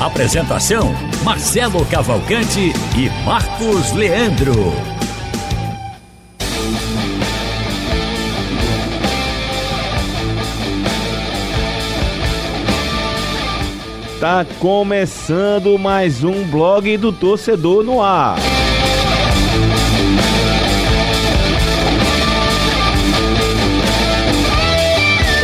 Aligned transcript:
Apresentação: 0.00 0.94
Marcelo 1.24 1.84
Cavalcante 1.86 2.72
e 2.96 3.24
Marcos 3.24 3.90
Leandro. 3.92 4.72
Tá 14.20 14.46
começando 14.60 15.76
mais 15.76 16.22
um 16.22 16.44
blog 16.44 16.96
do 16.96 17.12
torcedor 17.12 17.82
no 17.82 18.00
ar. 18.00 18.36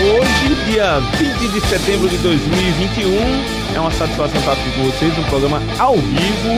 Hoje, 0.01 0.55
dia 0.71 1.01
20 1.01 1.49
de 1.53 1.61
setembro 1.67 2.09
de 2.09 2.19
2021, 2.19 3.54
é 3.75 3.81
uma 3.81 3.91
satisfação 3.91 4.39
estar 4.39 4.53
aqui 4.53 4.71
com 4.73 4.85
vocês 4.85 5.17
no 5.17 5.25
programa 5.25 5.61
ao 5.79 5.97
vivo, 5.97 6.49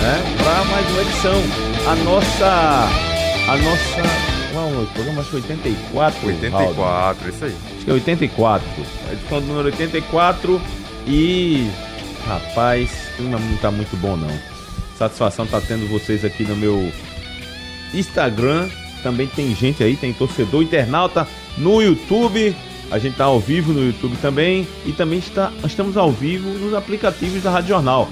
né? 0.00 0.36
Para 0.38 0.64
mais 0.64 0.90
uma 0.90 1.02
edição. 1.02 1.42
A 1.88 1.96
nossa. 1.96 2.88
A 3.48 3.56
nossa. 3.56 4.34
Qual 4.52 4.68
é 4.68 4.82
o 4.82 4.86
programa? 4.86 5.20
Acho 5.20 5.30
que 5.30 5.36
84. 5.36 6.26
84, 6.26 6.82
Raul. 6.82 7.16
isso 7.28 7.44
aí. 7.44 7.56
Acho 7.76 7.84
que 7.84 7.90
é 7.90 7.94
84. 7.94 8.68
A 9.08 9.12
edição 9.12 9.40
do 9.40 9.46
número 9.48 9.66
84. 9.66 10.60
E. 11.06 11.68
Rapaz, 12.28 12.90
o 13.12 13.16
clima 13.16 13.38
não 13.38 13.56
tá 13.56 13.70
muito 13.70 13.96
bom 13.96 14.16
não. 14.16 14.30
Satisfação 14.96 15.46
tá 15.46 15.60
tendo 15.60 15.88
vocês 15.88 16.24
aqui 16.24 16.44
no 16.44 16.54
meu 16.54 16.92
Instagram. 17.92 18.68
Também 19.02 19.26
tem 19.26 19.54
gente 19.54 19.82
aí, 19.82 19.96
tem 19.96 20.12
torcedor 20.12 20.62
internauta 20.62 21.26
no 21.58 21.82
YouTube. 21.82 22.54
A 22.94 22.98
gente 23.00 23.16
tá 23.16 23.24
ao 23.24 23.40
vivo 23.40 23.72
no 23.72 23.84
YouTube 23.84 24.16
também. 24.22 24.68
E 24.86 24.92
também 24.92 25.18
está, 25.18 25.50
estamos 25.64 25.96
ao 25.96 26.12
vivo 26.12 26.48
nos 26.50 26.72
aplicativos 26.74 27.42
da 27.42 27.50
Rádio 27.50 27.70
Jornal. 27.70 28.08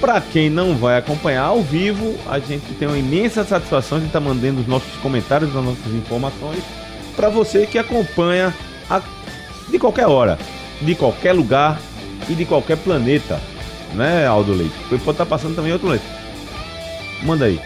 Para 0.00 0.20
quem 0.20 0.48
não 0.48 0.76
vai 0.76 0.96
acompanhar 0.96 1.42
ao 1.42 1.60
vivo, 1.60 2.14
a 2.28 2.38
gente 2.38 2.72
tem 2.74 2.86
uma 2.86 2.96
imensa 2.96 3.44
satisfação 3.44 3.98
de 3.98 4.06
estar 4.06 4.20
mandando 4.20 4.60
os 4.60 4.66
nossos 4.68 4.92
comentários, 5.00 5.48
as 5.56 5.64
nossas 5.64 5.92
informações 5.92 6.62
para 7.16 7.28
você 7.30 7.66
que 7.66 7.78
acompanha 7.78 8.54
a, 8.88 9.02
de 9.68 9.76
qualquer 9.76 10.06
hora, 10.06 10.38
de 10.80 10.94
qualquer 10.94 11.32
lugar 11.32 11.80
e 12.28 12.34
de 12.34 12.44
qualquer 12.44 12.76
planeta, 12.76 13.40
né, 13.92 14.24
Aldo 14.24 14.52
Leite? 14.52 14.74
Pode 14.88 15.02
estar 15.02 15.26
passando 15.26 15.56
também 15.56 15.72
outro 15.72 15.88
planeta. 15.88 16.06
Manda 17.24 17.46
aí. 17.46 17.58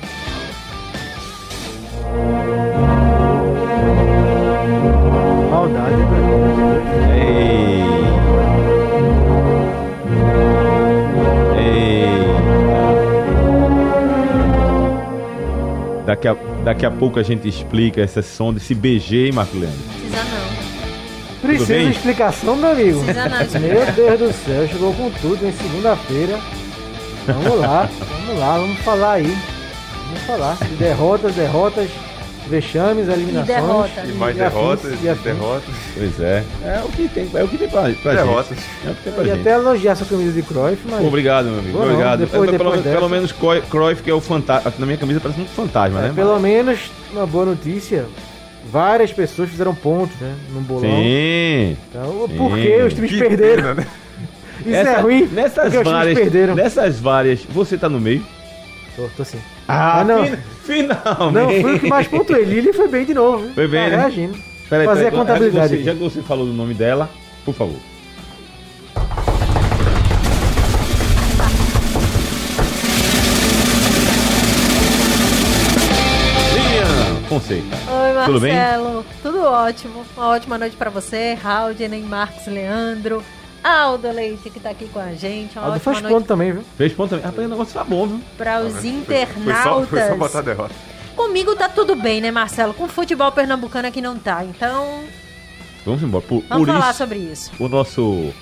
Daqui 16.21 16.29
a, 16.29 16.37
daqui 16.65 16.85
a 16.85 16.91
pouco 16.91 17.19
a 17.19 17.23
gente 17.23 17.49
explica 17.49 18.03
essa 18.03 18.21
som 18.21 18.53
desse 18.53 18.75
BG, 18.75 19.29
hein, 19.29 19.33
Marco 19.33 19.57
Leandro? 19.57 19.79
Precisa 19.81 20.25
não. 20.25 21.41
Precisa 21.41 21.79
de 21.79 21.91
explicação, 21.91 22.57
meu 22.57 22.71
amigo. 22.73 23.03
Precisa 23.03 23.59
não. 23.59 23.61
Meu 23.61 23.93
Deus 23.93 24.19
do 24.19 24.33
céu, 24.45 24.69
chegou 24.69 24.93
com 24.93 25.11
tudo 25.13 25.47
em 25.47 25.53
segunda-feira. 25.53 26.39
Vamos 27.27 27.59
lá, 27.59 27.89
vamos 27.99 28.39
lá, 28.39 28.59
vamos 28.59 28.79
falar 28.81 29.13
aí. 29.13 29.35
Vamos 30.09 30.23
falar 30.27 30.57
de 30.57 30.75
derrotas, 30.75 31.35
derrotas, 31.35 31.91
vexames, 32.51 33.09
eliminações. 33.09 33.47
derrotas. 33.47 34.09
E 34.09 34.13
mais 34.13 34.37
E 34.37 34.43
afins, 34.43 34.53
derrotas, 34.61 34.93
e 35.01 35.05
e 35.05 35.09
afins. 35.09 35.25
derrotas, 35.25 35.75
Pois 35.97 36.21
é. 36.21 36.45
É 36.65 36.83
o 36.85 36.89
que 36.89 37.09
tem, 37.09 37.31
é 37.33 37.45
o 37.45 37.49
que 37.49 37.57
tem 37.59 37.69
pra, 37.69 37.83
pra 38.03 38.13
derrotas. 38.15 38.49
gente. 38.59 38.69
É 38.87 38.91
o 38.91 38.95
que 38.95 39.03
tem 39.05 39.13
pra 39.13 39.23
E 39.25 39.27
gente. 39.29 39.41
até 39.41 39.53
elogiar 39.53 39.95
sua 39.97 40.07
camisa 40.07 40.33
de 40.33 40.43
Cruyff, 40.43 40.83
mas. 40.91 41.07
Obrigado, 41.07 41.47
meu 41.47 41.59
amigo. 41.61 41.79
Não, 41.79 41.87
Obrigado. 41.87 42.19
depois- 42.21 42.43
É, 42.43 42.47
pelo, 42.59 42.59
depois 42.59 42.83
pelo 42.83 42.95
dessa. 43.01 43.09
menos 43.09 43.33
Cruyff, 43.71 44.03
que 44.03 44.11
é 44.11 44.15
o 44.15 44.21
fantasma. 44.21 44.73
Na 44.79 44.87
minha 44.87 44.99
camisa 44.99 45.21
parece 45.21 45.41
um 45.41 45.47
fantasma, 45.47 45.99
é, 46.01 46.03
né? 46.09 46.13
pelo 46.15 46.39
menos, 46.41 46.79
uma 47.13 47.27
boa 47.27 47.47
notícia. 47.47 48.05
Várias 48.71 49.13
pessoas 49.13 49.49
fizeram 49.51 49.75
pontos, 49.75 50.15
né? 50.21 50.33
No 50.53 50.61
bolão. 50.61 50.83
Sim. 50.83 51.77
Então, 51.89 52.27
Sim. 52.29 52.37
por 52.37 52.57
que 52.57 52.83
os 52.83 52.95
times 52.95 53.11
Que 53.11 53.19
perderam? 53.19 53.63
pena, 53.63 53.75
né? 53.75 53.87
Isso 54.61 54.75
é 54.77 55.01
ruim. 55.01 55.29
Nessas 55.33 55.55
porque 55.55 55.67
os 55.79 55.83
times 55.83 55.93
várias, 55.93 56.19
perderam. 56.19 56.55
nessas 56.55 57.01
várias, 57.01 57.41
você 57.49 57.79
tá 57.79 57.89
no 57.89 57.99
meio? 57.99 58.23
Tô, 58.95 59.09
tô 59.17 59.25
sim. 59.25 59.39
Ah, 59.73 60.01
Ah, 60.01 60.05
não. 60.05 60.25
fin- 60.25 60.37
finalmente. 60.65 61.33
Não, 61.33 61.61
fui 61.63 61.75
o 61.77 61.81
que 61.81 61.89
mais 61.89 62.09
pontuei. 62.09 62.45
Lili 62.45 62.73
foi 62.73 62.89
bem 62.89 63.05
de 63.05 63.15
novo. 63.15 63.49
Foi 63.55 63.69
bem, 63.69 63.85
tá 63.85 63.91
né? 63.91 63.97
reagindo. 64.03 64.37
Peraí, 64.69 64.87
Fazer 64.87 65.05
peraí, 65.05 65.15
a 65.15 65.19
contabilidade 65.21 65.69
Já 65.69 65.69
que, 65.69 65.77
você, 65.79 65.85
já 65.85 65.93
que 65.95 65.99
você 66.01 66.23
falou 66.23 66.47
do 66.47 66.53
nome 66.53 66.75
dela, 66.75 67.09
por 67.45 67.55
favor. 67.55 67.77
Lilian 76.53 77.17
Fonseca. 77.29 77.77
Oi, 77.77 78.25
Tudo 78.27 78.41
bem? 78.41 78.53
Marcelo. 78.55 79.05
Tudo 79.23 79.43
ótimo. 79.43 80.05
Uma 80.17 80.29
ótima 80.29 80.59
noite 80.59 80.77
pra 80.77 80.91
você, 80.91 81.37
Haldner, 81.43 82.03
Marcos 82.03 82.47
Leandro, 82.47 83.23
Aldo 83.63 84.11
Leite, 84.11 84.49
que 84.51 84.59
tá 84.61 84.71
aqui 84.71 84.87
com 84.89 84.99
a 84.99 85.13
gente. 85.13 85.59
Uma 85.59 85.67
Aldo 85.69 85.81
faz 85.81 86.01
noite 86.01 86.15
ponto 86.15 86.27
também, 86.27 86.53
viu? 86.53 86.65
Fez 86.77 86.93
ponto 86.93 87.11
também. 87.11 87.25
Rapaz, 87.25 87.47
o 87.47 87.51
negócio 87.51 87.75
tá 87.75 87.85
bom, 87.85 88.07
viu? 88.07 88.21
para 88.37 88.61
os 88.63 88.73
Foi 88.75 88.83
só, 88.83 88.89
internautas. 88.89 89.89
foi 89.89 90.01
só 90.09 90.17
botar 90.17 90.41
derrota. 90.43 90.75
Comigo 91.17 91.55
tá 91.55 91.69
tudo 91.69 91.95
bem, 91.95 92.21
né, 92.21 92.31
Marcelo? 92.31 92.73
Com 92.73 92.89
futebol 92.89 93.31
pernambucano 93.33 93.89
aqui 93.89 94.01
não 94.01 94.19
tá. 94.19 94.45
Então, 94.45 95.05
Vamos 95.85 96.03
embora. 96.03 96.25
Por, 96.27 96.43
vamos 96.49 96.67
por 96.67 96.73
falar 96.73 96.91
isso, 96.91 96.99
sobre 96.99 97.19
isso. 97.19 97.51
o 97.59 97.69
nosso. 97.69 98.33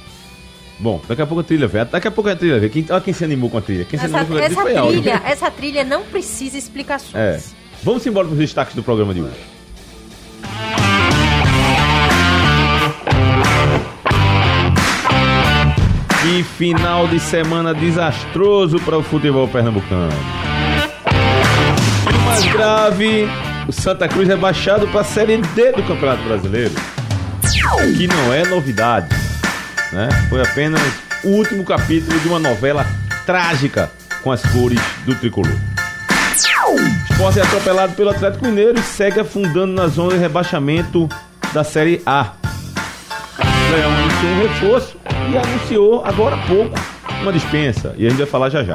Bom, 0.78 1.00
daqui 1.08 1.22
a 1.22 1.26
pouco 1.26 1.40
a 1.40 1.44
trilha 1.44 1.66
vem. 1.66 1.84
Daqui 1.86 2.06
a 2.06 2.10
pouco 2.10 2.30
a 2.30 2.36
trilha 2.36 2.60
vem. 2.60 2.68
Quem, 2.70 2.86
olha 2.90 3.00
quem 3.00 3.12
se 3.12 3.24
animou 3.24 3.50
com 3.50 3.58
a 3.58 3.60
trilha. 3.60 3.84
Quem 3.84 3.98
se 3.98 4.06
Essa, 4.06 4.18
animou 4.18 4.38
com 4.38 4.42
a 4.44 4.46
essa 4.46 4.60
foi 4.60 4.76
Aldo. 4.76 4.92
trilha, 4.92 5.22
essa 5.24 5.50
trilha 5.50 5.84
não 5.84 6.04
precisa 6.04 6.56
explicações. 6.56 7.14
É. 7.16 7.40
Vamos 7.82 8.06
embora 8.06 8.26
para 8.26 8.34
os 8.34 8.38
destaques 8.38 8.74
do 8.74 8.82
programa 8.82 9.12
de 9.14 9.22
hoje. 9.22 9.34
Que 16.28 16.42
final 16.42 17.08
de 17.08 17.18
semana 17.18 17.72
desastroso 17.72 18.78
para 18.80 18.98
o 18.98 19.02
futebol 19.02 19.48
pernambucano. 19.48 20.12
E 22.04 22.14
o 22.14 22.20
mais 22.20 22.44
grave, 22.52 23.26
o 23.66 23.72
Santa 23.72 24.06
Cruz 24.06 24.28
é 24.28 24.36
baixado 24.36 24.86
para 24.88 25.00
a 25.00 25.04
Série 25.04 25.38
D 25.38 25.72
do 25.72 25.82
Campeonato 25.84 26.22
Brasileiro. 26.24 26.74
Que 27.96 28.06
não 28.06 28.34
é 28.34 28.44
novidade. 28.44 29.08
Né? 29.90 30.10
Foi 30.28 30.42
apenas 30.42 30.82
o 31.24 31.28
último 31.28 31.64
capítulo 31.64 32.20
de 32.20 32.28
uma 32.28 32.38
novela 32.38 32.86
trágica 33.24 33.90
com 34.22 34.30
as 34.30 34.42
cores 34.42 34.80
do 35.06 35.14
tricolor. 35.14 35.56
Esporte 37.10 37.40
é 37.40 37.42
atropelado 37.42 37.94
pelo 37.94 38.10
Atlético 38.10 38.44
Mineiro 38.44 38.78
e 38.78 38.82
segue 38.82 39.20
afundando 39.20 39.72
na 39.72 39.86
zona 39.86 40.12
de 40.12 40.18
rebaixamento 40.18 41.08
da 41.54 41.64
Série 41.64 42.02
A. 42.04 42.32
Leão 43.70 43.92
anunciou 43.92 44.32
um 44.32 44.42
reforço 44.42 44.96
e 45.30 45.36
anunciou 45.36 46.04
agora 46.04 46.36
há 46.36 46.46
pouco 46.46 46.74
uma 47.22 47.32
dispensa. 47.32 47.94
E 47.98 48.06
a 48.06 48.10
gente 48.10 48.18
vai 48.18 48.26
falar 48.26 48.48
já 48.48 48.64
já. 48.64 48.74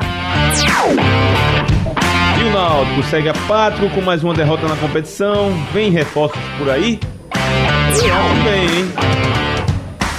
E 2.39 2.43
o 2.43 2.51
Náutico 2.51 3.03
segue 3.03 3.29
apático 3.29 3.89
com 3.89 4.01
mais 4.01 4.23
uma 4.23 4.33
derrota 4.33 4.67
na 4.67 4.75
competição. 4.75 5.51
Vem 5.73 5.89
reforços 5.89 6.39
por 6.57 6.69
aí? 6.69 6.99
Bem, 8.43 8.63
hein? 8.63 8.91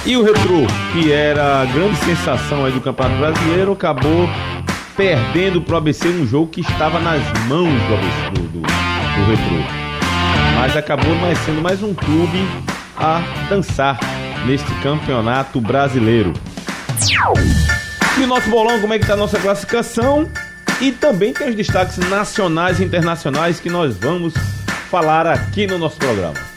E 0.05 0.17
o 0.17 0.23
Retro, 0.23 0.67
que 0.91 1.11
era 1.11 1.61
a 1.61 1.65
grande 1.65 1.95
sensação 1.97 2.65
aí 2.65 2.71
do 2.71 2.81
Campeonato 2.81 3.17
Brasileiro, 3.17 3.71
acabou 3.71 4.29
perdendo 4.95 5.61
pro 5.61 5.77
ABC 5.77 6.07
um 6.07 6.25
jogo 6.27 6.47
que 6.47 6.61
estava 6.61 6.99
nas 6.99 7.21
mãos 7.47 7.69
do, 7.69 7.93
ABC, 7.93 8.29
do, 8.33 8.41
do, 8.47 8.61
do 8.61 9.29
Retro. 9.29 9.85
Mas 10.59 10.77
acabou 10.77 11.15
mais 11.15 11.37
sendo 11.39 11.61
mais 11.61 11.81
um 11.81 11.93
clube 11.93 12.47
a 12.97 13.21
dançar 13.49 13.97
neste 14.45 14.73
Campeonato 14.81 15.59
Brasileiro. 15.59 16.33
E 18.17 18.23
o 18.23 18.27
nosso 18.27 18.49
bolão, 18.49 18.79
como 18.79 18.93
é 18.93 18.99
que 18.99 19.05
tá 19.05 19.13
a 19.13 19.17
nossa 19.17 19.39
classificação? 19.39 20.29
E 20.79 20.91
também 20.91 21.33
tem 21.33 21.49
os 21.49 21.55
destaques 21.55 21.97
nacionais 21.97 22.79
e 22.79 22.83
internacionais 22.83 23.59
que 23.59 23.69
nós 23.69 23.97
vamos 23.97 24.33
falar 24.89 25.27
aqui 25.27 25.67
no 25.67 25.77
nosso 25.77 25.97
programa. 25.97 26.54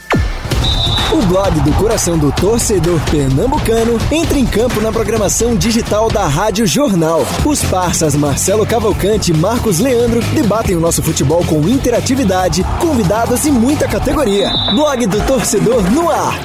O 1.18 1.26
blog 1.26 1.60
do 1.62 1.72
coração 1.72 2.16
do 2.16 2.30
torcedor 2.30 3.00
pernambucano 3.10 3.98
entra 4.08 4.38
em 4.38 4.46
campo 4.46 4.80
na 4.80 4.92
programação 4.92 5.56
digital 5.56 6.08
da 6.08 6.24
Rádio 6.28 6.64
Jornal. 6.64 7.22
Os 7.44 7.60
parças 7.64 8.14
Marcelo 8.14 8.64
Cavalcante 8.64 9.32
e 9.32 9.36
Marcos 9.36 9.80
Leandro 9.80 10.20
debatem 10.32 10.76
o 10.76 10.80
nosso 10.80 11.02
futebol 11.02 11.44
com 11.44 11.68
interatividade, 11.68 12.62
convidados 12.80 13.44
e 13.46 13.50
muita 13.50 13.88
categoria. 13.88 14.48
Blog 14.72 15.06
do 15.08 15.26
torcedor 15.26 15.82
no 15.90 16.08
ar. 16.08 16.38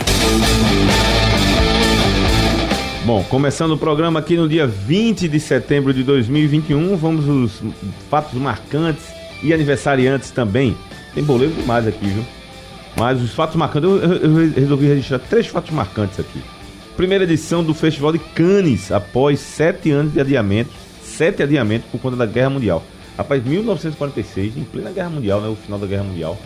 Bom, 3.06 3.24
começando 3.30 3.74
o 3.74 3.78
programa 3.78 4.22
aqui 4.22 4.36
no 4.36 4.50
dia 4.50 4.66
20 4.66 5.28
de 5.28 5.40
setembro 5.40 5.94
de 5.94 6.04
2021, 6.04 6.98
vamos 6.98 7.28
os 7.28 7.62
fatos 8.10 8.34
marcantes 8.42 9.04
e 9.44 9.54
aniversariantes 9.54 10.32
também. 10.32 10.76
Tem 11.14 11.24
boleiro 11.24 11.54
demais 11.54 11.88
aqui, 11.88 12.08
viu? 12.08 12.26
Mas 12.96 13.22
os 13.22 13.32
fatos 13.32 13.56
marcantes, 13.56 13.90
eu, 13.90 13.98
eu 13.98 14.54
resolvi 14.54 14.88
registrar 14.88 15.20
três 15.20 15.48
fatos 15.48 15.72
marcantes 15.72 16.20
aqui. 16.20 16.42
Primeira 16.96 17.24
edição 17.24 17.64
do 17.64 17.74
Festival 17.74 18.12
de 18.12 18.20
Cannes, 18.20 18.92
após 18.92 19.40
sete 19.40 19.90
anos 19.90 20.14
de 20.14 20.20
adiamento, 20.20 20.70
sete 21.02 21.42
adiamentos 21.42 21.90
por 21.92 22.00
conta 22.00 22.16
da 22.16 22.26
Guerra 22.26 22.52
Mundial. 22.52 22.84
Rapaz, 23.18 23.44
1946, 23.44 24.58
em 24.58 24.64
plena 24.64 24.92
Guerra 24.92 25.10
Mundial, 25.10 25.42
né, 25.42 25.48
o 25.48 25.56
final 25.56 25.80
da 25.80 25.88
Guerra 25.88 26.04
Mundial, 26.04 26.38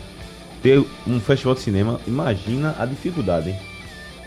ter 0.62 0.84
um 1.06 1.20
festival 1.20 1.54
de 1.54 1.62
cinema, 1.62 2.00
imagina 2.08 2.76
a 2.80 2.86
dificuldade, 2.86 3.50
hein? 3.50 3.58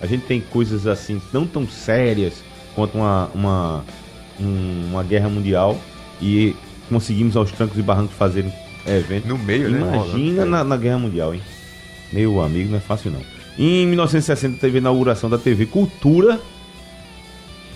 A 0.00 0.06
gente 0.06 0.24
tem 0.24 0.40
coisas 0.40 0.86
assim 0.86 1.20
não 1.32 1.46
tão 1.46 1.68
sérias 1.68 2.42
quanto 2.74 2.96
uma, 2.96 3.30
uma, 3.34 3.84
um, 4.40 4.86
uma 4.90 5.02
guerra 5.02 5.28
mundial 5.28 5.78
e 6.20 6.56
conseguimos 6.88 7.36
aos 7.36 7.52
trancos 7.52 7.78
e 7.78 7.82
barrancos 7.82 8.16
fazer 8.16 8.46
evento. 8.86 9.28
No 9.28 9.36
meio, 9.36 9.68
Imagina 9.68 9.86
né? 9.86 9.96
Imagina 9.96 10.44
na, 10.46 10.64
na 10.64 10.76
guerra 10.76 10.98
mundial, 10.98 11.34
hein? 11.34 11.42
Meu 12.12 12.40
amigo, 12.40 12.70
não 12.70 12.78
é 12.78 12.80
fácil 12.80 13.10
não. 13.10 13.20
Em 13.58 13.86
1960 13.86 14.58
teve 14.58 14.78
a 14.78 14.80
inauguração 14.80 15.28
da 15.28 15.38
TV 15.38 15.66
Cultura 15.66 16.40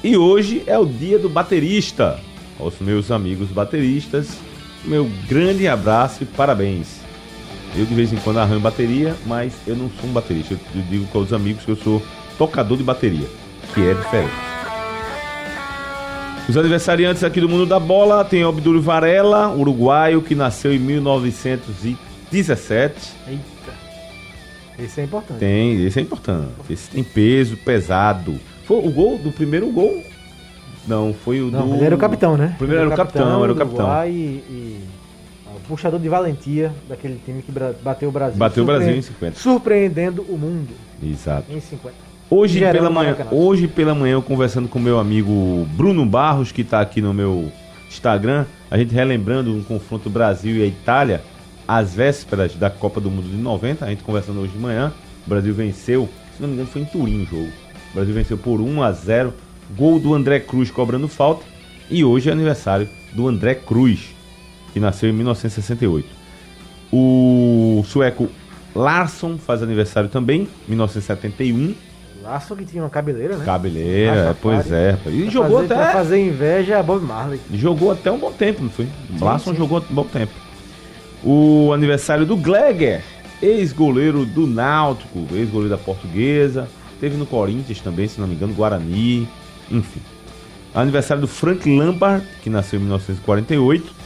e 0.02 0.16
hoje 0.16 0.62
é 0.66 0.78
o 0.78 0.84
dia 0.84 1.18
do 1.18 1.28
baterista. 1.28 2.20
Aos 2.58 2.78
meus 2.78 3.10
amigos 3.10 3.48
bateristas, 3.48 4.38
meu 4.84 5.10
grande 5.28 5.66
abraço 5.66 6.22
e 6.22 6.26
parabéns. 6.26 7.00
Eu 7.76 7.84
de 7.84 7.94
vez 7.94 8.12
em 8.12 8.16
quando 8.16 8.38
arranho 8.38 8.60
bateria, 8.60 9.16
mas 9.26 9.52
eu 9.66 9.74
não 9.74 9.90
sou 10.00 10.08
um 10.08 10.12
baterista. 10.12 10.54
Eu 10.54 10.82
digo 10.88 11.06
com 11.06 11.18
os 11.18 11.32
amigos 11.32 11.64
que 11.64 11.70
eu 11.70 11.76
sou 11.76 12.00
tocador 12.38 12.76
de 12.76 12.84
bateria, 12.84 13.26
que 13.72 13.80
é 13.80 13.94
diferente. 13.94 14.32
Os 16.48 16.56
aniversariantes 16.56 17.24
aqui 17.24 17.40
do 17.40 17.48
mundo 17.48 17.66
da 17.66 17.80
bola 17.80 18.24
tem 18.24 18.44
Obdúlio 18.44 18.80
Varela, 18.80 19.48
uruguaio, 19.48 20.22
que 20.22 20.34
nasceu 20.34 20.72
em 20.72 20.78
1917. 20.78 22.94
Eita. 23.26 23.53
Esse 24.78 25.00
é 25.00 25.04
importante. 25.04 25.38
Tem, 25.38 25.84
esse 25.84 25.98
é 25.98 26.02
importante. 26.02 26.48
Esse 26.68 26.90
tem 26.90 27.04
peso, 27.04 27.56
pesado. 27.56 28.34
Foi 28.64 28.78
o 28.78 28.90
gol 28.90 29.18
do 29.18 29.30
primeiro 29.30 29.70
gol? 29.70 30.02
Não, 30.86 31.14
foi 31.14 31.40
o 31.40 31.50
Não, 31.50 31.68
do. 31.68 31.74
ele 31.76 31.84
era 31.84 31.94
o 31.94 31.98
capitão, 31.98 32.36
né? 32.36 32.54
Primeiro 32.58 32.82
era 32.82 32.90
o 32.92 32.96
capitão, 32.96 33.42
era 33.42 33.52
o 33.52 33.56
capitão. 33.56 33.84
Uruguai 33.86 34.10
E, 34.10 34.44
e 34.50 34.80
o 35.56 35.60
puxador 35.68 35.98
de 36.00 36.08
valentia 36.08 36.72
daquele 36.88 37.18
time 37.24 37.40
que 37.42 37.52
bateu 37.82 38.08
o 38.08 38.12
Brasil. 38.12 38.36
Bateu 38.38 38.62
o 38.64 38.66
Brasil 38.66 38.90
em 38.94 39.00
Surpre- 39.02 39.30
50. 39.30 39.40
Surpreendendo 39.40 40.22
o 40.28 40.36
mundo 40.36 40.70
Exato. 41.02 41.50
em 41.50 41.60
50. 41.60 41.94
Hoje 42.28 42.58
Gerando 42.58 42.72
pela, 42.74 42.90
manhã, 42.90 43.10
Maracanã. 43.12 43.30
hoje 43.32 43.68
pela 43.68 43.94
manhã, 43.94 44.14
eu 44.14 44.22
conversando 44.22 44.66
com 44.68 44.78
meu 44.78 44.98
amigo 44.98 45.66
Bruno 45.76 46.04
Barros, 46.04 46.50
que 46.50 46.62
está 46.62 46.80
aqui 46.80 47.00
no 47.00 47.14
meu 47.14 47.50
Instagram, 47.88 48.44
a 48.70 48.76
gente 48.76 48.92
relembrando 48.94 49.54
um 49.54 49.62
confronto 49.62 50.10
Brasil 50.10 50.56
e 50.56 50.62
a 50.62 50.66
Itália, 50.66 51.22
às 51.66 51.94
vésperas 51.94 52.54
da 52.54 52.68
Copa 52.70 53.00
do 53.00 53.10
Mundo 53.10 53.28
de 53.28 53.36
90, 53.36 53.84
a 53.84 53.88
gente 53.88 54.02
conversando 54.02 54.40
hoje 54.40 54.52
de 54.52 54.58
manhã, 54.58 54.92
o 55.26 55.28
Brasil 55.30 55.54
venceu, 55.54 56.08
se 56.36 56.42
não 56.42 56.48
me 56.48 56.54
engano 56.54 56.68
foi 56.68 56.82
em 56.82 56.84
Turim 56.84 57.22
o 57.22 57.26
jogo, 57.26 57.48
o 57.90 57.94
Brasil 57.94 58.14
venceu 58.14 58.36
por 58.38 58.60
1 58.60 58.82
a 58.82 58.92
0 58.92 59.32
gol 59.76 59.98
do 59.98 60.14
André 60.14 60.40
Cruz 60.40 60.70
cobrando 60.70 61.08
falta, 61.08 61.44
e 61.90 62.04
hoje 62.04 62.28
é 62.28 62.32
aniversário 62.32 62.88
do 63.12 63.28
André 63.28 63.54
Cruz, 63.54 64.14
que 64.72 64.80
nasceu 64.80 65.08
em 65.08 65.12
1968. 65.12 66.08
O 66.92 67.82
sueco 67.86 68.28
Larsson 68.74 69.38
faz 69.38 69.62
aniversário 69.62 70.08
também, 70.08 70.48
1971, 70.68 71.74
Laço 72.24 72.56
que 72.56 72.64
tinha 72.64 72.82
uma 72.82 72.88
cabeleira, 72.88 73.36
né? 73.36 73.44
Cabeleira, 73.44 74.34
pois 74.40 74.72
é. 74.72 74.96
E 75.08 75.22
Pra 75.24 75.30
jogou 75.30 75.56
fazer, 75.58 75.68
Pra 75.68 75.82
até. 75.84 75.92
fazer 75.92 76.26
inveja 76.26 76.78
a 76.78 76.82
Bob 76.82 77.04
Marley. 77.04 77.38
Jogou 77.52 77.92
até 77.92 78.10
um 78.10 78.18
bom 78.18 78.32
tempo, 78.32 78.62
não 78.62 78.70
foi? 78.70 78.86
Sim. 78.86 79.54
jogou 79.54 79.78
um 79.90 79.94
bom 79.94 80.04
tempo. 80.04 80.32
O 81.24 81.72
aniversário 81.72 82.26
do 82.26 82.36
Gleger, 82.36 83.02
ex-goleiro 83.42 84.26
do 84.26 84.46
Náutico, 84.46 85.26
ex-goleiro 85.32 85.70
da 85.70 85.78
Portuguesa. 85.78 86.68
Teve 87.00 87.16
no 87.16 87.26
Corinthians 87.26 87.80
também, 87.80 88.06
se 88.06 88.20
não 88.20 88.28
me 88.28 88.34
engano, 88.34 88.54
Guarani, 88.54 89.28
enfim. 89.70 90.00
Aniversário 90.74 91.20
do 91.20 91.28
Frank 91.28 91.68
Lampard, 91.68 92.24
que 92.42 92.50
nasceu 92.50 92.78
em 92.78 92.82
1948. 92.82 94.04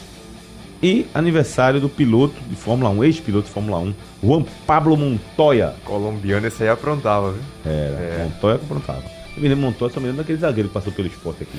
E 0.81 1.07
aniversário 1.13 1.81
do 1.81 1.89
piloto 1.89 2.37
de 2.49 2.55
Fórmula 2.55 2.91
1, 2.91 3.05
ex-piloto 3.05 3.49
de 3.49 3.53
Fórmula 3.53 3.79
1, 3.81 3.95
Juan 4.23 4.45
Pablo 4.65 4.97
Montoya. 4.97 5.75
Colombiano, 5.85 6.47
esse 6.47 6.63
aí 6.63 6.69
aprontava, 6.69 7.33
viu? 7.33 7.43
Era, 7.65 7.73
É. 7.99 8.25
Montoya 8.25 8.59
que 8.59 8.65
aprontava. 8.65 9.03
Eu 9.37 9.43
me 9.43 9.49
lembro 9.49 9.67
Montoya, 9.67 9.91
só 9.93 9.99
me 9.99 10.07
lembro 10.07 10.23
daquele 10.23 10.39
zagueiro 10.39 10.69
que 10.69 10.75
passou 10.75 10.93
pelo 10.93 11.09
esporte 11.09 11.43
aqui. 11.43 11.59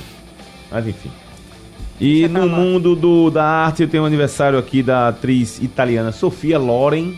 Mas 0.71 0.88
enfim. 0.88 1.12
E 2.00 2.28
no 2.28 2.48
mundo 2.48 2.96
do, 2.96 3.30
da 3.30 3.44
arte, 3.44 3.84
eu 3.84 3.88
tenho 3.88 4.04
um 4.04 4.06
aniversário 4.06 4.57
aqui 4.57 4.81
da 4.81 5.10
atriz 5.10 5.60
italiana 5.62 6.12
Sofia 6.12 6.57
Loren. 6.57 7.16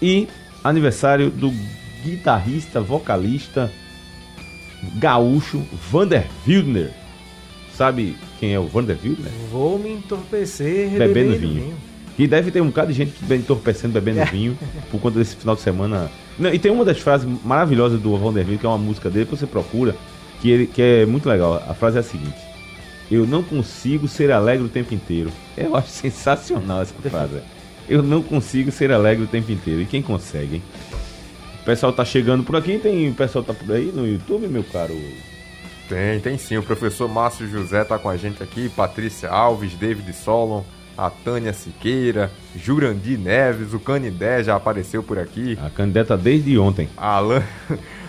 E 0.00 0.28
aniversário 0.64 1.30
do 1.30 1.52
guitarrista, 2.02 2.80
vocalista 2.80 3.70
gaúcho 4.96 5.62
Vander 5.90 6.26
Wildner. 6.46 6.90
Sabe 7.74 8.16
quem 8.38 8.54
é 8.54 8.58
o 8.58 8.66
Vander 8.66 8.96
Wildner? 9.02 9.30
Vou 9.50 9.78
me 9.78 9.92
entorpecer 9.92 10.90
Bebendo 10.90 11.14
bebendo 11.14 11.38
vinho. 11.38 11.62
vinho. 11.64 11.74
Que 12.16 12.26
deve 12.26 12.50
ter 12.50 12.60
um 12.60 12.66
bocado 12.66 12.88
de 12.88 12.94
gente 12.94 13.12
que 13.12 13.24
vem 13.24 13.38
entorpecendo, 13.38 13.92
bebendo 13.92 14.24
vinho, 14.26 14.58
por 14.90 15.00
conta 15.00 15.18
desse 15.18 15.36
final 15.36 15.54
de 15.54 15.60
semana. 15.60 16.10
Não, 16.36 16.52
e 16.52 16.58
tem 16.58 16.72
uma 16.72 16.84
das 16.84 16.98
frases 16.98 17.28
maravilhosas 17.44 18.00
do 18.00 18.16
Vanderbilt, 18.16 18.58
que 18.60 18.66
é 18.66 18.68
uma 18.68 18.78
música 18.78 19.08
dele, 19.08 19.26
que 19.26 19.36
você 19.36 19.46
procura, 19.46 19.94
que, 20.40 20.50
ele, 20.50 20.66
que 20.66 20.82
é 20.82 21.06
muito 21.06 21.28
legal. 21.28 21.62
A 21.68 21.74
frase 21.74 21.96
é 21.96 22.00
a 22.00 22.02
seguinte: 22.02 22.34
Eu 23.10 23.26
não 23.26 23.42
consigo 23.42 24.06
ser 24.06 24.30
alegre 24.30 24.66
o 24.66 24.68
tempo 24.68 24.94
inteiro. 24.94 25.30
Eu 25.56 25.74
acho 25.74 25.88
sensacional 25.88 26.82
essa 26.82 26.94
frase. 26.94 27.40
Eu 27.88 28.02
não 28.02 28.22
consigo 28.22 28.70
ser 28.70 28.92
alegre 28.92 29.24
o 29.24 29.28
tempo 29.28 29.50
inteiro. 29.50 29.80
E 29.80 29.86
quem 29.86 30.02
consegue, 30.02 30.56
hein? 30.56 30.62
O 31.62 31.64
pessoal 31.64 31.92
tá 31.92 32.04
chegando 32.04 32.44
por 32.44 32.56
aqui, 32.56 32.78
tem 32.78 33.10
o 33.10 33.14
pessoal 33.14 33.44
tá 33.44 33.52
por 33.52 33.74
aí 33.74 33.92
no 33.94 34.06
YouTube, 34.06 34.46
meu 34.46 34.64
caro. 34.64 34.94
Tem, 35.88 36.20
tem 36.20 36.36
sim. 36.36 36.58
O 36.58 36.62
professor 36.62 37.08
Márcio 37.08 37.48
José 37.48 37.84
tá 37.84 37.98
com 37.98 38.08
a 38.08 38.16
gente 38.16 38.42
aqui, 38.42 38.68
Patrícia 38.68 39.30
Alves, 39.30 39.74
David 39.74 40.12
Solon, 40.12 40.62
a 40.96 41.08
Tânia 41.08 41.52
Siqueira, 41.52 42.30
Jurandir 42.56 43.18
Neves, 43.18 43.72
o 43.72 43.78
Canidé 43.78 44.42
já 44.42 44.56
apareceu 44.56 45.02
por 45.02 45.18
aqui, 45.18 45.58
A 45.62 45.70
candidata 45.70 46.16
desde 46.16 46.58
ontem. 46.58 46.88
Alan, 46.96 47.42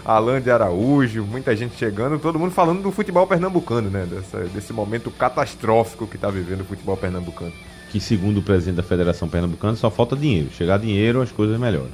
Alan 0.05 0.41
de 0.41 0.49
Araújo, 0.49 1.23
muita 1.25 1.55
gente 1.55 1.75
chegando, 1.77 2.19
todo 2.19 2.39
mundo 2.39 2.51
falando 2.51 2.81
do 2.81 2.91
futebol 2.91 3.27
pernambucano, 3.27 3.89
né? 3.89 4.05
Dessa- 4.09 4.45
desse 4.45 4.73
momento 4.73 5.11
catastrófico 5.11 6.07
que 6.07 6.17
tá 6.17 6.29
vivendo 6.29 6.61
o 6.61 6.65
futebol 6.65 6.95
pernambucano. 6.97 7.53
Que 7.91 7.99
segundo 7.99 8.37
o 8.37 8.41
presidente 8.43 8.75
da 8.77 8.83
Federação 8.83 9.27
Pernambucana 9.27 9.75
só 9.75 9.89
falta 9.89 10.15
dinheiro. 10.15 10.49
Chegar 10.55 10.77
dinheiro, 10.77 11.21
as 11.21 11.31
coisas 11.31 11.59
melhoram. 11.59 11.89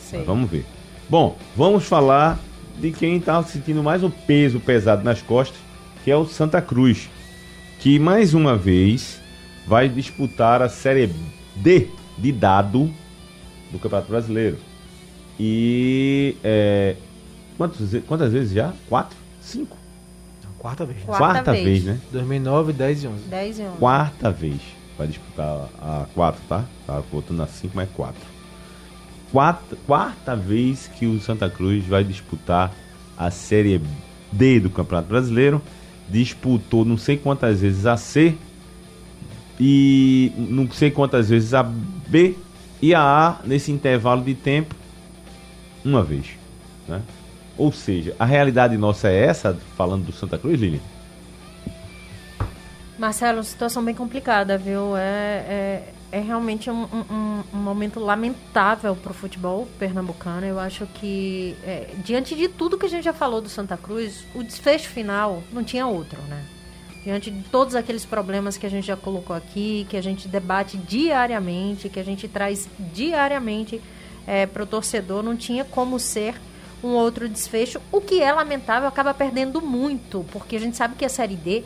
Sim. 0.00 0.18
Mas 0.18 0.26
vamos 0.26 0.48
ver. 0.50 0.64
Bom, 1.08 1.36
vamos 1.56 1.84
falar 1.84 2.38
de 2.78 2.92
quem 2.92 3.16
está 3.16 3.42
sentindo 3.42 3.82
mais 3.82 4.02
o 4.04 4.10
peso 4.10 4.60
pesado 4.60 5.02
nas 5.02 5.20
costas, 5.20 5.58
que 6.04 6.10
é 6.10 6.16
o 6.16 6.24
Santa 6.24 6.62
Cruz, 6.62 7.10
que 7.80 7.98
mais 7.98 8.32
uma 8.32 8.56
vez 8.56 9.20
vai 9.66 9.88
disputar 9.88 10.62
a 10.62 10.68
Série 10.68 11.12
D 11.56 11.88
de 12.16 12.30
dado 12.32 12.90
do 13.72 13.78
Campeonato 13.78 14.08
Brasileiro. 14.10 14.56
E 15.38 16.36
é, 16.44 16.94
quantos, 17.60 17.90
quantas 18.06 18.32
vezes 18.32 18.52
já? 18.52 18.72
Quatro? 18.88 19.18
Cinco? 19.42 19.76
Quarta 20.58 20.86
vez. 20.86 20.98
Quarta 21.04 21.18
Quarta 21.18 21.52
vez. 21.52 21.64
vez, 21.64 21.84
né? 21.84 22.00
2009, 22.10 22.72
10 22.72 23.04
e 23.04 23.06
11. 23.06 23.22
10 23.24 23.58
e 23.58 23.62
11. 23.62 23.76
quarta 23.76 24.30
vez. 24.30 24.60
Vai 24.96 25.06
disputar 25.06 25.68
a 25.78 26.06
quatro, 26.14 26.40
tá? 26.48 26.64
Tá 26.86 27.02
voltando 27.12 27.42
a 27.42 27.46
cinco, 27.46 27.72
mas 27.76 27.88
quatro. 27.90 28.22
Quarta, 29.30 29.76
quarta 29.86 30.34
vez 30.34 30.90
que 30.98 31.04
o 31.06 31.20
Santa 31.20 31.50
Cruz 31.50 31.86
vai 31.86 32.02
disputar 32.02 32.72
a 33.16 33.30
Série 33.30 33.80
D 34.32 34.60
do 34.60 34.70
Campeonato 34.70 35.08
Brasileiro. 35.08 35.60
Disputou 36.08 36.84
não 36.86 36.96
sei 36.96 37.18
quantas 37.18 37.60
vezes 37.60 37.84
a 37.84 37.98
C 37.98 38.36
e 39.58 40.32
não 40.36 40.70
sei 40.70 40.90
quantas 40.90 41.28
vezes 41.28 41.52
a 41.52 41.62
B 41.62 42.36
e 42.80 42.94
a 42.94 43.02
A 43.02 43.36
nesse 43.44 43.70
intervalo 43.70 44.24
de 44.24 44.34
tempo 44.34 44.74
uma 45.84 46.02
vez, 46.02 46.26
né? 46.88 47.02
Ou 47.60 47.70
seja, 47.70 48.16
a 48.18 48.24
realidade 48.24 48.74
nossa 48.78 49.10
é 49.10 49.26
essa, 49.26 49.52
falando 49.76 50.06
do 50.06 50.12
Santa 50.12 50.38
Cruz, 50.38 50.58
Lili? 50.58 50.80
Marcelo, 52.98 53.44
situação 53.44 53.84
bem 53.84 53.94
complicada, 53.94 54.56
viu? 54.56 54.96
É, 54.96 55.02
é, 55.02 55.92
é 56.10 56.20
realmente 56.20 56.70
um, 56.70 56.84
um, 56.84 57.42
um 57.52 57.58
momento 57.58 58.00
lamentável 58.00 58.96
para 58.96 59.10
o 59.10 59.14
futebol 59.14 59.68
pernambucano. 59.78 60.46
Eu 60.46 60.58
acho 60.58 60.86
que, 60.86 61.54
é, 61.62 61.90
diante 62.02 62.34
de 62.34 62.48
tudo 62.48 62.78
que 62.78 62.86
a 62.86 62.88
gente 62.88 63.04
já 63.04 63.12
falou 63.12 63.42
do 63.42 63.50
Santa 63.50 63.76
Cruz, 63.76 64.24
o 64.34 64.42
desfecho 64.42 64.88
final 64.88 65.42
não 65.52 65.62
tinha 65.62 65.86
outro, 65.86 66.18
né? 66.30 66.42
Diante 67.04 67.30
de 67.30 67.42
todos 67.50 67.74
aqueles 67.74 68.06
problemas 68.06 68.56
que 68.56 68.64
a 68.64 68.70
gente 68.70 68.86
já 68.86 68.96
colocou 68.96 69.36
aqui, 69.36 69.86
que 69.90 69.98
a 69.98 70.02
gente 70.02 70.28
debate 70.28 70.78
diariamente, 70.78 71.90
que 71.90 72.00
a 72.00 72.04
gente 72.04 72.26
traz 72.26 72.66
diariamente 72.94 73.82
é, 74.26 74.46
para 74.46 74.62
o 74.62 74.66
torcedor, 74.66 75.22
não 75.22 75.36
tinha 75.36 75.62
como 75.62 75.98
ser 75.98 76.36
um 76.82 76.90
outro 76.90 77.28
desfecho. 77.28 77.80
O 77.92 78.00
que 78.00 78.22
é 78.22 78.32
lamentável, 78.32 78.88
acaba 78.88 79.12
perdendo 79.14 79.60
muito, 79.60 80.24
porque 80.32 80.56
a 80.56 80.60
gente 80.60 80.76
sabe 80.76 80.94
que 80.96 81.04
a 81.04 81.08
Série 81.08 81.36
D 81.36 81.64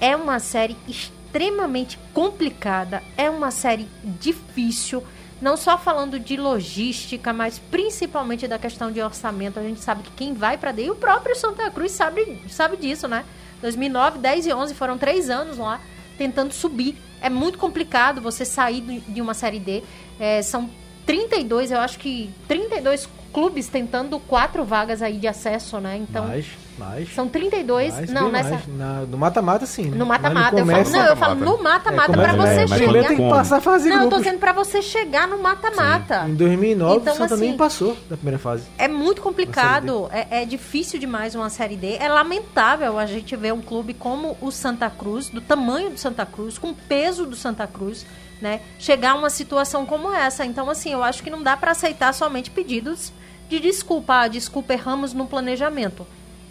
é 0.00 0.16
uma 0.16 0.38
série 0.38 0.76
extremamente 0.88 1.98
complicada, 2.12 3.02
é 3.16 3.30
uma 3.30 3.50
série 3.50 3.88
difícil, 4.02 5.02
não 5.40 5.56
só 5.56 5.76
falando 5.76 6.20
de 6.20 6.36
logística, 6.36 7.32
mas 7.32 7.58
principalmente 7.58 8.46
da 8.46 8.58
questão 8.58 8.92
de 8.92 9.00
orçamento. 9.00 9.58
A 9.58 9.62
gente 9.62 9.80
sabe 9.80 10.02
que 10.02 10.10
quem 10.12 10.34
vai 10.34 10.56
para 10.56 10.72
D, 10.72 10.84
e 10.84 10.90
o 10.90 10.94
próprio 10.94 11.34
Santa 11.34 11.70
Cruz 11.70 11.92
sabe, 11.92 12.42
sabe 12.48 12.76
disso, 12.76 13.08
né? 13.08 13.24
2009, 13.60 14.18
10 14.18 14.46
e 14.46 14.52
11 14.52 14.74
foram 14.74 14.98
três 14.98 15.30
anos 15.30 15.58
lá 15.58 15.80
tentando 16.18 16.52
subir. 16.52 16.96
É 17.20 17.30
muito 17.30 17.58
complicado 17.58 18.20
você 18.20 18.44
sair 18.44 18.80
de 18.80 19.20
uma 19.20 19.34
série 19.34 19.58
D. 19.58 19.82
É, 20.18 20.42
são 20.42 20.68
32, 21.06 21.70
eu 21.70 21.78
acho 21.78 21.98
que 21.98 22.30
32 22.46 23.08
clubes 23.32 23.68
tentando 23.68 24.18
quatro 24.20 24.64
vagas 24.64 25.00
aí 25.02 25.16
de 25.18 25.26
acesso, 25.26 25.78
né? 25.80 25.96
Então. 25.96 26.26
Mais, 26.26 26.46
mais. 26.78 27.14
São 27.14 27.28
32. 27.28 27.94
mais, 27.94 28.10
não, 28.10 28.30
nessa. 28.30 28.50
mais. 28.50 28.66
Na, 28.68 29.00
no 29.02 29.16
mata-mata, 29.18 29.64
sim. 29.66 29.86
Né? 29.90 29.96
No 29.96 30.04
mata-mata. 30.06 30.58
Eu 30.58 30.66
falo, 30.66 30.90
não, 30.90 31.06
eu 31.06 31.16
falo 31.16 31.34
no 31.36 31.62
mata-mata 31.62 32.12
É, 32.12 32.14
pra 32.14 32.30
começa- 32.32 32.54
você 32.54 32.60
é, 32.60 32.66
chegar. 32.66 32.76
Primeiro 32.76 33.08
tem 33.08 33.16
que 33.16 33.28
passar 33.30 33.56
a 33.56 33.60
fase 33.60 33.88
Não, 33.88 33.96
eu 33.96 34.02
tô 34.02 34.08
grupos. 34.08 34.24
dizendo 34.24 34.38
pra 34.40 34.52
você 34.52 34.82
chegar 34.82 35.26
no 35.26 35.38
mata-mata. 35.42 36.26
Em 36.28 36.34
2009, 36.34 36.96
Então, 37.00 37.14
o 37.14 37.16
Santa 37.16 37.34
assim, 37.34 37.44
nem 37.48 37.56
passou 37.56 37.96
da 38.10 38.16
primeira 38.16 38.38
fase. 38.38 38.64
É 38.76 38.86
muito 38.88 39.22
complicado, 39.22 40.08
é, 40.12 40.42
é 40.42 40.44
difícil 40.44 40.98
demais 41.00 41.34
uma 41.34 41.48
Série 41.50 41.76
D. 41.76 41.96
É 41.96 42.08
lamentável 42.08 42.98
a 42.98 43.06
gente 43.06 43.34
ver 43.36 43.52
um 43.52 43.60
clube 43.62 43.94
como 43.94 44.36
o 44.40 44.50
Santa 44.50 44.90
Cruz, 44.90 45.28
do 45.28 45.40
tamanho 45.40 45.90
do 45.90 45.98
Santa 45.98 46.26
Cruz, 46.26 46.58
com 46.58 46.70
o 46.70 46.74
peso 46.74 47.24
do 47.26 47.34
Santa 47.36 47.66
Cruz, 47.66 48.04
né? 48.40 48.60
Chegar 48.78 49.12
a 49.12 49.14
uma 49.14 49.30
situação 49.30 49.86
como 49.86 50.12
essa. 50.12 50.44
Então, 50.44 50.68
assim, 50.68 50.92
eu 50.92 51.02
acho 51.02 51.22
que 51.22 51.30
não 51.30 51.42
dá 51.42 51.56
para 51.56 51.70
aceitar 51.70 52.12
somente 52.12 52.50
pedidos 52.50 53.12
de 53.52 53.60
desculpa. 53.60 54.22
Ah, 54.22 54.28
desculpa, 54.28 54.72
erramos 54.72 55.12
no 55.12 55.26
planejamento. 55.26 56.06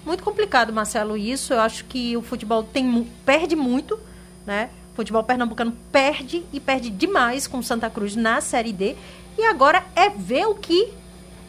Muito 0.06 0.24
complicado, 0.24 0.72
Marcelo, 0.72 1.18
isso. 1.18 1.54
Eu 1.54 1.60
acho 1.60 1.86
que 1.86 2.16
o 2.16 2.22
futebol 2.22 2.64
tem, 2.64 3.08
perde 3.26 3.56
muito, 3.56 4.00
né? 4.46 4.70
O 4.94 4.96
futebol 4.96 5.24
pernambucano 5.24 5.76
perde 5.92 6.44
e 6.54 6.60
perde 6.60 6.90
demais 6.92 7.48
com 7.48 7.62
Santa 7.62 7.90
Cruz 7.90 8.16
na 8.16 8.40
Série 8.40 8.72
D. 8.72 8.96
E 9.38 9.44
agora 9.46 9.84
é 9.96 10.10
ver 10.10 10.46
o 10.46 10.56
que 10.56 10.94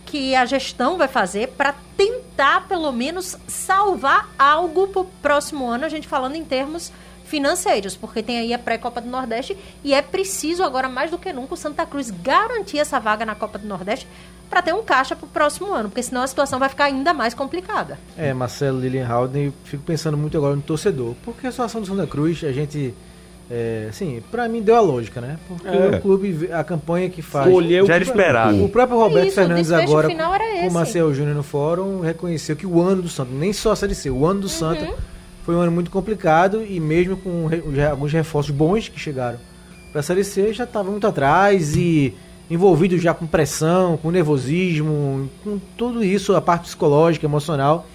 que 0.06 0.34
a 0.34 0.44
gestão 0.44 0.98
vai 0.98 1.08
fazer 1.08 1.48
para 1.48 1.74
tentar, 1.96 2.66
pelo 2.68 2.92
menos, 2.92 3.36
salvar 3.46 4.28
algo 4.38 4.88
para 4.88 5.00
o 5.00 5.04
próximo 5.04 5.66
ano, 5.66 5.86
a 5.86 5.88
gente 5.88 6.06
falando 6.06 6.34
em 6.34 6.44
termos 6.44 6.92
financeiros, 7.32 7.96
porque 7.96 8.22
tem 8.22 8.38
aí 8.38 8.52
a 8.52 8.58
pré-Copa 8.58 9.00
do 9.00 9.08
Nordeste 9.08 9.56
e 9.82 9.94
é 9.94 10.02
preciso 10.02 10.62
agora 10.62 10.86
mais 10.86 11.10
do 11.10 11.16
que 11.16 11.32
nunca 11.32 11.54
o 11.54 11.56
Santa 11.56 11.86
Cruz 11.86 12.10
garantir 12.10 12.78
essa 12.78 13.00
vaga 13.00 13.24
na 13.24 13.34
Copa 13.34 13.58
do 13.58 13.66
Nordeste 13.66 14.06
para 14.50 14.60
ter 14.60 14.74
um 14.74 14.82
caixa 14.82 15.16
para 15.16 15.24
o 15.24 15.28
próximo 15.30 15.72
ano, 15.72 15.88
porque 15.88 16.02
senão 16.02 16.20
a 16.20 16.26
situação 16.26 16.58
vai 16.58 16.68
ficar 16.68 16.84
ainda 16.84 17.14
mais 17.14 17.32
complicada. 17.32 17.98
É, 18.18 18.34
Marcelo 18.34 18.78
Lilian 18.78 19.08
eu 19.34 19.50
fico 19.64 19.82
pensando 19.82 20.14
muito 20.18 20.36
agora 20.36 20.54
no 20.54 20.60
torcedor. 20.60 21.14
Porque 21.24 21.46
a 21.46 21.50
situação 21.50 21.80
do 21.80 21.86
Santa 21.86 22.06
Cruz, 22.06 22.44
a 22.44 22.52
gente. 22.52 22.92
É, 23.50 23.86
assim, 23.88 24.22
pra 24.30 24.46
mim 24.48 24.60
deu 24.60 24.76
a 24.76 24.80
lógica, 24.80 25.20
né? 25.22 25.38
Porque 25.48 25.66
É. 25.68 25.96
o 25.96 26.00
clube, 26.02 26.52
a 26.52 26.62
campanha 26.62 27.08
que 27.08 27.22
faz. 27.22 27.46
Escolheu 27.46 27.86
Já 27.86 27.94
era 27.94 28.04
esperado. 28.04 28.62
O 28.62 28.68
próprio 28.68 28.98
Roberto 28.98 29.28
Isso, 29.28 29.36
Fernandes 29.36 29.72
agora, 29.72 30.06
final 30.08 30.34
era 30.34 30.60
com 30.60 30.68
o 30.68 30.72
Marcel 30.72 31.14
Júnior 31.14 31.34
no 31.34 31.42
fórum, 31.42 32.00
reconheceu 32.00 32.54
que 32.54 32.66
o 32.66 32.80
ano 32.80 33.02
do 33.02 33.08
Santa, 33.08 33.30
nem 33.32 33.54
só 33.54 33.72
a 33.72 33.76
Série 33.76 33.94
C, 33.94 34.10
o 34.10 34.26
ano 34.26 34.40
do 34.40 34.48
Santa 34.50 34.84
Uhum. 34.84 34.94
Foi 35.44 35.54
um 35.54 35.60
ano 35.60 35.72
muito 35.72 35.90
complicado 35.90 36.64
e 36.64 36.78
mesmo 36.80 37.16
com 37.16 37.48
alguns 37.90 38.12
reforços 38.12 38.50
bons 38.54 38.88
que 38.88 38.98
chegaram 38.98 39.38
para 39.90 40.00
a 40.00 40.02
Série 40.02 40.24
C, 40.24 40.52
já 40.52 40.64
estava 40.64 40.90
muito 40.90 41.06
atrás 41.06 41.76
e 41.76 42.14
envolvido 42.50 42.98
já 42.98 43.12
com 43.14 43.26
pressão, 43.26 43.96
com 43.96 44.10
nervosismo, 44.10 45.28
com 45.44 45.58
tudo 45.76 46.02
isso, 46.04 46.34
a 46.34 46.40
parte 46.40 46.64
psicológica, 46.64 47.26
emocional, 47.26 47.86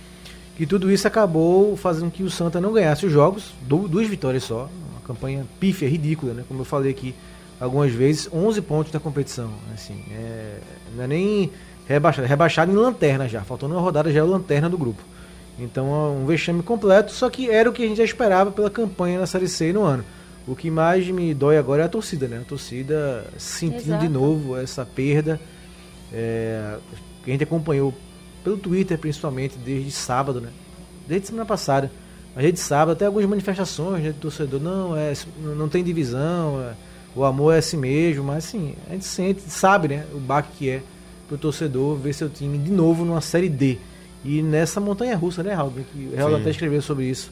que 0.55 0.65
tudo 0.65 0.91
isso 0.91 1.07
acabou 1.07 1.75
fazendo 1.77 2.09
que 2.11 2.23
o 2.23 2.29
Santa 2.29 2.59
não 2.59 2.73
ganhasse 2.73 3.05
os 3.05 3.11
jogos, 3.11 3.53
du- 3.61 3.87
duas 3.87 4.07
vitórias 4.07 4.43
só, 4.43 4.69
uma 4.91 5.01
campanha 5.05 5.45
pífia, 5.59 5.87
ridícula, 5.87 6.33
né? 6.33 6.43
Como 6.47 6.61
eu 6.61 6.65
falei 6.65 6.91
aqui 6.91 7.13
algumas 7.59 7.91
vezes, 7.91 8.27
11 8.33 8.61
pontos 8.61 8.91
da 8.91 8.99
competição, 8.99 9.49
assim, 9.73 10.03
é, 10.11 10.57
não 10.95 11.03
é 11.03 11.07
nem 11.07 11.51
rebaixado, 11.87 12.27
rebaixado 12.27 12.71
em 12.71 12.75
lanterna 12.75 13.27
já, 13.27 13.41
faltando 13.41 13.73
uma 13.75 13.81
rodada 13.81 14.11
já 14.11 14.19
é 14.19 14.23
lanterna 14.23 14.67
do 14.69 14.77
grupo. 14.77 15.01
Então 15.59 15.87
é 15.87 16.09
um 16.09 16.25
vexame 16.25 16.61
completo, 16.61 17.11
só 17.11 17.29
que 17.29 17.49
era 17.49 17.69
o 17.69 17.73
que 17.73 17.83
a 17.83 17.87
gente 17.87 17.97
já 17.97 18.03
esperava 18.03 18.51
pela 18.51 18.69
campanha 18.69 19.19
na 19.19 19.25
Série 19.25 19.47
C 19.47 19.73
no 19.73 19.83
ano. 19.83 20.03
O 20.47 20.55
que 20.55 20.71
mais 20.71 21.07
me 21.09 21.33
dói 21.33 21.57
agora 21.57 21.83
é 21.83 21.85
a 21.85 21.89
torcida, 21.89 22.27
né? 22.27 22.39
A 22.39 22.45
torcida 22.45 23.25
sentindo 23.37 23.81
Exato. 23.81 24.05
de 24.05 24.09
novo 24.09 24.55
essa 24.55 24.85
perda. 24.85 25.39
É, 26.13 26.77
a 27.25 27.29
gente 27.29 27.43
acompanhou 27.43 27.93
pelo 28.43 28.55
Twitter, 28.55 28.97
principalmente, 28.97 29.57
desde 29.57 29.91
sábado, 29.91 30.39
né? 30.39 30.49
Desde 31.05 31.27
semana 31.27 31.45
passada. 31.45 31.91
Mas 32.33 32.43
desde 32.43 32.61
sábado, 32.61 32.91
até 32.91 33.05
algumas 33.05 33.27
manifestações 33.27 34.03
né, 34.03 34.11
do 34.11 34.19
torcedor. 34.19 34.61
Não, 34.61 34.95
é, 34.95 35.11
não 35.37 35.67
tem 35.67 35.83
divisão, 35.83 36.61
é, 36.61 36.73
o 37.13 37.25
amor 37.25 37.55
é 37.55 37.57
assim 37.57 37.75
mesmo. 37.75 38.23
Mas 38.23 38.45
assim, 38.45 38.73
a 38.87 38.93
gente 38.93 39.05
sente, 39.05 39.41
sabe, 39.41 39.89
né? 39.89 40.05
O 40.13 40.19
baque 40.19 40.49
que 40.57 40.69
é 40.69 40.81
pro 41.27 41.37
torcedor 41.37 41.97
ver 41.97 42.13
seu 42.13 42.29
time 42.29 42.57
de 42.57 42.71
novo 42.71 43.03
numa 43.03 43.19
Série 43.19 43.49
D. 43.49 43.79
E 44.27 44.41
nessa 44.41 44.79
montanha 44.81 45.15
russa, 45.15 45.41
né, 45.41 45.53
Raul? 45.53 45.71
Que 45.93 46.09
o 46.13 46.17
Raul 46.17 46.35
até 46.35 46.49
escreveu 46.49 46.81
sobre 46.81 47.05
isso 47.05 47.31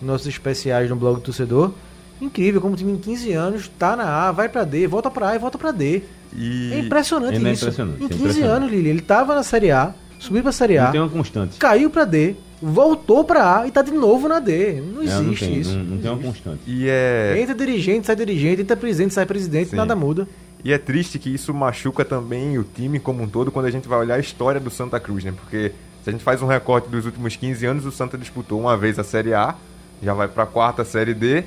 nos 0.00 0.06
nossos 0.10 0.26
especiais 0.28 0.88
no 0.88 0.94
blog 0.96 1.16
do 1.16 1.20
torcedor. 1.22 1.72
Incrível 2.20 2.60
como 2.60 2.74
o 2.74 2.76
time 2.76 2.92
em 2.92 2.96
15 2.96 3.32
anos 3.32 3.70
tá 3.78 3.96
na 3.96 4.04
A, 4.28 4.32
vai 4.32 4.48
pra 4.48 4.64
D, 4.64 4.86
volta 4.86 5.10
pra 5.10 5.30
A 5.30 5.36
e 5.36 5.38
volta 5.38 5.58
pra 5.58 5.70
D. 5.72 6.02
E 6.34 6.72
É 6.72 6.78
impressionante 6.80 7.34
é 7.34 7.52
isso. 7.52 7.64
impressionante, 7.64 8.00
em 8.02 8.04
é 8.04 8.08
15 8.08 8.20
impressionante. 8.20 8.56
anos, 8.56 8.70
Lili, 8.70 8.88
ele 8.88 9.00
tava 9.02 9.34
na 9.34 9.42
Série 9.42 9.70
A, 9.70 9.92
subiu 10.18 10.42
pra 10.42 10.52
Série 10.52 10.78
A, 10.78 10.84
Não 10.84 10.92
tem 10.92 11.00
uma 11.00 11.10
constante. 11.10 11.58
caiu 11.58 11.90
pra 11.90 12.04
D, 12.04 12.36
voltou 12.62 13.22
pra 13.24 13.60
A 13.60 13.66
e 13.66 13.70
tá 13.70 13.82
de 13.82 13.90
novo 13.92 14.28
na 14.28 14.38
D. 14.40 14.80
Não 14.80 15.02
É, 15.02 15.04
existe 15.04 15.22
não 15.24 15.34
tem, 15.52 15.60
isso. 15.60 15.76
Não, 15.76 15.84
não 15.84 15.98
tem 15.98 16.10
uma 16.10 16.22
constante. 16.22 16.60
E 16.66 16.86
é, 16.88 17.38
Entra 17.40 17.54
dirigente, 17.54 18.06
sai 18.06 18.16
dirigente, 18.16 18.62
entra 18.62 18.76
presidente, 18.76 19.12
sai 19.14 19.26
presidente, 19.26 19.70
Sim. 19.70 19.76
nada 19.76 19.94
muda. 19.96 20.26
e 20.64 20.72
é 20.72 20.78
triste 20.78 21.18
que 21.18 21.32
isso 21.32 21.52
machuca 21.54 22.04
também 22.04 22.58
o 22.58 22.64
time 22.64 22.98
como 22.98 23.22
um 23.22 23.28
todo 23.28 23.50
quando 23.52 23.66
a 23.66 23.70
gente 23.70 23.86
vai 23.86 23.98
olhar 23.98 24.14
a 24.14 24.18
história 24.18 24.60
do 24.60 24.70
Santa 24.70 24.98
Cruz, 24.98 25.22
né? 25.22 25.32
Porque 25.36 25.72
se 26.06 26.10
a 26.10 26.12
gente 26.12 26.22
faz 26.22 26.40
um 26.40 26.46
recorte 26.46 26.88
dos 26.88 27.04
últimos 27.04 27.34
15 27.34 27.66
anos, 27.66 27.84
o 27.84 27.90
Santa 27.90 28.16
disputou 28.16 28.60
uma 28.60 28.76
vez 28.76 28.96
a 28.96 29.02
Série 29.02 29.34
A, 29.34 29.56
já 30.00 30.14
vai 30.14 30.28
pra 30.28 30.46
quarta 30.46 30.84
Série 30.84 31.12
D, 31.12 31.42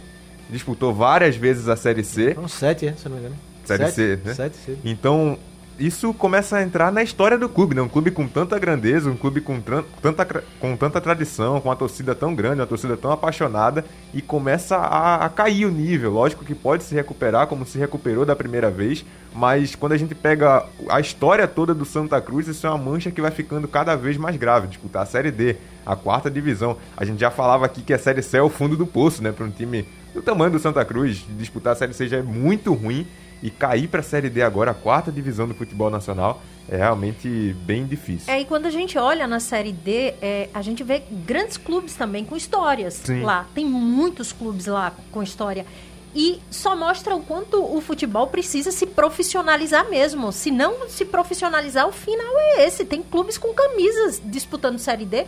disputou 0.49 0.93
várias 0.93 1.37
vezes 1.37 1.69
a 1.69 1.77
Série 1.77 2.03
C. 2.03 2.35
Foram 2.35 2.49
sete, 2.49 2.85
é, 2.85 2.91
se 2.91 3.07
não 3.07 3.15
me 3.15 3.21
engano. 3.21 3.37
Série 3.63 3.85
Sete? 3.85 3.95
C, 3.95 4.19
né? 4.25 4.33
Sete, 4.33 4.57
sete. 4.57 4.79
Então, 4.83 5.39
isso 5.79 6.13
começa 6.13 6.57
a 6.57 6.63
entrar 6.63 6.91
na 6.91 7.01
história 7.01 7.37
do 7.37 7.47
clube, 7.47 7.73
né? 7.73 7.81
Um 7.81 7.87
clube 7.87 8.11
com 8.11 8.27
tanta 8.27 8.59
grandeza, 8.59 9.09
um 9.09 9.15
clube 9.15 9.39
com, 9.39 9.61
tanta, 10.01 10.43
com 10.59 10.75
tanta 10.75 10.99
tradição, 10.99 11.61
com 11.61 11.69
uma 11.69 11.75
torcida 11.75 12.13
tão 12.13 12.35
grande, 12.35 12.59
uma 12.59 12.67
torcida 12.67 12.97
tão 12.97 13.11
apaixonada, 13.11 13.85
e 14.13 14.21
começa 14.21 14.75
a, 14.75 15.25
a 15.25 15.29
cair 15.29 15.65
o 15.65 15.71
nível. 15.71 16.11
Lógico 16.11 16.43
que 16.43 16.53
pode 16.53 16.83
se 16.83 16.93
recuperar, 16.93 17.47
como 17.47 17.65
se 17.65 17.77
recuperou 17.77 18.25
da 18.25 18.35
primeira 18.35 18.69
vez, 18.69 19.05
mas 19.33 19.73
quando 19.73 19.93
a 19.93 19.97
gente 19.97 20.13
pega 20.13 20.65
a 20.89 20.99
história 20.99 21.47
toda 21.47 21.73
do 21.73 21.85
Santa 21.85 22.19
Cruz, 22.19 22.47
isso 22.47 22.67
é 22.67 22.69
uma 22.69 22.77
mancha 22.77 23.09
que 23.09 23.21
vai 23.21 23.31
ficando 23.31 23.67
cada 23.67 23.95
vez 23.95 24.17
mais 24.17 24.35
grave. 24.35 24.67
Disputar 24.67 25.03
a 25.03 25.05
Série 25.05 25.31
D, 25.31 25.55
a 25.85 25.95
quarta 25.95 26.29
divisão. 26.29 26.75
A 26.97 27.05
gente 27.05 27.19
já 27.19 27.31
falava 27.31 27.65
aqui 27.65 27.81
que 27.81 27.93
a 27.93 27.99
Série 27.99 28.21
C 28.21 28.37
é 28.37 28.41
o 28.41 28.49
fundo 28.49 28.75
do 28.75 28.85
poço, 28.85 29.23
né? 29.23 29.31
Para 29.31 29.45
um 29.45 29.51
time 29.51 29.87
do 30.13 30.21
tamanho 30.21 30.51
do 30.51 30.59
Santa 30.59 30.83
Cruz, 30.83 31.25
disputar 31.37 31.73
a 31.73 31.75
Série 31.75 31.93
C 31.93 32.07
já 32.07 32.17
é 32.17 32.21
muito 32.21 32.73
ruim 32.73 33.07
e 33.41 33.49
cair 33.49 33.87
para 33.87 34.01
a 34.01 34.03
Série 34.03 34.29
D 34.29 34.41
agora, 34.41 34.71
a 34.71 34.73
quarta 34.73 35.11
divisão 35.11 35.47
do 35.47 35.53
futebol 35.53 35.89
nacional, 35.89 36.41
é 36.67 36.77
realmente 36.77 37.55
bem 37.65 37.85
difícil. 37.85 38.31
É, 38.31 38.41
e 38.41 38.45
quando 38.45 38.65
a 38.65 38.69
gente 38.69 38.97
olha 38.97 39.27
na 39.27 39.39
Série 39.39 39.71
D, 39.71 40.13
é, 40.21 40.49
a 40.53 40.61
gente 40.61 40.83
vê 40.83 41.01
grandes 41.25 41.57
clubes 41.57 41.95
também 41.95 42.23
com 42.23 42.35
histórias 42.35 42.93
Sim. 42.93 43.23
lá. 43.23 43.47
Tem 43.55 43.65
muitos 43.65 44.31
clubes 44.31 44.67
lá 44.67 44.93
com 45.11 45.23
história. 45.23 45.65
E 46.13 46.39
só 46.49 46.75
mostra 46.75 47.15
o 47.15 47.21
quanto 47.21 47.63
o 47.63 47.79
futebol 47.81 48.27
precisa 48.27 48.71
se 48.71 48.85
profissionalizar 48.85 49.89
mesmo. 49.89 50.31
Se 50.31 50.49
não 50.49 50.87
se 50.89 51.05
profissionalizar, 51.05 51.87
o 51.87 51.91
final 51.91 52.33
é 52.37 52.65
esse. 52.65 52.83
Tem 52.83 53.01
clubes 53.03 53.37
com 53.37 53.53
camisas 53.53 54.21
disputando 54.23 54.79
Série 54.79 55.05
D 55.05 55.25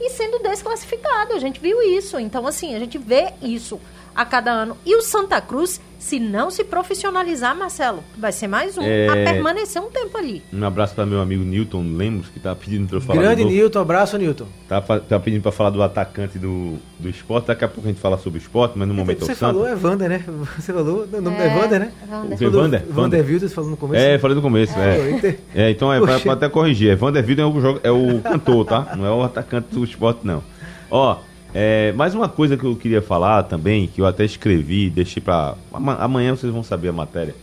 e 0.00 0.10
sendo 0.10 0.38
desclassificado. 0.38 1.34
A 1.34 1.38
gente 1.38 1.60
viu 1.60 1.82
isso. 1.82 2.18
Então, 2.18 2.46
assim, 2.46 2.74
a 2.74 2.78
gente 2.78 2.96
vê 2.96 3.32
isso. 3.42 3.78
A 4.14 4.24
cada 4.24 4.50
ano. 4.52 4.76
E 4.84 4.94
o 4.96 5.02
Santa 5.02 5.40
Cruz, 5.40 5.80
se 5.98 6.18
não 6.18 6.50
se 6.50 6.64
profissionalizar, 6.64 7.56
Marcelo, 7.56 8.02
vai 8.18 8.32
ser 8.32 8.48
mais 8.48 8.76
um 8.76 8.82
É. 8.82 9.08
a 9.08 9.32
permanecer 9.32 9.80
um 9.80 9.90
tempo 9.90 10.16
ali. 10.18 10.42
Um 10.52 10.64
abraço 10.64 10.94
para 10.94 11.06
meu 11.06 11.20
amigo 11.20 11.44
Newton 11.44 11.84
Lemos, 11.96 12.28
que 12.28 12.40
tá 12.40 12.54
pedindo 12.54 12.88
para 12.88 12.96
eu 12.96 13.00
falar 13.00 13.20
Grande. 13.22 13.44
Newton, 13.44 13.80
abraço, 13.80 14.18
Newton. 14.18 14.46
Tá, 14.68 14.80
tá 14.80 15.20
pedindo 15.20 15.42
para 15.42 15.52
falar 15.52 15.70
do 15.70 15.82
atacante 15.82 16.38
do, 16.38 16.76
do 16.98 17.08
esporte. 17.08 17.46
Daqui 17.46 17.64
a 17.64 17.68
pouco 17.68 17.88
a 17.88 17.92
gente 17.92 18.00
fala 18.00 18.18
sobre 18.18 18.38
o 18.38 18.42
esporte, 18.42 18.74
mas 18.76 18.86
no 18.88 18.94
momento 18.94 19.22
é 19.22 19.26
Você 19.26 19.32
o 19.32 19.36
Santa. 19.36 19.52
falou 19.52 19.66
é 19.68 19.74
Wander, 19.74 20.08
né? 20.08 20.24
Você 20.58 20.72
falou, 20.72 21.06
o 21.10 21.20
nome 21.20 21.36
é 21.36 21.56
Wander, 21.56 21.80
né? 21.80 21.92
Wander. 22.10 22.32
O 22.34 22.38
quê? 22.38 22.46
Wander? 22.56 22.84
Wander 22.94 23.24
Wilder, 23.26 23.48
você 23.48 23.54
falou 23.54 23.70
no 23.70 23.76
começo. 23.76 24.04
É, 24.04 24.18
falei 24.18 24.34
no 24.34 24.42
começo, 24.42 24.78
é. 24.78 24.98
Wander. 25.12 25.38
É, 25.54 25.70
então 25.70 25.92
é 25.92 25.98
pra, 25.98 26.12
Poxa. 26.14 26.22
pra 26.24 26.32
até 26.32 26.48
corrigir. 26.48 26.90
É 26.90 26.96
Vanderbilt 26.96 27.38
é 27.38 27.44
o, 27.44 27.60
jogo, 27.60 27.80
é 27.82 27.90
o 27.90 28.20
cantor, 28.20 28.64
tá? 28.66 28.94
Não 28.96 29.06
é 29.06 29.10
o 29.10 29.22
atacante 29.22 29.68
do 29.74 29.84
esporte, 29.84 30.20
não. 30.24 30.42
Ó, 30.90 31.16
é, 31.54 31.92
mais 31.92 32.14
uma 32.14 32.28
coisa 32.28 32.56
que 32.56 32.64
eu 32.64 32.74
queria 32.76 33.02
falar 33.02 33.42
também, 33.44 33.86
que 33.86 34.00
eu 34.00 34.06
até 34.06 34.24
escrevi, 34.24 34.88
deixei 34.90 35.22
pra. 35.22 35.54
ama- 35.72 35.96
Amanhã 35.96 36.34
vocês 36.34 36.52
vão 36.52 36.62
saber 36.62 36.88
a 36.88 36.92
matéria. 36.92 37.34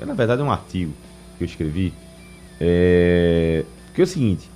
É, 0.00 0.04
na 0.06 0.14
verdade 0.14 0.40
é 0.40 0.44
um 0.44 0.50
artigo 0.50 0.92
que 1.38 1.44
eu 1.44 1.46
escrevi. 1.46 1.92
É. 2.60 3.64
Que 3.94 4.00
é 4.00 4.04
o 4.04 4.06
seguinte. 4.06 4.48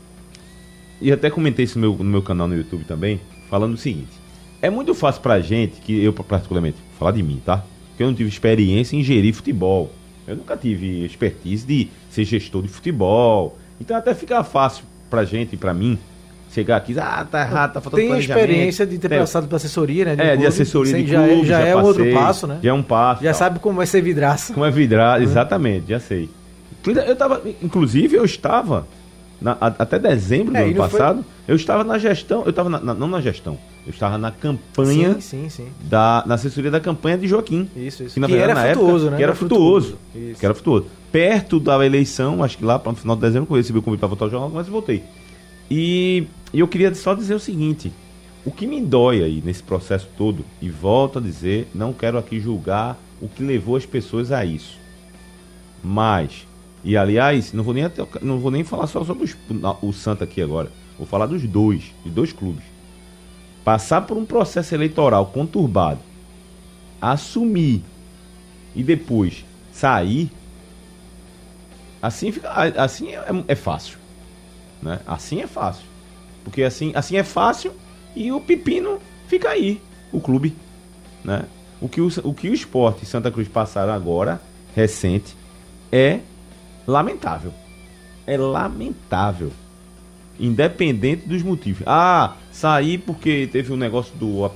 E 1.01 1.13
até 1.13 1.29
comentei 1.29 1.65
isso 1.65 1.79
no 1.79 1.91
meu, 1.91 1.99
no 2.05 2.11
meu 2.11 2.23
canal 2.23 2.49
no 2.49 2.57
YouTube 2.57 2.85
também, 2.85 3.21
falando 3.51 3.75
o 3.75 3.77
seguinte. 3.77 4.09
É 4.63 4.71
muito 4.71 4.95
fácil 4.95 5.21
pra 5.21 5.41
gente, 5.41 5.81
que 5.83 6.03
eu 6.03 6.13
particularmente, 6.13 6.79
falar 6.99 7.11
de 7.13 7.23
mim, 7.23 7.43
tá? 7.45 7.63
Que 7.97 8.03
eu 8.03 8.07
não 8.07 8.15
tive 8.15 8.31
experiência 8.31 8.97
em 8.97 9.03
gerir 9.05 9.35
futebol. 9.35 9.93
Eu 10.27 10.37
nunca 10.37 10.57
tive 10.57 11.05
expertise 11.05 11.67
de 11.67 11.89
ser 12.11 12.25
gestor 12.25 12.63
de 12.63 12.69
futebol. 12.69 13.59
Então 13.79 13.95
até 13.97 14.15
fica 14.15 14.43
fácil 14.43 14.85
pra 15.11 15.25
gente 15.25 15.53
e 15.53 15.57
pra 15.59 15.75
mim 15.75 15.99
chegar 16.53 16.77
aqui, 16.77 16.99
ah, 16.99 17.27
tá 17.31 17.41
errado, 17.43 17.73
tá 17.75 17.81
faltando 17.81 17.97
Tem 18.01 18.09
planejamento. 18.09 18.41
experiência 18.45 18.87
de 18.87 18.99
ter 18.99 19.09
passado 19.11 19.47
pela 19.47 19.57
assessoria, 19.57 20.05
né? 20.07 20.13
É, 20.13 20.17
de 20.17 20.33
clube. 20.33 20.47
assessoria 20.47 20.97
Sim, 20.97 21.05
de 21.05 21.11
já, 21.13 21.25
clube, 21.27 21.41
é, 21.43 21.45
já, 21.45 21.61
já 21.61 21.67
é 21.67 21.77
um 21.77 21.83
outro 21.83 22.13
passo, 22.13 22.47
né? 22.47 22.59
Já 22.63 22.71
é 22.71 22.73
um 22.73 22.83
passo. 22.83 23.23
Já 23.23 23.31
tal. 23.33 23.39
sabe 23.39 23.59
como 23.59 23.77
vai 23.77 23.87
ser 23.87 24.01
vidraça. 24.01 24.55
Como 24.55 24.65
é 24.65 24.71
vidrado, 24.71 25.23
exatamente, 25.23 25.89
já 25.89 26.01
sei. 26.01 26.31
Eu 27.07 27.17
tava, 27.17 27.43
inclusive, 27.63 28.17
eu 28.17 28.25
estava, 28.25 28.87
na- 29.41 29.57
até 29.61 29.99
dezembro 29.99 30.53
do 30.53 30.57
É, 30.57 30.61
e 30.61 30.71
ano 30.71 30.77
não 30.79 30.89
foi- 30.89 30.99
passado, 31.01 31.25
eu 31.49 31.57
estava 31.57 31.83
na 31.85 31.99
gestão, 31.99 32.43
eu 32.45 32.51
estava 32.51 32.71
não 32.71 33.09
na 33.09 33.21
gestão, 33.21 33.59
eu 33.85 33.91
estava 33.91 34.17
na 34.17 34.31
campanha, 34.31 35.15
Sim, 35.15 35.21
sim, 35.21 35.49
sim. 35.49 35.67
da, 35.83 36.23
na 36.27 36.37
assessoria 36.37 36.71
da 36.71 36.79
campanha 36.81 37.19
de 37.19 37.27
Joaquim. 37.27 37.69
Isso, 37.77 38.05
isso. 38.05 38.15
Que, 38.15 38.21
na 38.21 38.29
Que 38.29 38.35
verdade, 38.35 38.53
era 38.61 38.69
na 38.69 38.75
frutuoso, 38.75 38.95
época, 39.07 39.11
né? 39.11 39.17
Que 39.17 39.23
era 39.25 39.31
Era 39.33 39.37
frutuoso. 39.39 39.87
frutuoso. 40.13 40.37
Que 40.39 40.47
era 40.47 40.55
frutuoso. 40.55 40.87
Perto 41.13 41.59
da 41.61 41.85
eleição, 41.85 42.43
acho 42.43 42.57
que 42.57 42.65
lá 42.65 42.79
para 42.79 42.93
o 42.93 42.95
final 42.95 43.17
de 43.17 43.23
dezembro, 43.23 43.49
eu 43.53 43.57
recebi 43.57 43.79
o 43.79 43.83
convite 43.83 44.01
para 44.01 44.09
votar 44.09 44.29
o 44.29 44.31
jornal, 44.31 44.51
mas 44.53 44.67
eu 44.67 44.73
voltei. 44.73 45.03
E, 45.71 46.27
eu 46.55 46.69
queria 46.69 46.95
só 46.95 47.15
dizer 47.15 47.35
o 47.35 47.41
seguinte: 47.41 47.93
o 48.45 48.51
que 48.51 48.67
me 48.67 48.81
dói 48.81 49.23
aí 49.23 49.43
nesse 49.45 49.63
processo 49.63 50.09
todo, 50.17 50.45
e 50.61 50.69
volto 50.69 51.19
a 51.19 51.23
dizer, 51.23 51.69
não 51.75 51.93
quero 51.93 52.19
aqui 52.19 52.39
julgar 52.41 52.97
o 53.21 53.29
que 53.29 53.43
levou 53.43 53.77
as 53.77 53.87
pessoas 53.87 54.31
a 54.31 54.45
isso. 54.45 54.79
Mas, 55.83 56.47
e 56.85 56.97
aliás, 56.97 57.53
não 57.53 57.65
vou 57.65 57.75
nem, 57.75 57.85
até- 57.85 58.07
não 58.23 58.39
vou 58.39 58.51
nem 58.51 58.63
falar 58.65 58.87
só 58.87 59.05
sobre 59.05 59.25
os- 59.25 59.37
o 59.83 59.93
Santa 59.93 60.25
aqui 60.25 60.41
agora. 60.41 60.71
Vou 60.99 61.07
falar 61.07 61.27
dos 61.27 61.43
dois, 61.43 61.93
de 62.05 62.11
dois 62.11 62.33
clubes. 62.33 62.65
Passar 63.65 64.03
por 64.03 64.17
um 64.17 64.25
processo 64.25 64.75
eleitoral 64.75 65.27
conturbado, 65.27 66.01
assumir 67.01 67.83
e 68.75 68.83
depois 68.83 69.45
sair, 69.73 70.31
assim 72.01 72.31
fica, 72.31 72.49
assim 72.81 73.09
é, 73.09 73.25
é 73.49 73.55
fácil, 73.55 73.99
né? 74.87 75.01
Assim 75.07 75.43
é 75.43 75.47
fácil, 75.47 75.85
porque 76.45 76.63
assim, 76.63 76.93
assim 76.95 77.17
é 77.17 77.25
fácil 77.25 77.73
e 78.15 78.31
o 78.31 78.41
pepino 78.41 79.01
fica 79.27 79.51
aí, 79.51 79.83
o 80.13 80.21
clube, 80.21 80.57
né? 81.25 81.45
O 81.81 81.89
que 81.89 82.01
o, 82.01 82.09
o 82.25 82.33
que 82.33 82.49
o 82.49 82.55
esporte 82.55 83.03
e 83.03 83.07
Santa 83.07 83.31
Cruz 83.31 83.49
passaram 83.49 83.93
agora, 83.93 84.41
recente, 84.75 85.37
é 85.93 86.21
lamentável. 86.87 87.53
É 88.27 88.37
lamentável. 88.39 89.53
Independente 90.39 91.27
dos 91.27 91.43
motivos. 91.43 91.83
Ah, 91.87 92.35
sair 92.51 92.99
porque 92.99 93.49
teve 93.51 93.73
um 93.73 93.77
negócio 93.77 94.15
do. 94.17 94.51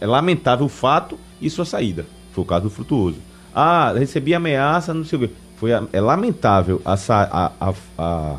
É 0.00 0.06
lamentável 0.06 0.66
o 0.66 0.68
fato 0.68 1.18
e 1.40 1.48
sua 1.48 1.64
saída. 1.64 2.06
Foi 2.32 2.44
o 2.44 2.46
caso 2.46 2.64
do 2.64 2.70
Frutuoso. 2.70 3.18
Ah, 3.54 3.92
recebi 3.96 4.34
ameaça, 4.34 4.92
não 4.92 5.04
sei 5.04 5.18
o 5.18 5.22
quê. 5.22 5.34
Foi 5.56 5.70
é 5.92 6.00
lamentável 6.00 6.80
a, 6.84 6.94
a, 6.94 7.52
a, 7.60 7.74
a, 7.98 8.36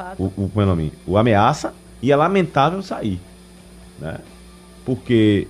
O 0.00 0.04
fato. 0.04 0.22
o, 0.22 0.44
o, 0.44 0.48
como 0.48 0.60
é 0.60 0.64
o 0.64 0.66
nome? 0.68 0.92
O 1.06 1.16
ameaça 1.16 1.72
e 2.02 2.10
é 2.10 2.16
lamentável 2.16 2.82
sair. 2.82 3.20
Né? 3.98 4.18
Porque. 4.84 5.46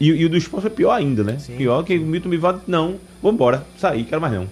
E, 0.00 0.08
e 0.08 0.24
o 0.24 0.28
do 0.28 0.36
esporte 0.36 0.66
é 0.68 0.70
pior 0.70 0.92
ainda, 0.92 1.24
né? 1.24 1.38
Sim, 1.38 1.56
pior 1.56 1.82
que 1.84 1.98
o 1.98 2.02
Milton 2.06 2.28
Bivaldo, 2.28 2.60
não, 2.68 2.96
vou 3.20 3.32
embora, 3.32 3.66
sair, 3.76 4.04
quero 4.04 4.20
mais 4.20 4.32
não. 4.32 4.48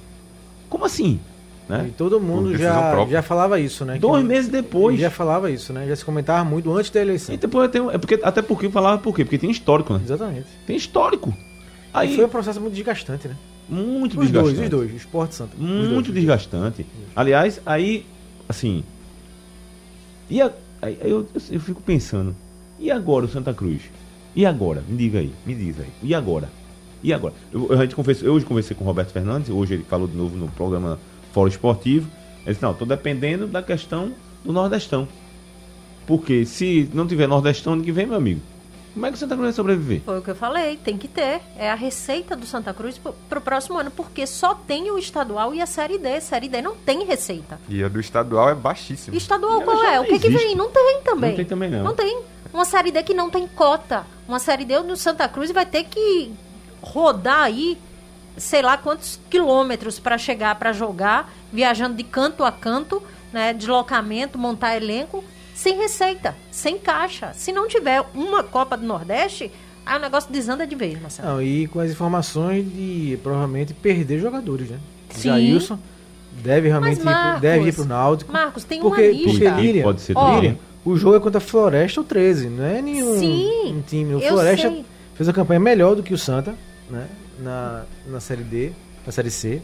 Como 0.69 0.85
assim? 0.85 1.21
Né? 1.69 1.87
E 1.89 1.93
todo 1.93 2.21
mundo 2.21 2.57
já, 2.57 2.91
própria. 2.93 3.13
já 3.19 3.23
falava 3.23 3.59
isso, 3.61 3.85
né? 3.85 3.99
Dois 3.99 4.23
Que- 4.23 4.29
meses 4.29 4.51
depois. 4.51 4.99
Já 5.01 5.11
falava 5.11 5.51
isso, 5.51 5.73
né? 5.73 5.87
Já 5.87 5.95
se 5.97 6.05
comentava 6.05 6.45
muito 6.45 6.73
antes 6.73 6.91
da 6.91 7.01
eleição. 7.01 7.35
E 7.35 7.39
depois 7.39 7.71
tem, 7.71 7.89
é 7.91 7.99
porque, 7.99 8.21
até 8.23 8.43
porque 8.43 8.69
falava 8.71 8.99
por 8.99 9.15
quê? 9.15 9.25
Porque 9.25 9.39
tem 9.39 9.51
histórico, 9.51 9.93
né? 9.95 10.01
Exatamente. 10.05 10.47
Tem 10.67 10.77
histórico. 10.77 11.33
Aí, 11.95 12.09
Aí 12.11 12.17
foi 12.17 12.25
um 12.25 12.29
processo 12.29 12.61
muito 12.61 12.75
desgastante, 12.75 13.27
né? 13.29 13.37
muito 13.69 14.13
Os 14.21 14.31
dois, 14.31 14.53
desgastante. 14.53 14.63
os 14.65 14.71
dois, 14.71 14.93
o 14.93 14.97
Esporte 14.97 15.35
Santa. 15.35 15.57
Os 15.57 15.61
Muito 15.63 15.91
dois. 16.13 16.15
desgastante. 16.15 16.87
Aliás, 17.17 17.61
aí, 17.67 18.07
assim. 18.49 18.85
E 20.29 20.41
a- 20.43 20.53
aí 20.83 20.99
eu, 21.03 21.27
eu 21.51 21.61
fico 21.61 21.81
pensando, 21.83 22.35
e 22.79 22.91
agora 22.91 23.25
o 23.25 23.29
Santa 23.29 23.55
Cruz? 23.55 23.83
E 24.35 24.45
agora? 24.45 24.83
Me 24.89 24.97
diga 24.97 25.19
aí, 25.21 25.33
me 25.47 25.55
diz 25.55 25.81
aí. 25.81 25.89
E 26.03 26.15
agora? 26.15 26.49
E 27.03 27.13
agora? 27.13 27.35
Eu, 27.53 27.73
a 27.73 27.77
gente 27.87 27.95
eu 28.23 28.35
hoje 28.35 28.45
conversei 28.45 28.77
com 28.77 28.85
o 28.85 28.87
Roberto 28.87 29.13
Fernandes, 29.13 29.49
hoje 29.51 29.75
ele 29.75 29.85
falou 29.85 30.07
de 30.07 30.17
novo 30.17 30.37
no 30.37 30.49
programa 30.49 30.99
Fórum 31.33 31.49
Esportivo. 31.49 32.09
Ele 32.45 32.53
disse, 32.53 32.63
não, 32.63 32.73
estou 32.73 32.87
dependendo 32.87 33.47
da 33.47 33.63
questão 33.63 34.13
do 34.45 34.53
Nordestão. 34.53 35.09
Porque 36.07 36.45
se 36.47 36.89
não 36.95 37.07
tiver 37.07 37.27
Nordestão 37.27 37.73
ano 37.73 37.83
que 37.83 37.91
vem, 37.91 38.07
meu 38.07 38.17
amigo, 38.17 38.41
como 38.97 39.05
é 39.05 39.11
que 39.11 39.17
o 39.17 39.19
Santa 39.19 39.35
Cruz 39.35 39.49
vai 39.49 39.53
sobreviver? 39.53 40.01
Foi 40.07 40.19
o 40.21 40.23
que 40.23 40.31
eu 40.31 40.35
falei, 40.35 40.79
tem 40.79 40.97
que 40.97 41.07
ter. 41.07 41.43
É 41.59 41.71
a 41.71 41.75
receita 41.75 42.35
do 42.35 42.47
Santa 42.47 42.73
Cruz 42.73 42.99
para 43.29 43.39
o 43.39 43.43
próximo 43.43 43.79
ano, 43.79 43.91
porque 43.91 44.27
só 44.27 44.55
tem 44.55 44.91
o 44.91 44.99
estadual 44.99 45.55
e 45.55 45.61
a 45.61 45.67
Série 45.67 45.99
D. 45.99 46.19
Série 46.23 46.49
D 46.49 46.63
não 46.63 46.75
tem 46.75 47.05
receita. 47.05 47.61
E 47.69 47.85
a 47.85 47.89
do 47.89 48.01
estadual 48.01 48.49
é 48.49 48.55
baixíssima. 48.55 49.15
Estadual 49.15 49.61
qual 49.61 49.85
é? 49.85 50.01
O 50.01 50.05
que, 50.05 50.19
que 50.19 50.29
existe. 50.29 50.47
vem? 50.47 50.57
Não 50.57 50.71
tem 50.71 51.03
também. 51.05 51.29
Não 51.29 51.37
tem 51.37 51.45
também, 51.45 51.71
não. 51.71 51.85
Não 51.85 51.95
tem. 51.95 52.23
Uma 52.55 52.65
Série 52.65 52.91
D 52.91 53.03
que 53.03 53.13
não 53.13 53.29
tem 53.29 53.47
cota. 53.47 54.07
Uma 54.27 54.39
Série 54.39 54.65
D 54.65 54.81
no 54.81 54.97
Santa 54.97 55.29
Cruz 55.29 55.51
vai 55.51 55.67
ter 55.67 55.85
que 55.85 56.33
rodar 56.81 57.43
aí, 57.43 57.77
sei 58.39 58.63
lá 58.63 58.79
quantos 58.79 59.21
quilômetros 59.29 60.01
para 60.01 60.17
chegar 60.17 60.55
para 60.55 60.73
jogar, 60.73 61.31
viajando 61.53 61.97
de 61.97 62.03
canto 62.03 62.43
a 62.43 62.51
canto, 62.51 63.03
né? 63.31 63.53
Deslocamento, 63.53 64.39
montar 64.39 64.75
elenco, 64.75 65.23
sem 65.57 65.79
receita, 65.79 66.37
sem 66.51 66.79
caixa. 66.79 67.33
Se 67.35 67.51
não 67.51 67.67
tiver 67.67 68.05
uma 68.15 68.43
Copa 68.43 68.77
do 68.77 68.87
Nordeste, 68.87 69.51
aí 69.87 69.97
o 69.99 70.01
negócio 70.01 70.31
desanda 70.31 70.67
de 70.67 70.75
vez, 70.77 71.01
Marcelo. 71.01 71.29
Não, 71.29 71.43
e 71.43 71.67
com 71.69 71.81
as 71.81 71.91
informações 71.91 72.63
de 72.71 73.19
provavelmente 73.23 73.73
perder 73.73 74.21
jogadores, 74.21 74.69
né? 74.69 74.79
Sim. 75.11 75.31
Jailson 75.31 75.79
deve 76.43 76.69
realmente 76.69 77.01
Mas, 77.03 77.17
ir, 77.17 77.31
pro- 77.33 77.41
deve 77.41 77.57
ir 77.57 77.61
Marcos, 77.63 77.75
pro 77.77 77.85
Náutico. 77.87 78.33
Marcos, 78.33 78.65
tem 78.65 78.81
porque, 78.81 79.01
uma 79.03 79.11
lista. 79.13 79.31
Porque 79.51 79.63
Lilian, 79.63 79.83
Pode 79.85 80.01
ser 80.03 80.13
Ó, 80.17 80.35
também. 80.37 80.59
o 80.85 80.97
jogo 80.97 81.17
é 81.17 81.21
contra 81.21 81.39
a 81.39 81.41
Floresta 81.41 82.01
ou 82.01 82.07
13, 82.07 82.49
não 82.51 82.65
é 82.65 82.83
nenhum 82.83 83.19
Sim, 83.19 83.75
um 83.77 83.81
time. 83.81 84.15
O 84.15 84.21
Floresta 84.21 84.69
sei. 84.69 84.85
fez 85.15 85.27
uma 85.27 85.33
campanha 85.35 85.59
melhor 85.61 85.95
do 85.97 86.03
que 86.03 86.13
o 86.13 86.19
Santa, 86.19 86.55
né? 86.91 87.07
Na, 87.39 87.85
na 88.07 88.21
Série 88.21 88.43
D, 88.45 88.73
na 89.07 89.11
Série 89.13 89.31
C. 89.31 89.63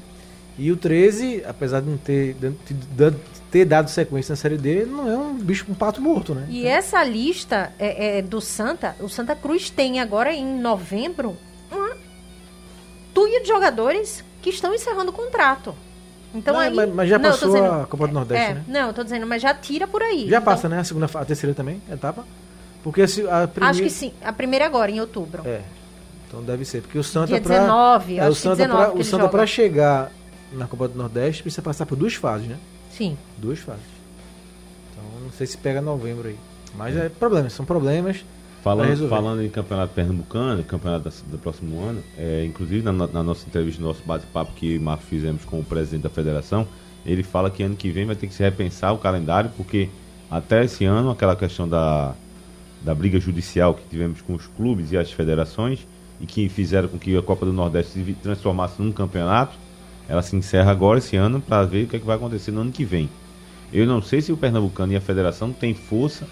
E 0.59 0.71
o 0.73 0.77
13, 0.77 1.43
apesar 1.47 1.81
de 1.81 1.89
não 1.91 1.97
ter, 1.99 2.35
de 2.35 2.51
de 2.75 3.15
ter 3.53 3.67
dado 3.67 3.91
sequência 3.91 4.33
na 4.33 4.37
Série 4.37 4.57
D, 4.57 4.87
não 4.87 5.07
é 5.07 5.15
um 5.17 5.35
bicho 5.35 5.67
com 5.67 5.73
um 5.73 5.75
pato 5.75 6.01
morto, 6.01 6.35
né? 6.35 6.47
E 6.49 6.67
essa 6.67 7.05
lista 7.05 7.71
é, 7.79 8.19
é 8.19 8.23
do 8.23 8.41
Santa, 8.41 8.97
o 8.99 9.11
Santa 9.11 9.37
Cruz 9.37 9.69
tem 9.69 10.01
agora 10.01 10.33
em 10.33 10.59
novembro 10.59 11.37
uma 11.71 11.91
tuia 13.13 13.43
de 13.43 13.49
jogadores 13.49 14.25
que 14.41 14.49
estão 14.49 14.75
encerrando 14.75 15.11
o 15.11 15.13
contrato. 15.13 15.75
Então 16.35 16.55
Mas- 16.55 16.69
aí, 16.69 16.75
mas- 16.75 16.95
mas 16.95 17.09
já 17.11 17.19
Não, 17.19 17.31
passou 17.31 17.65
a 17.83 17.87
Copa 17.87 18.09
do 18.09 18.15
Nordeste, 18.15 18.53
é, 18.53 18.55
né? 18.55 18.65
Não, 18.67 18.87
eu 18.89 18.95
tô 18.95 19.05
dizendo, 19.05 19.27
mas 19.27 19.43
já 19.43 19.53
tira 19.53 19.87
por 19.87 20.01
aí. 20.01 20.31
Já 20.31 20.39
Então, 20.39 20.43
passa, 20.43 20.67
né? 20.67 20.79
A 20.79 20.85
segunda, 20.85 21.05
a 21.15 21.25
terceira 21.27 21.55
também, 21.55 21.83
etapa. 21.93 22.25
Porque 22.83 23.07
se 23.07 23.21
a 23.29 23.47
primeira... 23.47 23.67
Acho 23.71 23.83
que 23.83 23.91
sim. 23.91 24.15
A 24.25 24.33
primeira 24.33 24.65
agora, 24.65 24.91
em 24.91 24.99
outubro. 24.99 25.43
É. 25.47 25.61
Então 26.27 26.43
deve 26.43 26.65
ser, 26.65 26.81
porque 26.81 26.99
o 26.99 27.05
Santa 27.05 27.27
Dia 27.27 27.41
pra, 27.43 27.59
19, 27.59 28.19
é, 28.19 28.27
o 28.27 28.35
Santa 28.35 28.57
19 28.57 28.93
pra, 28.93 29.01
o 29.01 29.05
Santa 29.05 29.29
para 29.29 29.47
chegar 29.47 30.11
na 30.51 30.67
Copa 30.67 30.89
do 30.89 30.97
Nordeste 30.97 31.43
precisa 31.43 31.61
passar 31.61 31.85
por 31.85 31.97
duas 31.97 32.15
fases, 32.15 32.49
né? 32.49 32.57
Sim. 32.97 33.17
Duas 33.39 33.59
fases. 33.59 33.83
Então 34.93 35.05
não 35.21 35.33
sei 35.33 35.47
se 35.47 35.57
pega 35.59 35.81
novembro 35.81 36.29
aí. 36.29 36.37
Mas 36.77 36.97
é 36.97 37.09
problemas, 37.09 37.53
são 37.53 37.65
problemas. 37.65 38.25
Falando, 38.63 39.09
falando 39.09 39.43
em 39.43 39.51
campeonato 39.51 39.93
pernambucano, 39.93 40.63
campeonato 40.63 41.05
da- 41.09 41.15
do 41.33 41.37
próximo 41.39 41.81
ano, 41.83 42.01
é, 42.17 42.45
inclusive 42.45 42.81
na, 42.83 42.93
na 42.93 43.23
nossa 43.23 43.45
entrevista, 43.47 43.83
no 43.83 43.89
nosso 43.89 44.03
bate-papo 44.07 44.53
que 44.53 44.79
Marco 44.79 45.03
fizemos 45.03 45.45
com 45.45 45.59
o 45.59 45.65
presidente 45.65 46.03
da 46.05 46.09
federação, 46.11 46.67
ele 47.05 47.25
fala 47.25 47.51
que 47.51 47.63
ano 47.65 47.75
que 47.75 47.91
vem 47.91 48.07
vai 48.07 48.15
ter 48.15 48.29
que 48.29 48.35
se 48.35 48.43
repensar 48.43 48.93
o 48.93 48.99
calendário, 48.99 49.51
porque 49.57 49.89
até 50.31 50.65
esse 50.65 50.85
ano, 50.85 51.11
aquela 51.11 51.35
questão 51.35 51.69
da, 51.69 52.15
da 52.85 52.95
briga 52.95 53.19
judicial 53.19 53.75
que 53.75 53.83
tivemos 53.91 54.21
com 54.23 54.33
os 54.35 54.47
clubes 54.47 54.93
e 54.93 54.97
as 54.97 55.11
federações, 55.11 55.81
e 56.21 56.27
que 56.27 56.49
fizeram 56.49 56.87
com 56.89 56.99
que 57.01 57.17
a 57.17 57.23
Copa 57.23 57.45
do 57.45 57.53
Nordeste 57.53 57.93
se 58.05 58.13
transformasse 58.23 58.81
num 58.81 58.93
campeonato, 58.93 59.57
ela 60.09 60.23
se 60.23 60.37
encerra 60.37 60.71
agora 60.71 60.99
esse 60.99 61.17
ano 61.17 61.41
para 61.41 61.65
ver 61.65 61.85
o 61.85 61.89
que, 61.89 61.97
é 61.97 61.99
que 61.99 62.07
vai 62.07 62.17
acontecer 62.17 62.51
no 62.51 62.61
ano 62.63 62.73
que 62.73 62.85
vem. 62.85 63.09
Eu 63.73 63.87
não 63.87 64.03
sei 64.03 64.21
se 64.21 64.31
o 64.33 64.37
Pernambucano 64.37 64.93
e 64.93 64.97
a 64.97 65.01
federação 65.01 65.53
têm 65.53 65.75
força 65.75 66.27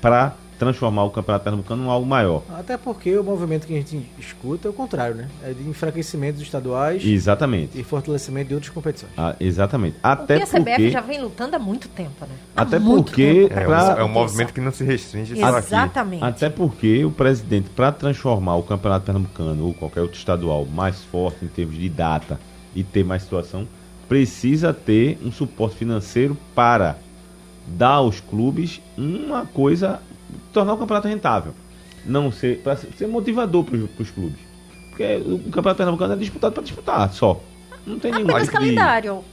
para 0.00 0.34
transformar 0.58 1.02
o 1.04 1.10
Campeonato 1.10 1.42
Pernambucano 1.42 1.84
em 1.84 1.88
algo 1.88 2.06
maior. 2.06 2.42
Até 2.56 2.76
porque 2.76 3.16
o 3.16 3.24
movimento 3.24 3.66
que 3.66 3.72
a 3.72 3.76
gente 3.78 4.06
escuta 4.16 4.68
é 4.68 4.70
o 4.70 4.72
contrário, 4.72 5.16
né? 5.16 5.28
É 5.42 5.52
de 5.52 5.68
enfraquecimento 5.68 6.34
dos 6.34 6.42
estaduais 6.44 7.04
Exatamente. 7.04 7.80
e 7.80 7.82
fortalecimento 7.82 8.48
de 8.48 8.54
outras 8.54 8.72
competições. 8.72 9.10
Ah, 9.16 9.34
exatamente. 9.40 9.94
Porque 9.94 10.06
Até 10.06 10.36
a 10.36 10.46
CBF 10.46 10.64
porque, 10.64 10.90
já 10.90 11.00
vem 11.00 11.20
lutando 11.20 11.56
há 11.56 11.58
muito 11.58 11.88
tempo, 11.88 12.12
né? 12.20 12.34
Há 12.56 12.62
até 12.62 12.78
muito 12.78 13.06
porque 13.06 13.48
tempo. 13.48 13.58
É, 13.58 13.64
pra- 13.64 13.94
um, 13.96 13.98
é 13.98 14.04
um 14.04 14.08
movimento 14.08 14.52
que 14.52 14.60
não 14.60 14.70
se 14.70 14.84
restringe 14.84 15.34
só 15.36 15.46
aqui. 15.46 15.66
Exatamente. 15.66 16.22
Até 16.22 16.48
porque 16.48 17.04
o 17.04 17.10
presidente, 17.10 17.68
para 17.70 17.90
transformar 17.90 18.54
o 18.54 18.62
Campeonato 18.62 19.04
Pernambucano 19.06 19.64
ou 19.66 19.74
qualquer 19.74 20.02
outro 20.02 20.18
estadual 20.18 20.64
mais 20.66 21.02
forte 21.02 21.44
em 21.44 21.48
termos 21.48 21.74
de 21.76 21.88
data 21.88 22.38
e 22.74 22.82
ter 22.82 23.04
mais 23.04 23.22
situação, 23.22 23.66
precisa 24.08 24.72
ter 24.72 25.18
um 25.24 25.30
suporte 25.32 25.76
financeiro 25.76 26.36
para 26.54 26.96
dar 27.66 27.90
aos 27.94 28.20
clubes 28.20 28.80
uma 28.96 29.46
coisa, 29.46 30.00
tornar 30.52 30.74
o 30.74 30.78
campeonato 30.78 31.08
rentável. 31.08 31.54
Não 32.04 32.32
ser, 32.32 32.58
para 32.62 32.76
ser 32.76 33.06
motivador 33.06 33.64
para 33.64 33.76
os 33.76 34.10
clubes. 34.10 34.40
Porque 34.90 35.16
o 35.24 35.38
Campeonato 35.50 35.76
Pernambucano 35.76 36.12
é 36.12 36.16
disputado 36.16 36.52
para 36.52 36.62
disputar 36.62 37.12
só. 37.12 37.40
Não 37.86 37.98
tem 37.98 38.10
nenhum 38.12 38.24
Apenas 38.28 38.48
tipo 38.48 38.58
de- 38.58 38.64
calendário. 38.74 39.24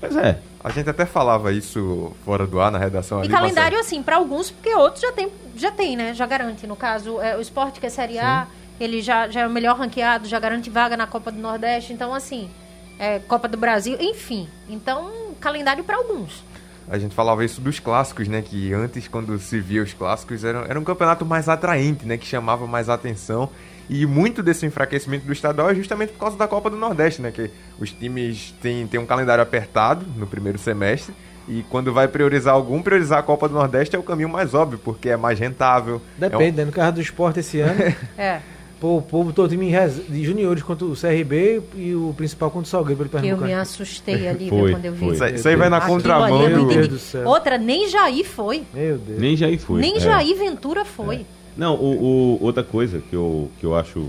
Pois 0.00 0.16
é. 0.16 0.40
A 0.64 0.70
gente 0.70 0.88
até 0.90 1.06
falava 1.06 1.52
isso 1.52 2.12
fora 2.24 2.46
do 2.46 2.60
ar 2.60 2.72
na 2.72 2.78
redação 2.78 3.18
E 3.18 3.22
ali. 3.22 3.28
calendário, 3.30 3.76
Marcelo. 3.76 3.80
assim, 3.98 4.02
para 4.02 4.16
alguns, 4.16 4.50
porque 4.50 4.74
outros 4.74 5.00
já 5.02 5.12
tem, 5.12 5.28
já 5.56 5.70
tem, 5.70 5.96
né? 5.96 6.12
Já 6.14 6.26
garante. 6.26 6.66
No 6.66 6.74
caso, 6.74 7.20
é, 7.20 7.36
o 7.36 7.40
esporte 7.40 7.78
que 7.80 7.86
é 7.86 7.90
Série 7.90 8.18
A, 8.18 8.46
ele 8.80 9.02
já, 9.02 9.28
já 9.28 9.42
é 9.42 9.46
o 9.46 9.50
melhor 9.50 9.76
ranqueado, 9.76 10.26
já 10.26 10.40
garante 10.40 10.70
vaga 10.70 10.96
na 10.96 11.06
Copa 11.06 11.30
do 11.30 11.38
Nordeste. 11.38 11.92
Então, 11.92 12.14
assim, 12.14 12.50
é, 12.98 13.18
Copa 13.18 13.46
do 13.46 13.56
Brasil, 13.56 13.96
enfim. 14.00 14.48
Então, 14.68 15.10
calendário 15.40 15.84
para 15.84 15.96
alguns. 15.96 16.42
A 16.88 16.98
gente 16.98 17.14
falava 17.14 17.44
isso 17.44 17.60
dos 17.60 17.78
clássicos, 17.78 18.26
né? 18.26 18.42
Que 18.42 18.72
antes, 18.72 19.06
quando 19.06 19.38
se 19.38 19.60
via 19.60 19.82
os 19.82 19.92
clássicos, 19.92 20.42
era, 20.42 20.66
era 20.68 20.80
um 20.80 20.82
campeonato 20.82 21.24
mais 21.24 21.48
atraente, 21.48 22.04
né? 22.04 22.16
Que 22.16 22.26
chamava 22.26 22.66
mais 22.66 22.88
atenção. 22.88 23.48
E 23.88 24.06
muito 24.06 24.42
desse 24.42 24.66
enfraquecimento 24.66 25.26
do 25.26 25.32
estadual 25.32 25.70
é 25.70 25.74
justamente 25.74 26.12
por 26.12 26.20
causa 26.20 26.36
da 26.36 26.48
Copa 26.48 26.70
do 26.70 26.76
Nordeste, 26.76 27.20
né? 27.22 27.30
Que 27.30 27.50
os 27.78 27.92
times 27.92 28.54
têm, 28.60 28.86
têm 28.86 28.98
um 28.98 29.06
calendário 29.06 29.42
apertado 29.42 30.06
no 30.16 30.26
primeiro 30.26 30.58
semestre. 30.58 31.14
E 31.48 31.64
quando 31.68 31.92
vai 31.92 32.06
priorizar 32.06 32.54
algum, 32.54 32.80
priorizar 32.82 33.18
a 33.18 33.22
Copa 33.22 33.48
do 33.48 33.54
Nordeste 33.54 33.96
é 33.96 33.98
o 33.98 34.02
caminho 34.02 34.28
mais 34.28 34.54
óbvio, 34.54 34.78
porque 34.78 35.08
é 35.08 35.16
mais 35.16 35.38
rentável. 35.38 36.00
Depende, 36.16 36.58
né? 36.58 36.64
No 36.64 36.72
caso 36.72 36.92
do 36.92 37.00
esporte 37.00 37.40
esse 37.40 37.60
ano, 37.60 37.80
É. 38.16 38.40
pô, 38.80 38.96
o 38.96 39.02
povo 39.02 39.32
todo 39.32 39.48
time 39.50 39.70
de 40.08 40.24
juniores 40.24 40.62
contra 40.62 40.86
o 40.86 40.94
CRB 40.96 41.60
e 41.76 41.94
o 41.94 42.14
principal 42.16 42.50
contra 42.50 42.66
o 42.66 42.70
Salgueiro 42.70 43.08
pelo 43.08 43.22
Que 43.22 43.28
eu 43.28 43.36
me 43.36 43.52
assustei 43.52 44.26
ali, 44.26 44.48
Foi, 44.50 44.62
viu, 44.62 44.70
quando 44.70 44.84
eu 44.86 44.92
vi. 44.92 44.98
foi. 44.98 45.14
Isso 45.14 45.24
aí, 45.24 45.34
isso 45.34 45.48
aí 45.48 45.56
vai 45.56 45.68
na 45.68 45.80
contramão 45.82 46.44
ali. 46.46 46.54
Meu. 46.54 46.66
Deus 46.66 46.88
do 46.88 46.98
céu. 46.98 47.26
Outra, 47.28 47.58
nem 47.58 47.88
Jair 47.88 48.24
foi. 48.26 48.62
Meu 48.72 48.96
Deus. 48.98 49.18
Nem 49.20 49.36
Jair 49.36 49.58
foi. 49.60 49.80
nem 49.80 49.96
É. 49.96 50.00
Jair 50.00 50.36
Ventura 50.36 50.84
foi. 50.84 51.26
Não, 51.56 51.74
o, 51.76 52.38
o- 52.38 52.42
outra 52.44 52.62
coisa 52.64 53.02
que 53.10 53.14
eu, 53.14 53.50
que 53.60 53.64
eu 53.66 53.76
acho 53.76 54.06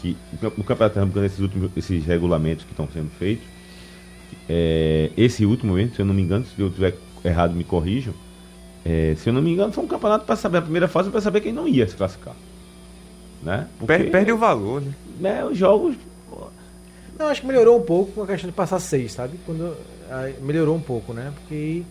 que 0.00 0.16
o 0.56 0.62
Campeonato 0.64 0.94
Pernambucano, 0.94 1.26
esses, 1.26 1.40
últimos, 1.40 1.70
esses 1.76 2.04
regulamentos 2.06 2.64
que 2.64 2.70
estão 2.72 2.88
sendo 2.92 3.10
feitos, 3.18 3.44
é, 4.48 5.10
esse 5.16 5.44
último 5.44 5.72
momento, 5.72 5.96
se 5.96 6.00
eu 6.02 6.06
não 6.06 6.14
me 6.14 6.22
engano, 6.22 6.44
se 6.44 6.60
eu 6.60 6.68
estiver 6.68 6.94
errado, 7.24 7.54
me 7.54 7.64
corrijam. 7.64 8.14
é, 8.84 9.14
se 9.16 9.28
eu 9.28 9.32
não 9.32 9.42
me 9.42 9.52
engano, 9.52 9.72
foi 9.72 9.84
um 9.84 9.88
campeonato 9.88 10.24
para 10.24 10.36
saber 10.36 10.58
a 10.58 10.62
primeira 10.62 10.88
fase 10.88 11.10
para 11.10 11.20
saber 11.20 11.40
quem 11.40 11.52
não 11.52 11.66
ia 11.68 11.86
se 11.86 11.96
classificar. 11.96 12.34
Né? 13.42 13.66
Per- 13.86 14.10
perde 14.10 14.32
o 14.32 14.38
valor, 14.38 14.80
né? 14.82 14.92
né, 15.20 15.44
os 15.44 15.56
jogos. 15.56 15.94
Não, 17.18 17.26
acho 17.26 17.40
que 17.40 17.46
melhorou 17.46 17.78
um 17.78 17.82
pouco 17.82 18.12
com 18.12 18.22
a 18.22 18.26
questão 18.26 18.48
de 18.48 18.54
passar 18.54 18.78
seis, 18.78 19.12
sabe? 19.12 19.38
Quando 19.44 19.74
aí 20.10 20.34
melhorou 20.40 20.76
um 20.76 20.80
pouco, 20.80 21.12
né? 21.12 21.32
Porque 21.34 21.82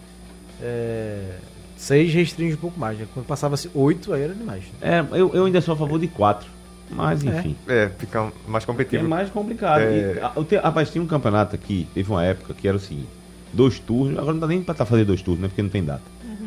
é, 0.62 1.36
seis 1.76 2.14
restringe 2.14 2.54
um 2.56 2.60
pouco 2.60 2.80
mais. 2.80 2.98
Né? 2.98 3.06
Quando 3.14 3.26
passava-se 3.26 3.70
oito, 3.74 4.14
aí 4.14 4.22
era 4.24 4.34
demais. 4.34 4.64
É, 4.82 5.04
eu, 5.12 5.34
eu 5.34 5.46
ainda 5.46 5.60
sou 5.62 5.74
a 5.74 5.78
favor 5.78 6.00
de 6.00 6.08
quatro. 6.08 6.48
Mas 6.90 7.26
É. 7.26 7.40
enfim. 7.40 7.56
É, 7.68 7.90
fica 7.98 8.32
mais 8.48 8.64
É 8.64 8.68
competitivo. 8.68 9.10
mais 9.10 9.30
complicado. 9.30 9.82
É. 9.82 10.22
E, 10.52 10.56
a- 10.56 10.62
rapaz, 10.62 10.90
tinha 10.90 11.04
um 11.04 11.08
campeonato 11.08 11.54
aqui, 11.56 11.86
teve 11.94 12.10
uma 12.10 12.24
época 12.24 12.54
que 12.54 12.66
era 12.66 12.78
o 12.78 12.80
seguinte: 12.80 13.10
dois 13.52 13.78
turnos, 13.80 14.18
agora 14.18 14.32
não 14.34 14.40
dá 14.40 14.48
nem 14.48 14.62
pra 14.64 14.74
tá 14.74 14.86
fazer 14.86 15.04
dois 15.04 15.22
turnos, 15.22 15.42
né? 15.42 15.48
Porque 15.50 15.62
não 15.62 15.70
tem 15.70 15.84
data. 15.84 16.04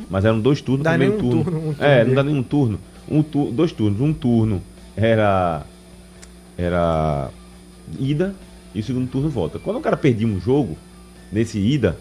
Mas 0.09 0.25
eram 0.25 0.41
dois 0.41 0.61
turnos, 0.63 0.83
Dá 0.85 0.91
primeiro 0.93 1.17
um 1.17 1.19
turno. 1.19 1.45
turno, 1.45 1.59
um 1.59 1.75
turno 1.75 1.85
é, 1.85 2.05
não 2.05 2.15
dá 2.15 2.23
nem 2.23 2.35
um 2.35 2.43
turno. 2.43 2.81
Um 3.09 3.23
tu, 3.23 3.51
dois 3.53 3.71
turnos. 3.73 4.01
Um 4.01 4.13
turno 4.15 4.63
era. 4.97 5.63
Era. 6.59 7.31
ida 7.99 8.35
e 8.75 8.81
o 8.81 8.83
segundo 8.85 9.09
turno 9.11 9.29
volta. 9.29 9.59
Quando 9.59 9.79
o 9.79 9.81
cara 9.81 9.97
perdia 9.97 10.27
um 10.27 10.39
jogo, 10.41 10.77
nesse 11.33 11.59
ida, 11.59 11.97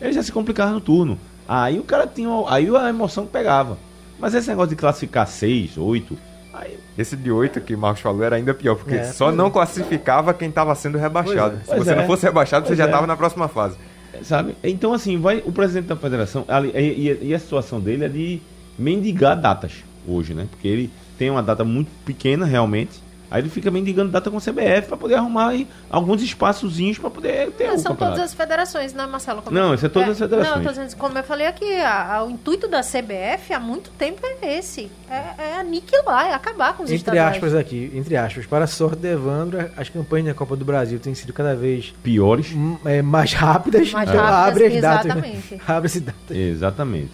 ele 0.00 0.12
já 0.12 0.22
se 0.22 0.32
complicava 0.32 0.72
no 0.72 0.80
turno. 0.80 1.18
Aí 1.46 1.78
o 1.78 1.82
cara 1.84 2.06
tinha. 2.06 2.28
Aí 2.48 2.68
a 2.74 2.88
emoção 2.88 3.26
pegava. 3.26 3.76
Mas 4.18 4.32
esse 4.34 4.48
negócio 4.48 4.70
de 4.70 4.76
classificar 4.76 5.26
seis, 5.26 5.76
oito. 5.76 6.16
Aí 6.52 6.78
Esse 6.96 7.16
de 7.16 7.32
8 7.32 7.60
que 7.62 7.74
o 7.74 7.78
Marcos 7.78 8.00
falou 8.00 8.22
era 8.22 8.36
ainda 8.36 8.54
pior, 8.54 8.76
porque 8.76 8.94
É, 8.94 9.04
só 9.12 9.32
não 9.32 9.48
é. 9.48 9.50
classificava 9.50 10.32
quem 10.32 10.48
estava 10.48 10.72
sendo 10.76 10.96
rebaixado. 10.96 11.58
É. 11.62 11.64
Se 11.64 11.76
você 11.76 11.90
é. 11.90 11.96
não 11.96 12.06
fosse 12.06 12.24
rebaixado, 12.24 12.64
você 12.64 12.68
Pois 12.68 12.78
já 12.78 12.84
é. 12.84 12.86
estava 12.86 13.08
na 13.08 13.16
próxima 13.16 13.48
fase. 13.48 13.76
Sabe? 14.22 14.54
Então, 14.62 14.92
assim, 14.94 15.18
vai 15.18 15.42
o 15.44 15.50
presidente 15.50 15.86
da 15.86 15.96
federação. 15.96 16.44
ali- 16.46 16.70
E, 16.72 17.08
e- 17.08 17.18
e 17.30 17.34
a 17.34 17.38
situação 17.40 17.80
dele 17.80 18.04
é 18.04 18.08
de 18.08 18.40
mendigar 18.78 19.36
datas 19.40 19.72
hoje, 20.06 20.32
né? 20.32 20.46
Porque 20.48 20.68
ele 20.68 20.92
tem 21.18 21.30
uma 21.30 21.42
data 21.42 21.64
muito 21.64 21.90
pequena, 22.04 22.44
realmente. 22.46 23.02
Aí 23.30 23.40
ele 23.42 23.48
fica 23.48 23.68
mendigando 23.68 24.12
data 24.12 24.30
com 24.30 24.36
a 24.36 24.40
CBF 24.40 24.86
para 24.86 24.96
poder 24.96 25.14
arrumar 25.16 25.48
aí 25.48 25.66
alguns 25.90 26.22
espaçozinhos 26.22 26.98
para 26.98 27.10
poder 27.10 27.50
ter 27.52 27.66
Não, 27.66 27.74
o 27.74 27.78
são 27.78 27.90
campeonato. 27.92 28.16
todas 28.18 28.30
as 28.30 28.34
federações, 28.36 28.92
né, 28.94 29.06
Marcelo? 29.06 29.42
Como 29.42 29.58
Não, 29.58 29.68
eu- 29.70 29.74
isso 29.74 29.86
é 29.86 29.88
todas 29.88 30.10
as 30.10 30.18
federações. 30.18 30.54
Não, 30.54 30.62
eu 30.62 30.68
tô 30.68 30.80
dizendo, 30.80 30.96
como 31.00 31.18
eu 31.18 31.24
falei 31.24 31.46
aqui, 31.48 31.74
a- 31.80 32.14
a- 32.16 32.24
o 32.24 32.30
intuito 32.30 32.68
da 32.68 32.80
CBF 32.80 33.52
há 33.52 33.58
muito 33.58 33.90
tempo 33.98 34.20
é 34.24 34.56
esse. 34.58 34.88
É, 35.10 35.14
é 35.38 35.56
aniquilar, 35.58 36.26
é 36.28 36.34
acabar 36.34 36.74
com 36.76 36.84
os 36.84 36.90
Entre 36.90 36.96
estaduais. 36.98 37.34
aspas 37.34 37.54
aqui, 37.56 37.90
entre 37.94 38.16
aspas, 38.16 38.46
para 38.46 38.64
a 38.64 38.68
sorte 38.68 38.98
de 38.98 39.08
Evandro, 39.08 39.68
as 39.76 39.88
campanhas 39.88 40.28
da 40.28 40.34
Copa 40.34 40.54
do 40.54 40.64
Brasil 40.64 41.00
têm 41.00 41.14
sido 41.14 41.32
cada 41.32 41.56
vez 41.56 41.92
Piores. 42.04 42.52
é, 42.84 43.02
mais 43.02 43.32
rápidas. 43.32 43.90
Mais 43.90 44.08
então 44.08 44.22
rápidas, 44.22 44.48
abre 44.48 44.76
as 44.76 44.80
datas. 44.82 45.06
Né? 45.06 45.12
exatamente. 45.28 45.62
Abre 45.66 45.86
as 45.88 46.00
datas. 46.00 46.36
Exatamente. 46.36 47.10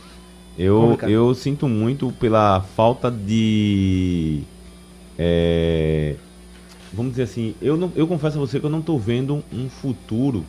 Eu, 0.58 0.98
eu 1.08 1.34
sinto 1.34 1.66
muito 1.68 2.12
pela 2.12 2.60
falta 2.60 3.10
de. 3.10 4.42
é, 5.18 6.16
vamos 6.92 7.12
dizer 7.12 7.22
assim, 7.24 7.54
eu, 7.62 7.76
não, 7.76 7.90
eu 7.96 8.06
confesso 8.06 8.36
a 8.36 8.40
você 8.40 8.60
que 8.60 8.66
eu 8.66 8.70
não 8.70 8.80
estou 8.80 8.98
vendo 8.98 9.42
um 9.52 9.68
futuro 9.70 10.44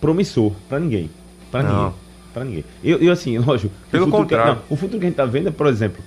promissor 0.00 0.52
para 0.68 0.78
ninguém. 0.78 1.10
Para 1.50 1.62
ninguém. 1.62 1.92
Para 2.32 2.44
ninguém. 2.44 2.64
Eu, 2.84 2.98
eu, 2.98 3.12
assim, 3.12 3.38
lógico. 3.40 3.72
o 3.86 3.90
Pelo 3.90 4.04
futuro 4.06 4.22
que- 4.26 4.34
contrário. 4.34 4.54
não, 4.54 4.62
o 4.70 4.76
futuro 4.76 5.00
que 5.00 5.06
a 5.06 5.08
gente 5.08 5.16
tá 5.16 5.24
vendo 5.26 5.48
é, 5.48 5.50
por 5.52 5.66
exemplo, 5.66 6.02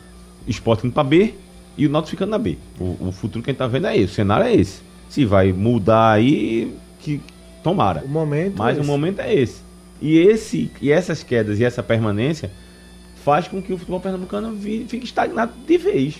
esporte 0.47 0.85
indo 0.85 0.93
para 0.93 1.03
B 1.03 1.33
e 1.77 1.85
o 1.85 1.89
Náutico 1.89 2.11
ficando 2.11 2.29
na 2.31 2.37
B. 2.37 2.57
O, 2.79 3.07
o 3.07 3.11
futuro 3.11 3.43
que 3.43 3.49
a 3.49 3.51
gente 3.51 3.59
tá 3.59 3.67
vendo 3.67 3.87
é 3.87 3.97
esse. 3.97 4.13
O 4.13 4.15
cenário 4.15 4.45
é 4.45 4.53
esse. 4.55 4.81
Se 5.09 5.25
vai 5.25 5.51
mudar 5.51 6.11
aí, 6.11 6.73
que 6.99 7.19
tomara. 7.63 8.03
O 8.05 8.07
momento. 8.07 8.55
Mas 8.57 8.77
é 8.77 8.81
o 8.81 8.85
momento 8.85 9.19
é 9.21 9.33
esse. 9.33 9.61
E, 10.01 10.17
esse. 10.17 10.71
e 10.81 10.91
essas 10.91 11.23
quedas 11.23 11.59
e 11.59 11.63
essa 11.63 11.83
permanência 11.83 12.51
faz 13.23 13.47
com 13.47 13.61
que 13.61 13.73
o 13.73 13.77
futebol 13.77 13.99
pernambucano 13.99 14.57
fique 14.87 15.03
estagnado 15.05 15.51
de 15.67 15.77
vez. 15.77 16.15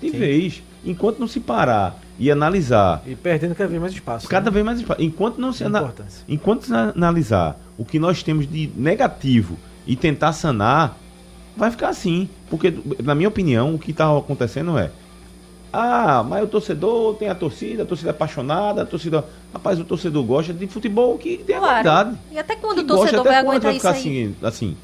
De 0.00 0.10
Sim. 0.10 0.18
vez. 0.18 0.62
Enquanto 0.84 1.18
não 1.18 1.26
se 1.26 1.40
parar 1.40 2.00
e 2.18 2.30
analisar 2.30 3.02
E 3.06 3.14
perdendo 3.16 3.54
cada 3.54 3.68
vez 3.68 3.80
mais 3.80 3.92
espaço. 3.92 4.28
cada 4.28 4.50
né? 4.50 4.54
vez 4.54 4.64
mais 4.64 4.78
espaço. 4.78 5.02
Enquanto 5.02 5.38
não 5.40 5.52
se 5.52 5.64
ana- 5.64 5.92
enquanto 6.28 6.66
se 6.66 6.72
analisar 6.74 7.58
o 7.76 7.84
que 7.84 7.98
nós 7.98 8.22
temos 8.22 8.46
de 8.50 8.70
negativo 8.76 9.58
e 9.86 9.96
tentar 9.96 10.32
sanar, 10.32 10.96
vai 11.56 11.70
ficar 11.70 11.88
assim. 11.88 12.28
Porque, 12.48 12.72
na 13.02 13.14
minha 13.14 13.28
opinião, 13.28 13.74
o 13.74 13.78
que 13.78 13.90
está 13.90 14.16
acontecendo 14.16 14.78
é. 14.78 14.90
Ah, 15.72 16.22
mas 16.26 16.44
o 16.44 16.46
torcedor 16.46 17.16
tem 17.16 17.28
a 17.28 17.34
torcida, 17.34 17.82
a 17.82 17.86
torcida 17.86 18.10
é 18.10 18.12
apaixonada, 18.12 18.82
a 18.82 18.86
torcida. 18.86 19.24
Rapaz, 19.56 19.80
o 19.80 19.84
torcedor 19.84 20.22
gosta 20.24 20.52
de 20.52 20.66
futebol 20.66 21.16
que 21.16 21.38
tem 21.38 21.56
a 21.56 21.60
qualidade. 21.60 22.18
E 22.30 22.38
até 22.38 22.54
quando 22.56 22.76
Que 22.76 22.80
o 22.82 22.86
torcedor 22.86 23.24
gosta, 23.24 23.28
vai 23.30 23.34
até 23.36 23.44
quando 23.46 23.66
aguentar 23.66 23.70
vai 23.70 23.76
isso 23.76 23.88
aí? 24.08 24.24
assim, 24.24 24.36
assim. 24.42 24.76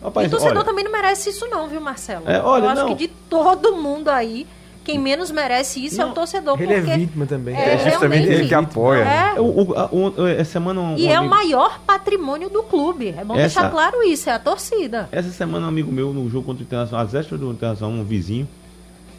E 0.00 0.04
Rapaz, 0.04 0.26
o 0.26 0.30
torcedor 0.30 0.56
olha, 0.56 0.64
também 0.64 0.84
não 0.84 0.90
merece 0.92 1.30
isso 1.30 1.46
não, 1.48 1.68
viu, 1.68 1.80
Marcelo? 1.80 2.28
É, 2.28 2.42
olha, 2.42 2.64
eu 2.64 2.68
acho 2.70 2.80
não. 2.82 2.88
que 2.96 3.06
de 3.06 3.08
todo 3.30 3.76
mundo 3.76 4.08
aí, 4.08 4.44
quem 4.84 4.98
menos 4.98 5.30
merece 5.30 5.84
isso 5.84 6.00
é 6.00 6.04
Não, 6.04 6.10
o 6.10 6.14
torcedor. 6.14 6.60
Ele 6.60 6.72
é 6.74 6.80
porque 6.80 6.96
vítima 6.96 7.26
também. 7.26 7.56
É, 7.56 7.74
É 7.74 7.90
justamente 7.90 8.28
ele 8.28 8.46
que 8.48 8.54
apoia. 8.54 9.02
É. 9.04 9.40
o- 9.40 9.44
o- 9.70 9.74
a- 9.78 9.88
o- 9.92 10.26
essa 10.26 10.52
semana 10.52 10.80
um, 10.80 10.96
E 10.98 11.06
um 11.06 11.10
é 11.10 11.14
o 11.14 11.18
amigo- 11.18 11.34
maior 11.34 11.80
patrimônio 11.86 12.48
do 12.50 12.62
clube. 12.64 13.14
É 13.16 13.24
bom 13.24 13.34
Essa- 13.34 13.42
deixar 13.60 13.70
claro 13.70 14.02
isso, 14.02 14.28
é 14.28 14.32
a 14.32 14.38
torcida. 14.38 15.08
Essa 15.12 15.30
semana 15.30 15.66
um 15.66 15.68
amigo 15.68 15.90
meu 15.92 16.12
no 16.12 16.28
jogo 16.28 16.46
contra 16.46 16.62
o 16.62 16.66
Internacional, 16.66 17.04
às 17.04 17.12
vésperas 17.12 17.40
do 17.40 17.50
Internacional, 17.50 17.96
um 17.96 18.04
vizinho, 18.04 18.48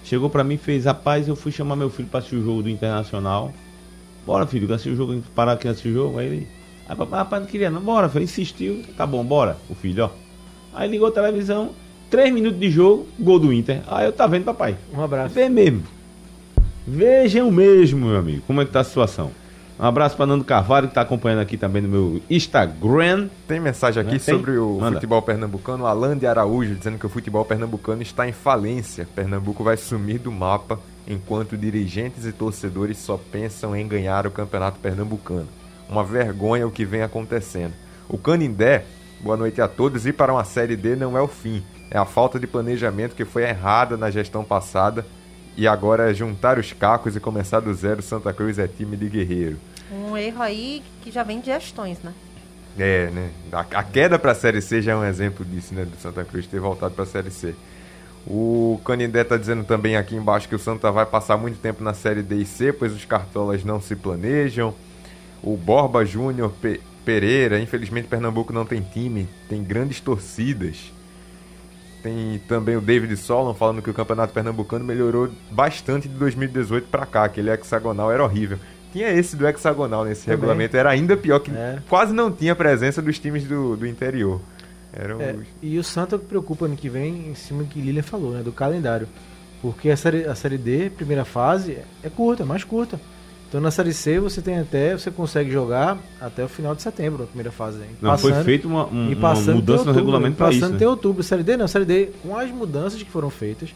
chegou 0.03 0.29
pra 0.29 0.43
mim 0.43 0.55
e 0.55 0.57
fez, 0.57 0.85
rapaz, 0.85 1.27
eu 1.27 1.35
fui 1.35 1.51
chamar 1.51 1.75
meu 1.77 1.89
filho 1.89 2.07
pra 2.07 2.19
assistir 2.19 2.35
o 2.37 2.43
jogo 2.43 2.63
do 2.63 2.69
Internacional. 2.69 3.51
Bora, 4.27 4.45
filho, 4.45 4.71
assistir 4.73 4.89
o 4.89 4.95
jogo, 4.97 5.23
parar 5.33 5.53
aqui 5.53 5.69
assistir 5.69 5.87
o 5.87 5.93
jogo. 5.93 6.19
Aí 6.19 6.27
ele, 6.27 6.47
aí, 6.89 6.95
papai, 6.97 7.19
rapaz, 7.19 7.41
não 7.43 7.49
queria 7.49 7.71
não, 7.71 7.79
bora, 7.79 8.09
filho, 8.09 8.23
insistiu, 8.25 8.83
tá 8.97 9.07
bom, 9.07 9.23
bora, 9.23 9.55
o 9.69 9.73
filho, 9.73 10.03
ó. 10.03 10.09
Aí 10.73 10.89
ligou 10.89 11.07
a 11.07 11.11
televisão, 11.11 11.69
três 12.09 12.33
minutos 12.33 12.59
de 12.59 12.69
jogo, 12.69 13.07
gol 13.17 13.39
do 13.39 13.53
Inter. 13.53 13.81
Aí 13.87 14.05
eu 14.05 14.11
tá 14.11 14.27
vendo, 14.27 14.43
papai. 14.43 14.75
Um 14.93 15.01
abraço. 15.01 15.33
Vê 15.33 15.47
mesmo. 15.47 15.81
Vejam 16.85 17.49
mesmo, 17.49 18.05
meu 18.05 18.17
amigo, 18.17 18.43
como 18.45 18.61
é 18.61 18.65
que 18.65 18.71
tá 18.71 18.81
a 18.81 18.83
situação. 18.83 19.31
Um 19.79 19.85
abraço 19.85 20.17
para 20.17 20.25
Nando 20.25 20.43
Carvalho, 20.43 20.87
que 20.87 20.91
está 20.91 21.01
acompanhando 21.01 21.39
aqui 21.41 21.55
também 21.55 21.83
no 21.83 21.87
meu 21.87 22.21
Instagram. 22.29 23.29
Tem 23.47 23.59
mensagem 23.59 24.01
aqui 24.01 24.13
Né? 24.13 24.19
Sobre 24.19 24.57
o 24.57 24.79
Manda. 24.79 24.95
futebol 24.95 25.21
pernambucano. 25.21 25.85
Alan 25.85 26.17
de 26.17 26.25
Araújo 26.25 26.73
dizendo 26.73 26.97
que 26.97 27.05
o 27.05 27.09
futebol 27.09 27.45
pernambucano 27.45 28.01
está 28.01 28.27
em 28.27 28.31
falência. 28.31 29.07
Pernambuco 29.15 29.63
vai 29.63 29.77
sumir 29.77 30.17
do 30.17 30.31
mapa 30.31 30.79
enquanto 31.07 31.55
dirigentes 31.55 32.25
e 32.25 32.31
torcedores 32.31 32.97
só 32.97 33.19
pensam 33.31 33.75
em 33.75 33.87
ganhar 33.87 34.25
o 34.25 34.31
campeonato 34.31 34.79
pernambucano. 34.79 35.47
Uma 35.87 36.03
vergonha 36.03 36.65
o 36.65 36.71
que 36.71 36.83
vem 36.83 37.03
acontecendo. 37.03 37.73
O 38.09 38.17
Canindé, 38.17 38.83
boa 39.21 39.37
noite 39.37 39.61
a 39.61 39.67
todos. 39.67 40.07
Ir 40.07 40.13
para 40.13 40.33
uma 40.33 40.43
Série 40.43 40.75
D 40.75 40.95
não 40.95 41.15
é 41.15 41.21
o 41.21 41.27
fim. 41.27 41.63
É 41.91 41.99
a 41.99 42.05
falta 42.05 42.39
de 42.39 42.47
planejamento 42.47 43.15
que 43.15 43.23
foi 43.23 43.43
errada 43.43 43.95
na 43.95 44.09
gestão 44.09 44.43
passada. 44.43 45.05
E 45.57 45.67
agora 45.67 46.09
é 46.09 46.13
juntar 46.13 46.59
os 46.59 46.71
cacos 46.71 47.15
e 47.15 47.19
começar 47.19 47.59
do 47.59 47.73
zero. 47.73 48.01
Santa 48.01 48.31
Cruz 48.31 48.59
é 48.59 48.67
time 48.67 48.95
de 48.95 49.09
guerreiro. 49.09 49.57
Um 49.91 50.15
erro 50.15 50.41
aí 50.41 50.83
que 51.01 51.11
já 51.11 51.23
vem 51.23 51.39
de 51.39 51.47
gestões, 51.47 51.97
né? 52.03 52.13
É, 52.77 53.09
né? 53.09 53.31
A, 53.51 53.61
a 53.79 53.83
queda 53.83 54.19
para 54.19 54.33
a 54.33 54.35
Série 54.35 54.61
C 54.61 54.81
já 54.83 54.91
é 54.91 54.95
um 54.95 55.03
exemplo 55.03 55.43
disso, 55.43 55.73
né? 55.73 55.83
Do 55.83 55.97
Santa 55.97 56.23
Cruz 56.23 56.45
ter 56.45 56.59
voltado 56.59 56.93
para 56.93 57.03
a 57.05 57.07
Série 57.07 57.31
C. 57.31 57.55
O 58.25 58.79
Canindé 58.85 59.23
tá 59.23 59.35
dizendo 59.37 59.63
também 59.63 59.95
aqui 59.95 60.15
embaixo 60.15 60.47
que 60.47 60.55
o 60.55 60.59
Santa 60.59 60.91
vai 60.91 61.05
passar 61.05 61.37
muito 61.37 61.57
tempo 61.59 61.83
na 61.83 61.93
Série 61.93 62.21
D 62.21 62.35
e 62.35 62.45
C, 62.45 62.71
pois 62.71 62.93
os 62.93 63.05
cartolas 63.05 63.63
não 63.63 63.81
se 63.81 63.95
planejam. 63.95 64.75
O 65.41 65.55
Borba 65.57 66.05
Júnior 66.05 66.51
Pe- 66.61 66.81
Pereira, 67.05 67.59
infelizmente 67.59 68.07
Pernambuco 68.07 68.51
não 68.53 68.65
tem 68.65 68.81
time, 68.81 69.27
tem 69.47 69.63
grandes 69.63 70.01
torcidas. 70.01 70.91
Tem 72.07 72.39
também 72.47 72.77
o 72.77 72.81
David 72.81 73.17
Solon 73.17 73.53
falando 73.53 73.81
que 73.81 73.89
o 73.89 73.93
Campeonato 73.93 74.31
Pernambucano 74.33 74.85
melhorou 74.85 75.29
bastante 75.51 76.07
de 76.07 76.13
2018 76.15 76.87
para 76.87 77.05
cá, 77.05 77.25
aquele 77.25 77.49
hexagonal 77.51 78.09
era 78.09 78.23
horrível. 78.23 78.57
Tinha 78.93 79.09
esse 79.09 79.35
do 79.35 79.45
hexagonal 79.45 80.05
nesse 80.05 80.21
Também. 80.23 80.37
regulamento, 80.37 80.77
era 80.77 80.89
ainda 80.89 81.17
pior 81.17 81.39
que 81.39 81.51
Era. 81.51 81.83
quase 81.89 82.13
não 82.13 82.31
tinha 82.31 82.55
presença 82.55 83.01
dos 83.01 83.19
times 83.19 83.43
do, 83.43 83.75
do 83.75 83.85
interior. 83.85 84.39
Eram 84.93 85.21
É, 85.21 85.33
os- 85.33 85.47
e 85.61 85.77
o 85.77 85.83
Santa 85.83 86.17
preocupa 86.17 86.63
ano 86.65 86.77
que 86.77 86.87
vem, 86.87 87.27
em 87.29 87.35
cima 87.35 87.63
do 87.63 87.69
que 87.69 87.81
Lilian 87.81 88.01
falou, 88.03 88.31
né? 88.31 88.41
Do 88.41 88.53
calendário. 88.53 89.07
Porque 89.61 89.89
a 89.89 89.97
série, 89.97 90.23
a 90.25 90.33
série 90.33 90.57
D, 90.57 90.89
primeira 90.89 91.25
fase, 91.25 91.73
é- 91.73 91.83
é 92.03 92.09
curta, 92.09 92.43
é 92.43 92.45
mais 92.45 92.63
curta. 92.63 92.97
Então 93.49 93.61
na 93.61 93.71
série 93.71 93.93
C 93.93 94.19
você 94.19 94.41
tem 94.41 94.59
até, 94.59 94.93
você 94.93 95.09
consegue 95.09 95.49
jogar 95.49 95.97
até 96.19 96.43
o 96.43 96.49
final 96.49 96.75
de 96.75 96.81
setembro, 96.81 97.23
a 97.23 97.27
primeira 97.27 97.51
fase. 97.51 97.77
Hein? 97.79 97.89
Não, 98.01 98.17
foi 98.17 98.33
feita 98.43 98.67
uma, 98.67 98.85
um- 98.87 99.09
e 99.09 99.13
uma 99.15 99.21
passando 99.21 99.55
mudança 99.55 99.83
tem 99.83 99.85
no 99.85 99.89
outubro, 99.91 99.95
regulamento 99.99 100.35
para 100.37 100.47
Passando 100.47 100.75
isso. 100.75 100.83
né? 100.83 100.87
outubro, 100.87 101.23
série 101.23 101.43
D 101.43 101.55
não, 101.57 101.67
série 101.67 101.85
D, 101.85 102.09
com 102.21 102.37
as 102.37 102.51
mudanças 102.51 103.01
que 103.01 103.09
foram 103.09 103.29
feitas, 103.29 103.69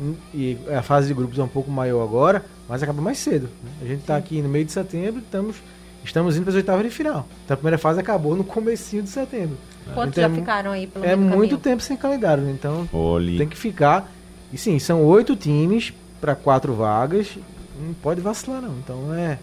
hum, 0.00 0.14
e 0.32 0.56
a 0.74 0.80
fase 0.82 1.08
de 1.08 1.14
grupos 1.14 1.38
é 1.38 1.42
um 1.42 1.48
pouco 1.48 1.70
maior 1.70 2.02
agora, 2.02 2.44
mas 2.68 2.82
acaba 2.82 3.02
mais 3.02 3.18
cedo. 3.18 3.48
né? 3.62 3.70
A 3.82 3.84
gente 3.84 4.00
está 4.00 4.16
aqui 4.16 4.40
no 4.40 4.48
meio 4.48 4.64
de 4.64 4.72
setembro, 4.72 5.20
estamos, 5.20 5.56
estamos 6.02 6.36
indo 6.36 6.44
para 6.44 6.50
as 6.52 6.56
oitavas 6.56 6.82
de 6.84 6.90
final. 6.90 7.28
Então 7.44 7.54
a 7.54 7.56
primeira 7.58 7.76
fase 7.76 8.00
acabou 8.00 8.34
no 8.34 8.42
comecinho 8.44 9.02
de 9.02 9.10
setembro. 9.10 9.58
Quantos 9.92 10.16
Então, 10.16 10.30
já 10.30 10.34
é 10.34 10.40
ficaram 10.40 10.70
aí 10.70 10.86
pelo 10.86 11.04
É 11.04 11.08
meio 11.08 11.18
do 11.18 11.36
muito 11.36 11.50
caminho? 11.50 11.58
tempo 11.58 11.82
sem 11.82 11.94
calendário, 11.94 12.42
né? 12.42 12.52
então 12.58 12.88
Olhe. 12.90 13.36
tem 13.36 13.46
que 13.46 13.56
ficar. 13.58 14.10
E 14.50 14.56
sim, 14.56 14.78
são 14.78 15.02
oito 15.04 15.36
times 15.36 15.92
para 16.22 16.34
quatro 16.34 16.72
vagas, 16.72 17.36
não 17.78 17.94
pode 17.94 18.20
vacilar 18.20 18.60
não. 18.62 18.76
Então 18.78 19.14
é. 19.14 19.38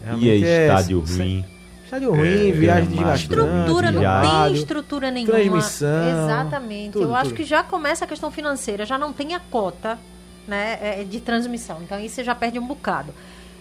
E 0.00 0.04
realmente 0.04 0.44
é 0.44 0.66
estádio 0.68 1.06
se- 1.06 1.18
ruim. 1.18 1.44
Estádio 1.84 2.10
ruim, 2.10 2.48
É, 2.48 2.52
viagem 2.52 2.90
gramado. 2.90 2.90
desgastante. 3.18 3.22
Estrutura, 3.22 3.90
não 3.92 4.00
Viagem. 4.00 4.44
tem 4.44 4.54
estrutura 4.54 5.10
nenhuma. 5.10 5.32
transmissão, 5.34 6.24
Exatamente. 6.24 6.92
tudo, 6.92 7.04
Eu 7.04 7.14
acho 7.14 7.24
tudo. 7.30 7.36
que 7.36 7.44
já 7.44 7.62
começa 7.62 8.04
a 8.04 8.08
questão 8.08 8.30
financeira, 8.30 8.84
já 8.84 8.98
não 8.98 9.12
tem 9.12 9.34
a 9.34 9.40
cota 9.40 9.98
né, 10.46 10.78
é, 10.82 11.04
de 11.04 11.20
transmissão. 11.20 11.78
Então 11.82 11.96
aí 11.98 12.08
você 12.08 12.22
já 12.24 12.34
perde 12.34 12.58
um 12.58 12.66
bocado. 12.66 13.12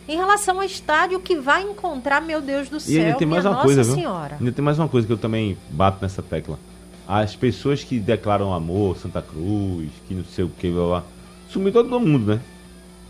Em 0.10 0.16
relação 0.16 0.58
ao 0.58 0.64
estádio, 0.64 1.18
o 1.18 1.22
que 1.22 1.36
vai 1.38 1.64
encontrar, 1.64 2.22
meu 2.22 2.42
Deus 2.42 2.70
do 2.70 2.80
céu, 2.80 2.94
E 2.96 3.00
ainda 3.00 3.18
tem 3.18 3.28
minha 3.28 3.36
mais 3.42 3.46
uma 3.46 3.52
Nossa 3.56 3.66
coisa, 3.66 3.84
viu? 3.84 3.94
Senhora. 3.96 4.38
Ainda 4.40 4.52
tem 4.54 4.64
mais 4.64 4.80
uma 4.80 4.88
coisa 4.88 5.06
que 5.06 5.12
eu 5.14 5.18
também 5.18 5.58
bato 5.70 5.98
nessa 6.02 6.22
tecla. 6.22 6.58
As 7.08 7.36
pessoas 7.36 7.84
que 7.84 8.00
declaram 8.00 8.54
amor, 8.54 8.98
Santa 8.98 9.22
Cruz, 9.22 9.90
que 10.08 10.14
não 10.14 10.24
sei 10.26 10.46
o 10.46 10.50
que, 10.50 10.70
blá, 10.70 10.86
blá, 10.86 11.04
sumiu 11.50 11.72
todo 11.74 11.90
mundo, 12.00 12.36
né? 12.36 12.40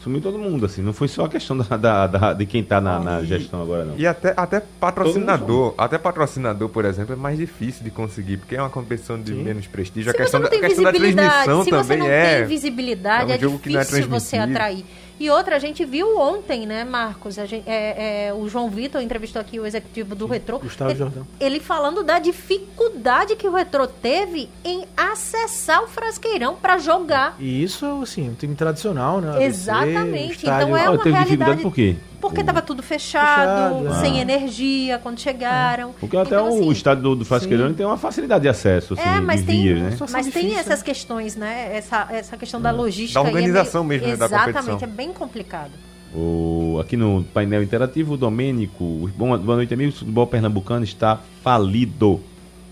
Sumiu 0.08 0.22
todo 0.22 0.38
mundo, 0.40 0.66
assim. 0.66 0.82
Não 0.82 0.94
foi 0.94 1.10
só 1.10 1.26
a 1.26 1.30
questão 1.30 1.58
da, 1.58 1.76
da- 1.76 2.08
da- 2.08 2.34
de 2.34 2.46
quem 2.46 2.64
tá 2.64 2.80
na, 2.80 2.98
na 2.98 3.24
gestão 3.24 3.62
agora, 3.62 3.84
não. 3.84 3.98
E 3.98 4.08
até, 4.08 4.34
até 4.38 4.62
patrocinador, 4.80 5.74
até 5.78 5.98
patrocinador, 5.98 6.70
por 6.70 6.86
exemplo, 6.86 7.12
é 7.12 7.16
mais 7.18 7.38
difícil 7.38 7.84
de 7.84 7.92
conseguir, 7.92 8.38
porque 8.38 8.56
é 8.56 8.62
uma 8.62 8.70
competição 8.70 9.22
de 9.22 9.34
Sim. 9.34 9.44
menos 9.44 9.68
prestígio. 9.68 10.10
Se 10.10 10.16
a 10.16 10.18
questão, 10.18 10.40
você 10.40 10.44
não 10.44 10.50
da, 10.50 10.50
tem 10.50 10.60
a 10.60 10.68
questão 10.70 10.84
da 10.86 10.92
visibilidade, 10.92 11.44
transmissão 11.44 11.64
se 11.66 11.70
você 11.70 11.82
também 11.84 11.98
não 11.98 12.08
é. 12.08 12.38
tem 12.40 12.48
visibilidade, 12.48 13.32
é 13.34 13.36
é, 13.36 13.48
um 13.48 13.52
não 13.52 13.56
é 13.56 13.84
difícil 13.84 14.08
você 14.10 14.38
transmitido. 14.38 14.44
atrair. 14.58 14.86
E 15.20 15.30
outra, 15.32 15.56
a 15.56 15.60
gente 15.60 15.84
viu 15.84 16.18
ontem, 16.20 16.66
né, 16.68 16.84
Marcos? 16.84 17.40
A 17.40 17.46
gente- 17.46 17.68
é, 17.68 18.28
é, 18.28 18.34
o 18.34 18.48
João 18.48 18.70
Vitor 18.70 19.02
entrevistou 19.02 19.40
aqui 19.42 19.60
o 19.60 19.66
executivo 19.66 20.14
do 20.14 20.28
Retrô. 20.28 20.60
Gustavo 20.60 20.92
ele, 20.92 21.00
Jordão. 21.00 21.28
ele 21.40 21.60
falando 21.60 22.04
da 22.04 22.20
dificuldade 22.20 23.36
que 23.36 23.48
o 23.48 23.54
Retrô 23.54 23.88
teve 23.88 24.48
em 24.64 24.86
acessar 24.96 25.84
o 25.84 25.88
Frasqueirão 25.88 26.56
para 26.56 26.78
jogar. 26.78 27.36
E 27.40 27.64
isso, 27.64 27.86
assim, 28.04 28.30
um 28.30 28.34
time 28.36 28.56
tradicional, 28.56 29.20
né? 29.20 29.30
ABC, 29.30 29.44
Exatamente, 29.46 30.36
estádio- 30.46 30.68
então 30.68 30.78
é 30.78 30.90
uma 30.90 30.98
teve 30.98 31.18
dificuldade 31.18 31.28
realidade- 31.40 31.62
por 31.64 31.74
quê? 31.74 31.96
Porque 32.20 32.40
O- 32.40 32.42
estava 32.42 32.62
tudo 32.62 32.82
fechado, 32.82 33.80
Fechado, 33.84 34.02
sem 34.02 34.18
ah. 34.18 34.22
energia 34.22 34.98
quando 34.98 35.20
chegaram. 35.20 35.94
Porque 36.00 36.18
até 36.18 36.28
Então, 36.36 36.46
o 36.52 36.60
assim, 36.62 36.72
estádio 36.72 37.04
do, 37.04 37.16
do 37.18 37.26
Frasqueirão 37.26 37.74
tem 37.74 37.86
uma 37.86 37.98
facilidade 37.98 38.42
de 38.42 38.50
acesso, 38.50 38.94
assim, 38.96 39.04
É, 39.08 39.20
mas 39.22 39.42
de 39.42 39.46
tem, 39.48 39.62
vias, 39.62 39.80
né? 40.00 40.08
Mas 40.12 40.28
tem 40.28 40.56
essas 40.56 40.82
questões, 40.82 41.36
né? 41.36 41.70
Essa, 41.76 42.08
essa 42.12 42.36
questão 42.38 42.60
da 42.60 42.72
logística. 42.72 43.20
Da 43.22 43.28
aí 43.28 43.32
é 43.32 43.34
meio- 43.36 43.46
organização 43.48 43.84
mesmo, 43.84 44.08
né, 44.08 44.16
da 44.18 44.26
Exatamente, 44.26 44.84
é 44.84 44.88
bem 44.88 45.14
complicado. 45.14 45.72
O, 46.16 46.80
aqui 46.82 46.96
no 46.98 47.24
painel 47.34 47.62
interativo, 47.62 48.14
o 48.14 48.18
Domênico. 48.18 49.10
Bom, 49.16 49.38
boa 49.38 49.58
noite, 49.58 49.74
amigos. 49.74 49.96
O 49.96 50.00
futebol 50.00 50.26
pernambucano 50.26 50.84
está 50.84 51.20
falido. 51.44 52.20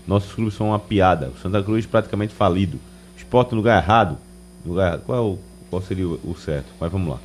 Nossos 0.06 0.32
clubes 0.32 0.54
são 0.54 0.68
uma 0.68 0.78
piada. 0.78 1.30
O 1.36 1.38
Santa 1.40 1.62
Cruz 1.62 1.84
praticamente 1.86 2.32
falido. 2.34 2.80
Esporte 3.16 3.50
no 3.52 3.58
lugar 3.58 3.80
errado. 3.82 4.16
No 4.64 4.72
lugar 4.72 4.86
errado. 4.88 5.02
Qual, 5.04 5.18
é 5.18 5.20
o- 5.20 5.38
qual 5.70 5.82
seria 5.82 6.08
o, 6.08 6.18
o 6.24 6.34
certo? 6.36 6.66
Mas 6.80 6.90
vamos 6.90 7.10
lá. 7.10 7.18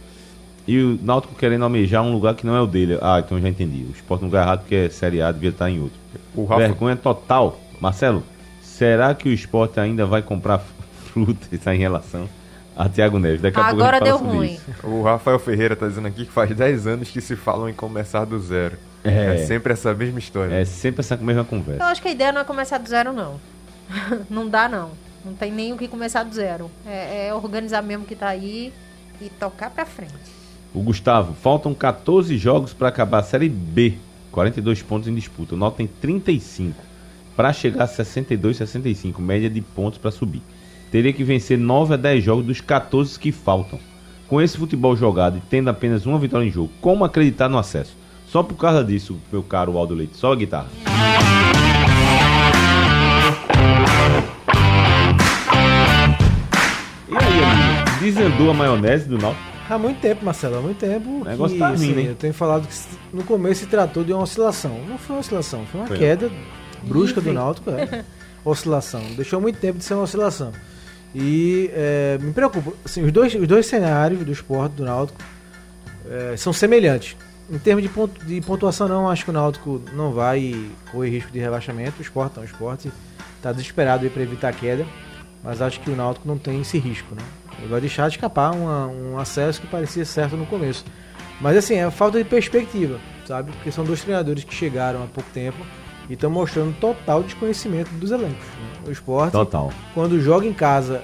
E 0.67 0.79
o 0.81 0.99
Náutico 1.01 1.35
querendo 1.35 1.63
almejar 1.63 2.03
um 2.03 2.11
lugar 2.11 2.35
que 2.35 2.45
não 2.45 2.55
é 2.55 2.61
o 2.61 2.67
dele. 2.67 2.97
Ah, 3.01 3.19
então 3.25 3.39
já 3.39 3.49
entendi. 3.49 3.83
O 3.83 3.91
esporte 3.91 4.21
no 4.21 4.27
lugar 4.27 4.43
errado, 4.43 4.59
porque 4.59 4.75
é 4.75 4.89
Série 4.89 5.21
A, 5.21 5.31
devia 5.31 5.49
estar 5.49 5.69
em 5.69 5.81
outro. 5.81 5.97
O 6.35 6.45
Rafa, 6.45 6.61
Vergonha 6.61 6.95
total. 6.95 7.59
Marcelo, 7.79 8.23
será 8.61 9.13
que 9.15 9.27
o 9.27 9.33
esporte 9.33 9.79
ainda 9.79 10.05
vai 10.05 10.21
comprar 10.21 10.59
fruta 11.11 11.47
Está 11.51 11.73
em 11.75 11.79
relação 11.79 12.29
a 12.75 12.87
Thiago 12.87 13.17
Neves? 13.19 13.41
Daqui 13.41 13.59
a 13.59 13.63
pouco 13.63 13.81
a 13.81 13.87
Agora 13.87 13.97
gente 13.97 14.05
deu 14.05 14.17
ruim. 14.17 14.53
isso. 14.53 14.63
o 14.87 15.01
Rafael 15.03 15.39
Ferreira 15.39 15.75
tá 15.75 15.87
dizendo 15.87 16.07
aqui 16.07 16.25
que 16.25 16.31
faz 16.31 16.55
10 16.55 16.87
anos 16.87 17.09
que 17.09 17.19
se 17.21 17.35
falam 17.35 17.67
em 17.67 17.73
começar 17.73 18.25
do 18.25 18.39
zero. 18.39 18.77
É. 19.03 19.35
É, 19.35 19.37
sempre 19.45 19.73
essa 19.73 19.93
mesma 19.93 20.19
história. 20.19 20.53
É 20.53 20.63
sempre 20.63 21.01
essa 21.01 21.17
mesma 21.17 21.41
Eu 21.41 21.45
conversa. 21.45 21.85
acho 21.85 22.01
que 22.01 22.07
a 22.07 22.11
ideia 22.11 22.31
não 22.31 22.41
é 22.41 22.43
começar 22.43 22.77
do 22.77 22.87
zero, 22.87 23.11
não. 23.11 23.39
não 24.29 24.47
dá, 24.47 24.69
não. 24.69 24.91
Não 25.25 25.33
tem 25.33 25.51
nem 25.51 25.73
o 25.73 25.77
que 25.77 25.87
começar 25.87 26.23
do 26.23 26.33
zero. 26.33 26.69
É, 26.85 27.27
é 27.27 27.33
organizar 27.33 27.81
mesmo 27.81 28.05
que 28.05 28.15
tá 28.15 28.27
aí 28.27 28.71
e 29.19 29.29
tocar 29.29 29.69
pra 29.69 29.85
frente. 29.85 30.13
O 30.73 30.81
Gustavo, 30.81 31.33
faltam 31.33 31.73
14 31.73 32.37
jogos 32.37 32.73
para 32.73 32.87
acabar 32.87 33.19
a 33.19 33.23
Série 33.23 33.49
B. 33.49 33.95
42 34.31 34.81
pontos 34.81 35.09
em 35.09 35.13
disputa. 35.13 35.53
O 35.53 35.57
Náutico 35.57 35.79
tem 35.79 35.87
35. 35.87 36.81
Para 37.35 37.51
chegar 37.51 37.83
a 37.83 37.87
62, 37.87 38.55
65. 38.55 39.21
Média 39.21 39.49
de 39.49 39.59
pontos 39.61 39.99
para 39.99 40.11
subir. 40.11 40.41
Teria 40.89 41.11
que 41.11 41.25
vencer 41.25 41.57
9 41.57 41.95
a 41.95 41.97
10 41.97 42.23
jogos 42.23 42.45
dos 42.45 42.61
14 42.61 43.19
que 43.19 43.33
faltam. 43.33 43.79
Com 44.29 44.41
esse 44.41 44.57
futebol 44.57 44.95
jogado 44.95 45.37
e 45.37 45.41
tendo 45.41 45.69
apenas 45.69 46.05
uma 46.05 46.17
vitória 46.17 46.45
em 46.45 46.51
jogo, 46.51 46.71
como 46.79 47.03
acreditar 47.03 47.49
no 47.49 47.57
acesso? 47.57 47.97
Só 48.25 48.41
por 48.41 48.55
causa 48.55 48.81
disso, 48.81 49.19
meu 49.29 49.43
caro 49.43 49.77
Aldo 49.77 49.93
Leite. 49.93 50.15
Só 50.15 50.31
a 50.31 50.35
guitarra. 50.37 50.69
E 57.09 57.17
aí, 57.17 57.43
amigo? 57.43 57.99
Desandou 57.99 58.51
a 58.51 58.53
maionese 58.53 59.09
do 59.09 59.17
Náutico? 59.17 59.50
Há 59.71 59.77
muito 59.77 60.01
tempo, 60.01 60.25
Marcelo, 60.25 60.57
há 60.57 60.61
muito 60.61 60.79
tempo. 60.79 61.23
negócio 61.23 61.53
que, 61.55 61.59
tá 61.59 61.71
vindo, 61.71 61.97
hein? 61.97 62.07
Eu 62.07 62.15
tenho 62.15 62.33
falado 62.33 62.67
que 62.67 62.75
no 63.15 63.23
começo 63.23 63.61
se 63.61 63.67
tratou 63.67 64.03
de 64.03 64.11
uma 64.11 64.23
oscilação. 64.23 64.83
Não 64.85 64.97
foi 64.97 65.15
uma 65.15 65.19
oscilação, 65.21 65.65
foi 65.65 65.79
uma 65.79 65.87
Foi. 65.87 65.97
queda 65.97 66.29
brusca 66.83 67.21
do. 67.21 67.31
Náutico. 67.31 67.69
É. 67.69 68.03
oscilação. 68.43 69.01
Deixou 69.15 69.39
muito 69.39 69.59
tempo 69.59 69.77
de 69.77 69.85
ser 69.85 69.93
uma 69.93 70.03
oscilação. 70.03 70.51
E 71.15 71.69
é, 71.73 72.17
me 72.19 72.33
preocupa. 72.33 72.73
Assim, 72.83 73.01
os, 73.03 73.13
dois, 73.13 73.33
os 73.33 73.47
dois 73.47 73.65
cenários 73.65 74.25
do 74.25 74.31
esporte 74.33 74.73
do 74.73 74.83
Náutico 74.83 75.21
é, 76.09 76.35
são 76.35 76.51
semelhantes. 76.51 77.15
Em 77.49 77.57
termos 77.57 77.81
de, 77.83 77.87
pontu- 77.89 78.25
de 78.25 78.41
pontuação, 78.41 78.89
não, 78.89 79.09
acho 79.09 79.23
que 79.23 79.29
o 79.29 79.33
Náutico 79.33 79.81
não 79.93 80.11
vai 80.11 80.53
correr 80.91 81.09
risco 81.11 81.31
de 81.31 81.39
rebaixamento. 81.39 81.99
O 81.99 82.01
esporte 82.01 82.35
não, 82.35 82.43
o 82.43 82.45
esporte 82.45 82.91
está 83.37 83.51
desesperado 83.53 84.09
para 84.09 84.21
evitar 84.21 84.49
a 84.49 84.53
queda. 84.53 84.85
Mas 85.43 85.61
acho 85.61 85.79
que 85.79 85.89
o 85.89 85.95
Náutico 85.95 86.27
não 86.27 86.37
tem 86.37 86.59
esse 86.61 86.77
risco, 86.77 87.15
né? 87.15 87.21
Ele 87.59 87.67
vai 87.67 87.79
deixar 87.81 88.07
de 88.09 88.15
escapar 88.15 88.51
uma- 88.55 88.87
um 88.87 89.17
acesso 89.19 89.61
que 89.61 89.67
parecia 89.67 90.03
certo 90.05 90.35
no 90.35 90.45
começo. 90.45 90.83
Mas 91.39 91.57
assim, 91.57 91.75
é 91.75 91.89
falta 91.91 92.17
de 92.17 92.23
perspectiva, 92.23 92.99
sabe? 93.25 93.51
Porque 93.51 93.71
são 93.71 93.83
dois 93.83 94.01
treinadores 94.01 94.43
que 94.43 94.53
chegaram 94.53 95.03
há 95.03 95.07
pouco 95.07 95.29
tempo 95.31 95.57
e 96.09 96.13
estão 96.13 96.29
mostrando 96.29 96.73
total 96.79 97.23
desconhecimento 97.23 97.89
dos 97.95 98.11
elencos. 98.11 98.45
né? 98.45 98.83
O 98.87 98.91
esporte, 98.91 99.31
Total. 99.31 99.71
quando 99.93 100.19
joga 100.19 100.45
em 100.45 100.53
casa, 100.53 101.01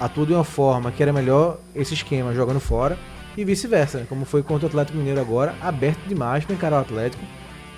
atua 0.00 0.26
de 0.26 0.32
uma 0.32 0.44
forma 0.44 0.90
que 0.92 1.02
era 1.02 1.12
melhor 1.12 1.58
esse 1.74 1.94
esquema 1.94 2.32
jogando 2.34 2.60
fora. 2.60 2.96
e 3.38 3.44
vice-versa, 3.44 3.98
né? 3.98 4.06
como 4.08 4.24
foi 4.24 4.42
contra 4.42 4.64
o 4.64 4.68
Atlético 4.70 4.96
Mineiro 4.96 5.20
agora, 5.20 5.54
aberto 5.60 6.00
demais 6.08 6.42
para 6.44 6.54
encarar 6.54 6.78
o 6.78 6.80
Atlético. 6.80 7.22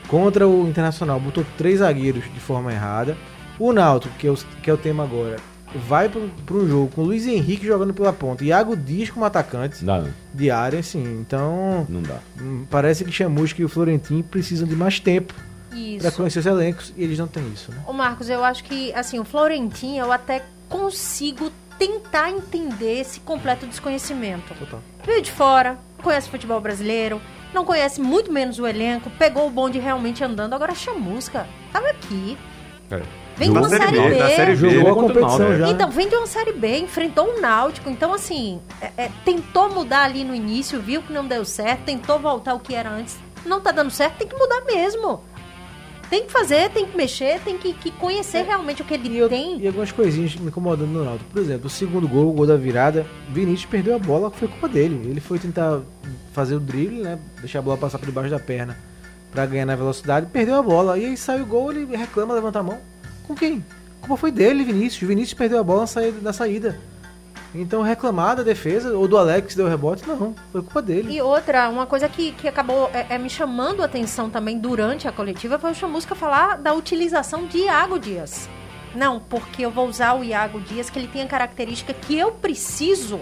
Contra 0.06 0.46
o 0.46 0.68
Internacional, 0.68 1.18
botou 1.18 1.44
três 1.56 1.80
zagueiros 1.80 2.22
de 2.32 2.38
forma 2.40 2.72
errada. 2.72 3.16
O 3.58 3.72
Náutico, 3.72 4.14
que 4.18 4.28
é 4.28 4.30
o, 4.30 4.36
que 4.62 4.70
é 4.70 4.72
o 4.72 4.76
tema 4.76 5.02
agora, 5.02 5.36
vai 5.74 6.08
para 6.08 6.20
um 6.56 6.68
jogo 6.68 6.90
com 6.94 7.02
o 7.02 7.04
Luiz 7.04 7.26
Henrique 7.26 7.66
jogando 7.66 7.92
pela 7.92 8.12
ponta 8.12 8.42
e 8.44 8.48
Iago 8.48 8.76
Dias 8.76 9.10
como 9.10 9.24
atacante 9.24 9.84
Não 9.84 9.98
dá, 9.98 10.02
não. 10.04 10.14
de 10.32 10.50
área, 10.50 10.78
assim. 10.80 11.02
Então, 11.20 11.86
Não 11.88 12.02
dá. 12.02 12.18
hum, 12.40 12.64
parece 12.70 13.04
que 13.04 13.12
Chamusca 13.12 13.60
e 13.60 13.64
o 13.64 13.68
Florentino 13.68 14.22
precisam 14.24 14.66
de 14.66 14.74
mais 14.74 14.98
tempo 15.00 15.34
para 15.70 15.78
Isso. 15.78 16.12
conhecer 16.16 16.38
os 16.40 16.46
elencos 16.46 16.92
e 16.96 17.02
eles 17.04 17.18
não 17.18 17.28
têm 17.28 17.46
isso, 17.52 17.70
né? 17.70 17.78
Ô 17.86 17.92
Marcos, 17.92 18.28
eu 18.28 18.42
acho 18.44 18.64
que, 18.64 18.92
assim, 18.94 19.18
o 19.18 19.24
Florentinho 19.24 20.04
eu 20.04 20.12
até 20.12 20.42
consigo 20.68 21.50
tentar 21.78 22.30
entender 22.30 23.00
esse 23.00 23.20
completo 23.20 23.66
desconhecimento. 23.66 24.52
Total. 24.54 24.80
Veio 25.04 25.22
de 25.22 25.30
fora, 25.30 25.78
conhece 26.02 26.28
futebol 26.28 26.60
brasileiro, 26.60 27.20
não 27.54 27.64
conhece 27.64 28.00
muito 28.00 28.32
menos 28.32 28.58
o 28.58 28.66
elenco, 28.66 29.08
pegou 29.10 29.46
o 29.46 29.50
bonde 29.50 29.78
realmente 29.78 30.24
andando. 30.24 30.54
Agora 30.54 30.74
chamusca, 30.74 31.46
tava 31.72 31.88
aqui. 31.90 32.36
É. 32.90 33.00
Vem 33.38 33.52
de 33.52 33.58
uma 33.58 33.68
Série 33.68 33.84
série 33.84 33.98
B, 34.00 34.08
B. 34.10 34.34
Série 34.36 34.56
B. 34.56 34.70
Jogou 34.70 34.88
a 34.88 34.92
o 34.92 34.96
competição 34.96 35.28
Náutico, 35.38 35.58
já. 35.58 35.66
né? 35.66 35.72
Então, 35.72 35.90
vem 35.90 36.08
de 36.08 36.16
uma 36.16 36.26
Série 36.26 36.52
B, 36.52 36.78
enfrentou 36.78 37.36
o 37.36 37.40
Náutico. 37.40 37.88
Então, 37.88 38.12
assim, 38.12 38.60
é- 38.82 38.90
é, 39.04 39.10
tentou 39.24 39.70
mudar 39.72 40.02
ali 40.04 40.24
no 40.24 40.34
início, 40.34 40.80
viu 40.80 41.02
que 41.02 41.12
não 41.12 41.26
deu 41.26 41.44
certo, 41.44 41.84
tentou 41.84 42.18
voltar 42.18 42.52
ao 42.52 42.58
que 42.60 42.74
era 42.74 42.90
antes. 42.90 43.16
Não 43.46 43.60
tá 43.60 43.70
dando 43.70 43.90
certo, 43.90 44.16
tem 44.16 44.26
que 44.26 44.36
mudar 44.36 44.62
mesmo. 44.66 45.20
Tem 46.10 46.24
que 46.24 46.32
fazer, 46.32 46.70
tem 46.70 46.86
que 46.86 46.96
mexer, 46.96 47.38
tem 47.40 47.58
que, 47.58 47.74
que 47.74 47.90
conhecer 47.90 48.42
realmente 48.42 48.80
o 48.80 48.84
que 48.84 48.94
ele 48.94 49.10
E, 49.10 49.18
eu- 49.18 49.28
tem. 49.28 49.60
e 49.60 49.66
algumas 49.66 49.92
coisinhas 49.92 50.34
me 50.36 50.48
incomodando 50.48 50.88
no 50.88 51.04
Náutico. 51.04 51.30
Por 51.30 51.40
exemplo, 51.40 51.66
o 51.66 51.70
segundo 51.70 52.08
gol, 52.08 52.30
o 52.30 52.32
gol 52.32 52.46
da 52.46 52.56
virada, 52.56 53.06
Vinícius 53.28 53.66
perdeu 53.66 53.94
a 53.94 53.98
bola, 53.98 54.30
foi 54.30 54.48
culpa 54.48 54.66
dele. 54.68 55.00
Ele 55.08 55.20
foi 55.20 55.38
tentar 55.38 55.80
fazer 56.32 56.54
o 56.56 56.60
drible, 56.60 57.02
né? 57.02 57.18
Deixar 57.40 57.58
a 57.58 57.62
bola 57.62 57.76
passar 57.76 57.98
por 57.98 58.06
debaixo 58.06 58.30
da 58.30 58.38
perna 58.38 58.76
pra 59.30 59.44
ganhar 59.44 59.66
na 59.66 59.76
velocidade, 59.76 60.26
perdeu 60.32 60.56
a 60.56 60.62
bola. 60.62 60.98
E 60.98 61.04
aí 61.04 61.16
sai 61.16 61.42
o 61.42 61.46
gol, 61.46 61.70
ele 61.70 61.94
reclama, 61.94 62.32
levanta 62.34 62.58
a 62.60 62.62
mão. 62.62 62.78
Com 63.28 63.34
quem? 63.34 63.64
A 63.98 64.06
culpa 64.06 64.16
foi 64.16 64.32
dele, 64.32 64.64
Vinícius. 64.64 65.06
Vinícius 65.06 65.34
perdeu 65.34 65.60
a 65.60 65.62
bola 65.62 65.82
na 65.82 65.86
saída. 65.86 66.20
Na 66.22 66.32
saída. 66.32 66.80
Então 67.54 67.82
reclamar 67.82 68.36
da 68.36 68.42
defesa, 68.42 68.96
ou 68.96 69.06
do 69.06 69.16
Alex 69.16 69.54
deu 69.54 69.68
rebote, 69.68 70.06
não. 70.06 70.34
Foi 70.50 70.62
culpa 70.62 70.82
dele. 70.82 71.14
E 71.14 71.20
outra, 71.20 71.68
uma 71.68 71.86
coisa 71.86 72.08
que, 72.08 72.32
que 72.32 72.48
acabou 72.48 72.90
é, 72.92 73.06
é 73.10 73.18
me 73.18 73.30
chamando 73.30 73.82
a 73.82 73.86
atenção 73.86 74.28
também 74.28 74.58
durante 74.58 75.06
a 75.06 75.12
coletiva 75.12 75.58
foi 75.58 75.70
o 75.70 75.74
Chamusca 75.74 76.14
falar 76.14 76.56
da 76.56 76.72
utilização 76.74 77.46
de 77.46 77.58
Iago 77.58 77.98
Dias. 77.98 78.48
Não, 78.94 79.20
porque 79.20 79.64
eu 79.64 79.70
vou 79.70 79.86
usar 79.86 80.14
o 80.14 80.24
Iago 80.24 80.60
Dias, 80.60 80.90
que 80.90 80.98
ele 80.98 81.08
tem 81.08 81.22
a 81.22 81.26
característica 81.26 81.92
que 81.92 82.18
eu 82.18 82.32
preciso 82.32 83.20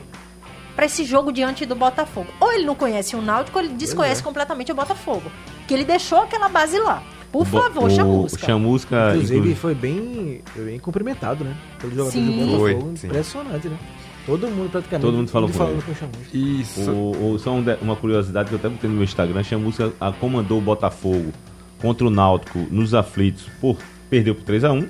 para 0.74 0.86
esse 0.86 1.04
jogo 1.04 1.32
diante 1.32 1.66
do 1.66 1.74
Botafogo. 1.74 2.28
Ou 2.40 2.52
ele 2.52 2.64
não 2.64 2.74
conhece 2.74 3.16
o 3.16 3.22
Náutico, 3.22 3.58
ou 3.58 3.64
ele 3.64 3.74
desconhece 3.74 4.20
é. 4.20 4.24
completamente 4.24 4.70
o 4.70 4.74
Botafogo. 4.74 5.30
Que 5.66 5.74
ele 5.74 5.84
deixou 5.84 6.20
aquela 6.20 6.48
base 6.48 6.78
lá. 6.78 7.02
Por 7.32 7.44
favor, 7.46 7.84
o 7.84 7.90
Chamusca. 7.90 8.46
Chamusca. 8.46 8.96
Inclusive, 9.10 9.34
inclusive- 9.38 9.54
foi 9.60 9.74
bem, 9.74 10.40
bem 10.56 10.78
cumprimentado, 10.78 11.44
né? 11.44 11.54
Pelo 11.80 11.92
jogador 11.92 12.10
Sim. 12.12 12.24
do 12.26 12.32
Botafogo. 12.46 12.58
Foi, 12.86 12.96
sim. 12.96 13.06
Impressionante, 13.08 13.68
né? 13.68 13.78
Todo 14.24 14.48
mundo 14.48 14.70
praticamente. 14.70 15.06
Todo 15.06 15.16
mundo 15.16 15.28
falou 15.30 15.48
com 15.48 15.54
falando 15.54 15.74
ele. 15.74 15.82
com 15.82 15.92
o 15.92 15.94
Chamusca. 15.94 16.36
Isso. 16.36 16.90
O, 16.90 17.32
o- 17.34 17.38
só 17.38 17.52
um 17.52 17.62
de- 17.62 17.78
uma 17.82 17.94
curiosidade 17.96 18.48
que 18.48 18.54
eu 18.54 18.58
até 18.58 18.68
botei 18.68 18.88
no 18.90 18.96
meu 18.96 19.04
Instagram, 19.04 19.42
Chamusca 19.44 19.92
a, 20.00 20.10
comandou 20.12 20.58
o 20.58 20.60
Botafogo 20.60 21.32
contra 21.80 22.06
o 22.06 22.10
Náutico 22.10 22.58
nos 22.70 22.94
aflitos 22.94 23.44
por 23.60 23.76
perdeu 24.10 24.34
por 24.34 24.44
3x1 24.44 24.88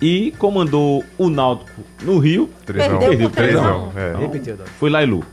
e 0.00 0.32
comandou 0.38 1.02
o 1.16 1.28
Náutico 1.30 1.80
no 2.02 2.18
Rio, 2.18 2.50
Trezão. 2.66 2.98
Perdeu 2.98 3.30
por 3.30 3.36
Trezão, 3.36 3.92
3x1. 3.94 3.98
é. 3.98 4.38
Então, 4.52 4.66
foi 4.78 4.90
Lailu. 4.90 5.24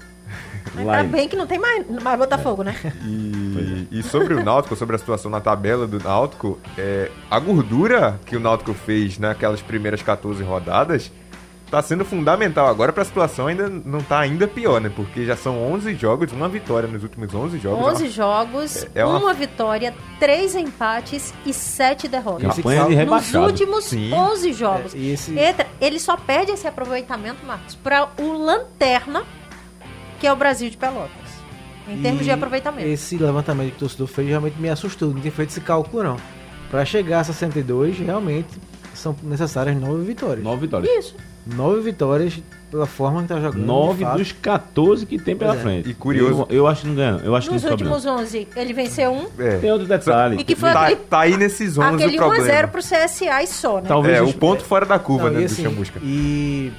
Ainda 0.78 1.04
bem 1.04 1.28
que 1.28 1.36
não 1.36 1.46
tem 1.48 1.60
mais, 1.60 1.86
mais 2.02 2.18
Botafogo, 2.18 2.64
né? 2.64 2.76
E, 3.06 3.88
e 4.00 4.04
sobre 4.04 4.34
o 4.34 4.44
Náutico, 4.44 4.76
sobre 4.76 4.96
a 4.96 5.00
situação 5.00 5.30
na 5.30 5.40
tabela 5.42 5.86
do 5.88 6.00
Náutico, 6.04 6.60
é, 6.78 7.12
a 7.30 7.40
gordura 7.40 8.20
que 8.26 8.36
o 8.36 8.40
Náutico 8.40 8.74
fez 8.74 9.18
naquelas 9.20 9.62
primeiras 9.62 10.02
14 10.02 10.44
rodadas 10.44 11.12
tá 11.72 11.82
sendo 11.82 12.06
fundamental 12.06 12.68
agora 12.68 12.94
para 12.94 13.02
a 13.02 13.06
situação 13.06 13.48
ainda 13.48 13.68
não 13.68 14.00
tá 14.00 14.20
ainda 14.20 14.48
pior, 14.48 14.80
né? 14.80 14.92
Porque 14.96 15.26
já 15.26 15.36
são 15.36 15.60
11 15.74 15.96
jogos, 15.96 16.32
uma 16.32 16.48
vitória 16.48 16.88
nos 16.88 17.02
últimos 17.02 17.34
11 17.34 17.58
jogos. 17.58 17.88
11 17.96 18.10
jogos, 18.10 18.86
É 18.94 19.04
uma- 19.04 19.18
uma 19.18 19.34
vitória, 19.34 19.92
três 20.20 20.54
empates 20.54 21.34
e 21.44 21.52
sete 21.52 22.08
derrotas. 22.08 22.44
Esse 22.50 22.62
Campanha 22.62 22.86
de 22.86 23.06
Nos 23.06 23.34
últimos 23.34 23.86
Sim. 23.86 24.14
11 24.14 24.54
jogos. 24.54 24.94
É, 24.94 25.00
esse- 25.00 25.36
Entra- 25.36 25.66
ele 25.82 26.00
só 26.00 26.16
perde 26.16 26.52
esse 26.52 26.68
aproveitamento, 26.68 27.44
Marcos, 27.44 27.74
para 27.74 28.08
o 28.20 28.34
Lanterna, 28.34 29.24
que 30.24 30.28
é 30.28 30.32
o 30.32 30.38
Brasil 30.38 30.70
de 30.70 30.78
Pelotas. 30.78 31.12
Em 31.86 32.02
termos 32.02 32.22
E 32.22 32.24
de 32.24 32.32
aproveitamento. 32.32 32.88
Esse 32.88 33.18
levantamento 33.18 33.72
que 33.72 33.76
o 33.76 33.80
torcedor 33.80 34.08
fez 34.08 34.30
realmente 34.30 34.56
me 34.58 34.70
assustou. 34.70 35.10
Não 35.14 35.20
tinha 35.20 35.34
feito 35.34 35.50
esse 35.50 35.60
cálculo, 35.60 36.02
não. 36.02 36.16
Pra 36.72 36.86
chegar 36.86 37.20
a 37.20 37.24
62, 37.26 38.00
realmente 38.00 38.48
são 38.94 39.14
necessárias 39.22 39.76
nove 39.76 40.06
vitórias. 40.06 40.42
Nove 40.42 40.62
vitórias. 40.62 40.90
Isso. 40.90 41.16
Nove 41.46 41.82
vitórias 41.82 42.42
pela 42.72 42.86
forma 42.86 43.22
que 43.24 43.28
tá 43.28 43.36
jogando. 43.42 43.66
Nove 43.66 44.06
dos 44.06 44.32
14 44.32 45.06
que 45.06 45.20
tem 45.20 45.36
pela 45.36 45.56
é. 45.56 45.60
frente. 45.60 45.90
E 45.90 45.94
curioso- 45.94 46.48
Eu, 46.50 46.56
eu 46.60 46.68
acho 46.68 46.84
que 46.84 46.88
não 46.88 46.96
ganha. 46.96 47.20
Eu 47.22 47.36
acho 47.36 47.50
que 47.50 47.54
Nos 47.56 47.62
sobe, 47.64 47.84
não. 47.84 47.92
últimos 47.92 48.22
11, 48.22 48.48
ele 48.56 48.72
venceu 48.72 49.12
um. 49.12 49.28
É. 49.38 49.58
Tem 49.58 49.70
outro 49.70 49.86
detalhe. 49.86 50.38
E 50.40 50.44
que 50.46 50.56
foi 50.56 50.72
Tá, 50.72 50.84
aquele, 50.86 51.02
tá 51.02 51.20
aí 51.20 51.36
nesses 51.36 51.78
11 51.78 51.96
aquele 51.96 52.16
o 52.18 52.22
problema. 52.22 52.46
1x0 52.48 52.68
pro 52.70 52.82
CSA 52.82 53.44
e 53.44 53.48
só, 53.48 53.82
né? 53.82 53.90
Talvez 53.90 54.18
É, 54.20 54.22
o 54.22 54.32
ponto 54.34 54.64
fora 54.64 54.86
da 54.86 54.98
curva, 54.98 55.26
Não, 55.26 55.32
né, 55.34 55.40
e, 55.42 55.48
do 55.48 55.52
assim, 55.52 55.64
Chamusca. 55.64 56.00
e 56.02 56.72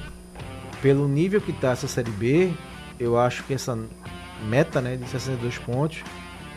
pelo 0.81 1.07
nível 1.07 1.39
que 1.39 1.53
tá 1.53 1.73
essa 1.73 1.87
Série 1.87 2.09
B, 2.09 2.49
eu 2.99 3.17
acho 3.17 3.43
que 3.43 3.53
essa 3.53 3.77
meta, 4.47 4.81
né, 4.81 4.95
de 4.95 5.07
62 5.09 5.57
pontos, 5.59 5.99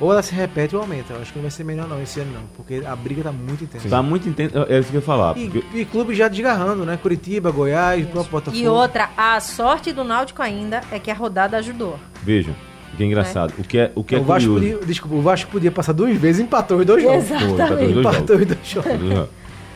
ou 0.01 0.12
ela 0.12 0.22
se 0.22 0.33
repete 0.35 0.77
ou 0.77 0.83
aumenta. 0.83 1.12
Eu 1.14 1.20
acho 1.20 1.33
que 1.33 1.38
não 1.38 1.42
vai 1.42 1.51
ser 1.51 1.64
melhor 1.64 1.88
não 1.88 2.01
esse 2.01 2.20
ano 2.20 2.33
não, 2.33 2.42
porque 2.57 2.83
a 2.87 2.94
briga 2.94 3.22
tá 3.24 3.33
muito 3.33 3.64
intensa. 3.64 3.88
Tá 3.88 4.03
muito 4.03 4.29
intenso. 4.29 4.55
É 4.68 4.79
isso 4.79 4.90
que 4.90 4.96
eu 4.96 5.01
ia 5.01 5.05
falar. 5.07 5.37
E, 5.37 5.48
porque- 5.51 5.79
e 5.79 5.85
clubes 5.85 6.16
já 6.16 6.29
desgarrando, 6.29 6.85
né? 6.85 6.96
Curitiba, 7.01 7.51
Goiás, 7.51 8.05
o 8.05 8.09
próprio 8.09 8.31
Botafogo. 8.33 8.62
E 8.62 8.68
outra, 8.68 9.11
a 9.16 9.40
sorte 9.40 9.92
do 9.92 10.05
Náutico 10.05 10.40
ainda 10.42 10.83
é 10.92 10.98
que 11.01 11.11
a 11.11 11.14
rodada 11.14 11.57
ajudou. 11.57 11.98
Veja, 12.22 12.53
o 12.92 12.96
que 12.96 13.03
é 13.03 13.07
engraçado. 13.07 13.53
O 13.59 13.64
que 13.64 13.79
é, 13.79 13.90
o 13.94 14.05
que 14.05 14.14
é 14.14 14.18
o 14.18 14.22
Vasco 14.22 14.53
curioso. 14.53 14.77
podia, 14.79 14.87
desculpa, 14.87 15.16
o 15.16 15.20
Vasco 15.22 15.51
podia 15.51 15.72
passar 15.72 15.92
duas 15.92 16.16
vezes 16.16 16.40
e 16.40 16.44
empatou 16.44 16.79
os 16.79 16.87
dois 16.87 17.03
jogos. 17.03 17.27
Jogos. 17.29 17.96
Empatou 17.96 18.37
os 18.37 18.46
dois 18.46 18.59
jogos. 18.68 19.29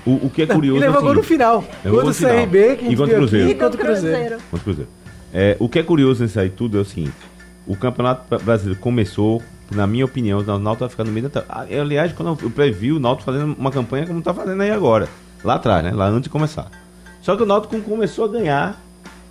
O, 0.07 0.27
o 0.27 0.31
que 0.31 0.43
é 0.43 0.47
curioso. 0.47 0.81
e 0.81 0.85
é 0.85 0.89
o 0.89 0.93
levou 0.93 1.03
gol 1.03 1.15
no 1.15 1.23
final. 1.23 1.57
Levou 1.59 1.69
Contra 1.83 1.91
gol 1.91 2.01
o 2.03 2.07
no 2.07 2.15
final. 2.15 2.35
CRB, 2.37 2.77
que 2.77 2.87
a 2.87 2.91
E 2.91 2.97
contra 2.97 3.03
o 3.05 3.07
viu 3.07 3.17
Cruzeiro. 3.19 3.51
aqui, 3.51 3.55
contra 3.59 3.81
o 3.81 3.85
Cruzeiro. 3.85 4.37
Contra 4.51 4.57
o 4.57 4.61
Cruzeiro. 4.61 4.91
É, 5.33 5.57
o 5.59 5.69
que 5.69 5.79
é 5.79 5.83
curioso 5.83 6.23
nisso 6.23 6.39
aí 6.39 6.51
tudo 6.51 6.79
é 6.79 6.81
o 6.81 6.85
seguinte: 6.85 7.13
o 7.67 7.77
Campeonato 7.77 8.39
Brasileiro 8.45 8.81
começou, 8.81 9.43
na 9.71 9.87
minha 9.87 10.05
opinião, 10.05 10.41
o 10.41 10.59
Náutico 10.59 10.81
vai 10.81 10.89
ficar 10.89 11.05
no 11.05 11.13
meio 11.13 11.29
da. 11.29 11.41
tabela. 11.41 11.63
Ah, 11.63 11.67
eu, 11.73 11.83
Aliás, 11.83 12.13
quando 12.13 12.39
eu 12.43 12.51
previ 12.51 12.93
o 12.93 13.01
Náutico 13.01 13.31
fazendo 13.33 13.55
uma 13.59 13.71
campanha 13.71 14.07
como 14.07 14.21
tá 14.23 14.35
fazendo 14.35 14.61
aí 14.63 14.71
agora. 14.71 15.09
Lá 15.45 15.55
atrás, 15.55 15.83
né? 15.85 15.91
Lá 15.93 16.07
antes 16.07 16.25
de 16.25 16.29
começar. 16.29 16.71
Só 17.21 17.35
que 17.37 17.43
o 17.43 17.47
Náutico 17.47 17.81
começou 17.81 18.25
a 18.25 18.29
ganhar, 18.29 18.81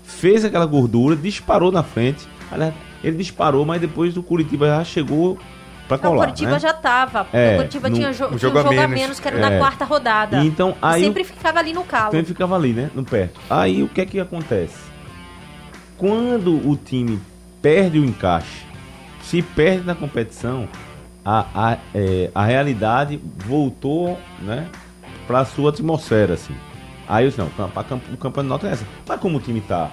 fez 0.04 0.44
aquela 0.44 0.66
gordura, 0.66 1.16
disparou 1.16 1.72
na 1.72 1.84
frente. 1.84 2.28
Aliás, 2.52 2.74
ele 3.04 3.18
disparou, 3.18 3.66
mas 3.66 3.80
depois 3.80 4.18
o 4.18 4.24
Curitiba 4.24 4.68
já 4.68 4.84
chegou 4.84 5.38
pra 5.88 5.98
Não, 5.98 6.10
o 6.10 6.14
colar. 6.14 6.26
Curitiba 6.26 6.52
né? 6.52 6.60
já 6.60 6.74
tava. 6.74 7.28
É, 7.32 7.54
o 7.54 7.58
Curitiba 7.58 7.90
no- 7.90 7.96
tinha, 7.96 8.12
jo 8.14 8.26
um 8.26 8.28
tinha 8.30 8.36
um 8.36 8.40
jogo 8.40 8.60
a 8.60 8.64
menos. 8.70 8.90
menos, 9.00 9.20
que 9.20 9.28
era 9.28 9.38
É. 9.38 9.40
na 9.40 9.58
quarta 9.58 9.86
rodada. 9.86 10.38
E 10.44 10.48
então, 10.48 10.72
E 10.72 10.76
aí 10.82 11.02
o- 11.02 11.06
sempre 11.06 11.24
ficava 11.24 11.60
ali 11.60 11.74
no 11.74 11.84
calo. 11.84 12.08
Então 12.08 12.20
ele 12.20 12.28
ficava 12.28 12.56
ali, 12.56 12.74
né? 12.74 12.90
No 12.96 13.04
perto. 13.04 13.40
Aí 13.50 13.84
o 13.84 13.88
que 13.88 14.02
é 14.02 14.06
que 14.06 14.20
acontece? 14.20 14.91
Quando 16.02 16.56
o 16.68 16.76
time 16.76 17.20
perde 17.62 18.00
o 18.00 18.04
encaixe, 18.04 18.66
se 19.22 19.40
perde 19.44 19.86
na 19.86 19.94
competição, 19.94 20.68
a, 21.24 21.46
a, 21.54 21.78
é, 21.94 22.32
a 22.34 22.44
realidade 22.44 23.20
voltou, 23.46 24.18
né? 24.42 24.68
Pra 25.28 25.46
sua 25.46 25.70
atmosfera, 25.70 26.34
assim. 26.34 26.56
Aí 27.08 27.26
eu 27.26 27.30
disse, 27.30 27.40
não, 27.40 27.50
pra- 27.50 27.68
pra 27.68 27.84
camp- 27.84 28.02
o 28.12 28.18
campeonato 28.18 28.66
é 28.66 28.72
essa. 28.72 28.84
Mas 29.08 29.20
como 29.20 29.38
o 29.38 29.40
time 29.40 29.62
tá. 29.62 29.92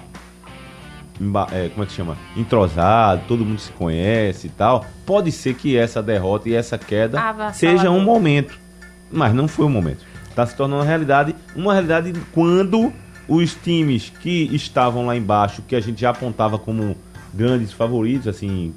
emba- 1.21 1.47
é, 1.51 1.69
como 1.69 1.83
é 1.83 1.85
que 1.85 1.93
chama? 1.93 2.17
Entrosado, 2.35 3.21
todo 3.27 3.45
mundo 3.45 3.59
se 3.59 3.71
conhece 3.73 4.47
e 4.47 4.49
tal. 4.49 4.83
Pode 5.05 5.31
ser 5.31 5.53
que 5.53 5.77
essa 5.77 6.01
derrota 6.01 6.49
e 6.49 6.55
essa 6.55 6.75
queda 6.79 7.19
seja 7.53 7.91
um 7.91 7.99
momento. 8.03 8.57
Mas 9.11 9.31
não 9.31 9.47
foi 9.47 9.65
o 9.65 9.69
momento. 9.69 10.03
Está 10.27 10.43
se 10.47 10.55
tornando 10.55 10.81
uma 10.81 10.87
realidade. 10.87 11.35
Uma 11.55 11.73
realidade 11.73 12.13
quando 12.33 12.91
os 13.29 13.53
times 13.55 14.11
que 14.21 14.49
estavam 14.53 15.05
lá 15.05 15.15
embaixo, 15.15 15.61
que 15.67 15.75
a 15.75 15.79
gente 15.79 16.01
já 16.01 16.09
apontava 16.09 16.57
como 16.57 16.95
grandes 17.33 17.71
favoritos, 17.71 18.27
assim, 18.27 18.73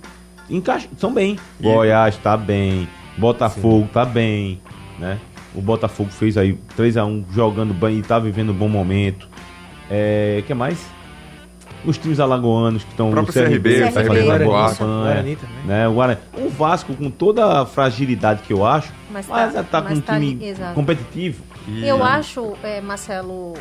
encaixam, 0.50 0.90
são 0.98 1.12
bem. 1.12 1.38
E- 1.58 1.62
Goiás 1.62 2.16
tá 2.18 2.36
bem, 2.36 2.86
Botafogo 3.16 3.88
tá 3.92 4.04
bem, 4.04 4.60
né? 4.98 5.18
O 5.54 5.60
Botafogo 5.60 6.10
fez 6.10 6.36
aí 6.36 6.58
3x1 6.76 7.24
jogando 7.32 7.74
bem 7.74 7.98
e 7.98 8.02
tá 8.02 8.18
vivendo 8.18 8.50
um 8.50 8.54
bom 8.54 8.68
momento. 8.68 9.28
É, 9.90 10.42
que 10.46 10.54
mais? 10.54 10.78
Os 11.84 11.98
times 11.98 12.20
alagoanos 12.20 12.84
que 12.84 12.90
estão 12.90 13.11
O 13.11 13.14
no 13.14 13.26
CRB, 13.26 13.59
CRB, 13.80 13.90
tá 13.92 14.03
CRB, 14.05 14.44
Guarani, 14.44 15.36
também. 15.36 15.64
né? 15.66 15.88
O, 15.88 15.94
Guarani. 15.94 16.20
o 16.38 16.48
Vasco 16.48 16.94
com 16.94 17.11
toda 17.11 17.61
a 17.61 17.66
fragilidade 17.66 18.42
que 18.42 18.53
eu 18.53 18.64
acho, 18.64 18.92
Mas 19.11 19.26
mas, 19.26 19.53
tá- 19.53 19.62
tá, 19.64 19.82
com 19.82 19.88
mas 19.88 19.98
um 19.98 20.00
tá 20.00 20.14
time 20.14 20.30
ali, 20.34 20.46
exato. 20.48 20.74
competitivo. 20.74 21.42
E- 21.66 21.84
Eu 21.86 22.03
acho, 22.05 22.53
é, 22.62 22.80
Marcelo, 22.80 23.55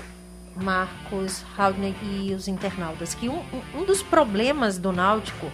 Marcos, 0.55 1.43
Raudney 1.55 1.95
e 2.01 2.33
os 2.33 2.47
internautas, 2.47 3.13
que 3.13 3.29
um, 3.29 3.41
um- 3.75 3.83
dos 3.85 4.01
problemas 4.03 4.77
do 4.77 4.91
Náutico 4.91 5.49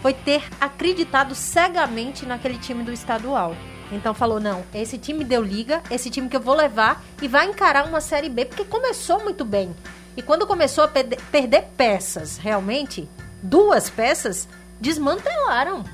foi 0.00 0.12
ter 0.12 0.42
acreditado 0.60 1.34
cegamente 1.34 2.26
naquele 2.26 2.58
time 2.58 2.82
do 2.82 2.92
estadual. 2.92 3.54
Então 3.90 4.14
falou: 4.14 4.40
não, 4.40 4.64
esse 4.74 4.98
time 4.98 5.22
deu 5.24 5.42
liga, 5.42 5.82
esse 5.90 6.10
time 6.10 6.28
que 6.28 6.36
eu 6.36 6.40
vou 6.40 6.54
levar 6.54 7.02
e 7.20 7.28
vai 7.28 7.46
encarar 7.46 7.86
uma 7.86 8.00
Série 8.00 8.28
B, 8.28 8.46
porque 8.46 8.64
começou 8.64 9.22
muito 9.22 9.44
bem. 9.44 9.74
E 10.16 10.22
quando 10.22 10.46
começou 10.46 10.84
a 10.84 10.88
perder 10.88 11.62
peças, 11.76 12.36
realmente, 12.36 13.08
duas 13.42 13.88
peças 13.88 14.48
desmantelaram. 14.80 15.84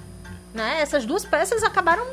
Né? 0.54 0.80
Essas 0.80 1.04
duas 1.04 1.24
peças 1.24 1.62
acabaram 1.62 2.04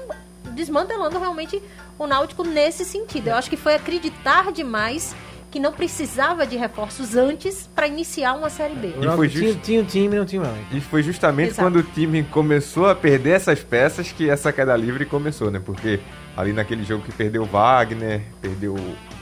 desmantelando 0.52 1.18
realmente 1.18 1.62
o 1.98 2.06
Náutico 2.06 2.44
nesse 2.44 2.84
sentido. 2.86 3.30
Eu 3.30 3.36
acho 3.36 3.50
que 3.50 3.58
foi 3.58 3.74
acreditar 3.76 4.52
demais 4.52 5.16
que 5.56 5.60
não 5.62 5.72
precisava 5.72 6.46
de 6.46 6.58
reforços 6.58 7.16
antes 7.16 7.70
para 7.74 7.88
iniciar 7.88 8.34
uma 8.34 8.50
Série 8.50 8.76
B. 8.76 8.94
E 9.00 9.16
foi 9.16 9.30
tinha, 9.30 9.48
just- 9.54 9.62
tinha 9.62 9.80
um 9.82 9.86
time, 9.86 10.18
não 10.18 10.26
tinha 10.26 10.42
mais. 10.42 10.54
E 10.70 10.82
foi 10.82 11.02
justamente 11.02 11.52
Exato. 11.52 11.62
quando 11.66 11.78
o 11.78 11.84
time 11.94 12.24
começou 12.24 12.90
a 12.90 12.94
perder 12.94 13.30
essas 13.38 13.62
peças 13.64 14.12
que 14.12 14.30
essa 14.30 14.52
queda 14.52 14.76
livre 14.76 15.06
começou, 15.06 15.50
né? 15.50 15.62
Porque 15.64 16.02
ali 16.36 16.52
naquele 16.52 16.84
jogo 16.84 17.06
que 17.06 17.12
perdeu 17.14 17.44
o 17.44 17.46
Wagner, 17.46 18.22
perdeu 18.42 18.76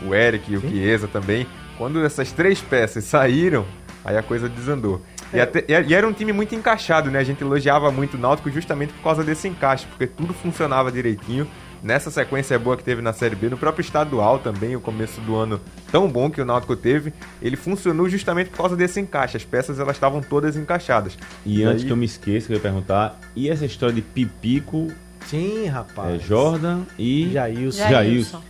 o 0.03 0.15
Eric 0.15 0.51
e 0.51 0.57
o 0.57 0.61
Chiesa 0.61 1.07
também, 1.07 1.45
quando 1.77 2.03
essas 2.03 2.31
três 2.31 2.59
peças 2.59 3.03
saíram, 3.03 3.63
aí 4.03 4.17
a 4.17 4.23
coisa 4.23 4.49
desandou. 4.49 5.03
E, 5.31 5.39
até- 5.39 5.63
e- 5.67 5.89
e 5.89 5.93
era 5.93 6.07
um 6.07 6.13
time 6.13 6.33
muito 6.33 6.55
encaixado, 6.55 7.11
né? 7.11 7.19
A 7.19 7.23
gente 7.23 7.43
elogiava 7.43 7.91
muito 7.91 8.17
o 8.17 8.19
Náutico 8.19 8.49
justamente 8.49 8.91
por 8.93 9.03
causa 9.03 9.23
desse 9.23 9.47
encaixe, 9.47 9.85
porque 9.85 10.07
tudo 10.07 10.33
funcionava 10.33 10.91
direitinho. 10.91 11.47
Nessa 11.83 12.09
sequência 12.09 12.57
boa 12.57 12.77
que 12.77 12.83
teve 12.83 13.01
na 13.01 13.11
Série 13.11 13.35
B, 13.35 13.49
no 13.49 13.57
próprio 13.57 13.81
estadual 13.83 14.39
também, 14.39 14.73
o 14.73 14.79
começo 14.79 15.19
do 15.21 15.35
ano 15.35 15.59
tão 15.91 16.07
bom 16.07 16.29
que 16.31 16.39
o 16.41 16.45
Náutico 16.45 16.77
teve, 16.77 17.13
ele 17.41 17.57
funcionou 17.57 18.07
justamente 18.07 18.49
por 18.51 18.57
causa 18.57 18.75
desse 18.75 19.01
encaixe. 19.01 19.35
As 19.35 19.43
peças 19.43 19.79
elas 19.79 19.97
estavam 19.97 20.21
todas 20.21 20.55
encaixadas. 20.55 21.17
E 21.45 21.61
antes 21.63 21.81
aí- 21.81 21.87
que 21.87 21.91
eu 21.91 21.97
me 21.97 22.05
esqueça, 22.05 22.49
eu 22.51 22.55
ia 22.55 22.61
perguntar, 22.61 23.19
e 23.35 23.49
essa 23.49 23.65
história 23.65 23.93
de 23.93 24.01
Pipico, 24.01 24.87
Sim, 25.27 25.65
é, 25.65 25.69
rapaz. 25.69 26.21
Jordan 26.23 26.81
e 26.97 27.29
Jailson. 27.33 27.77
Jailson. 27.79 27.91
Jailson. 27.93 28.41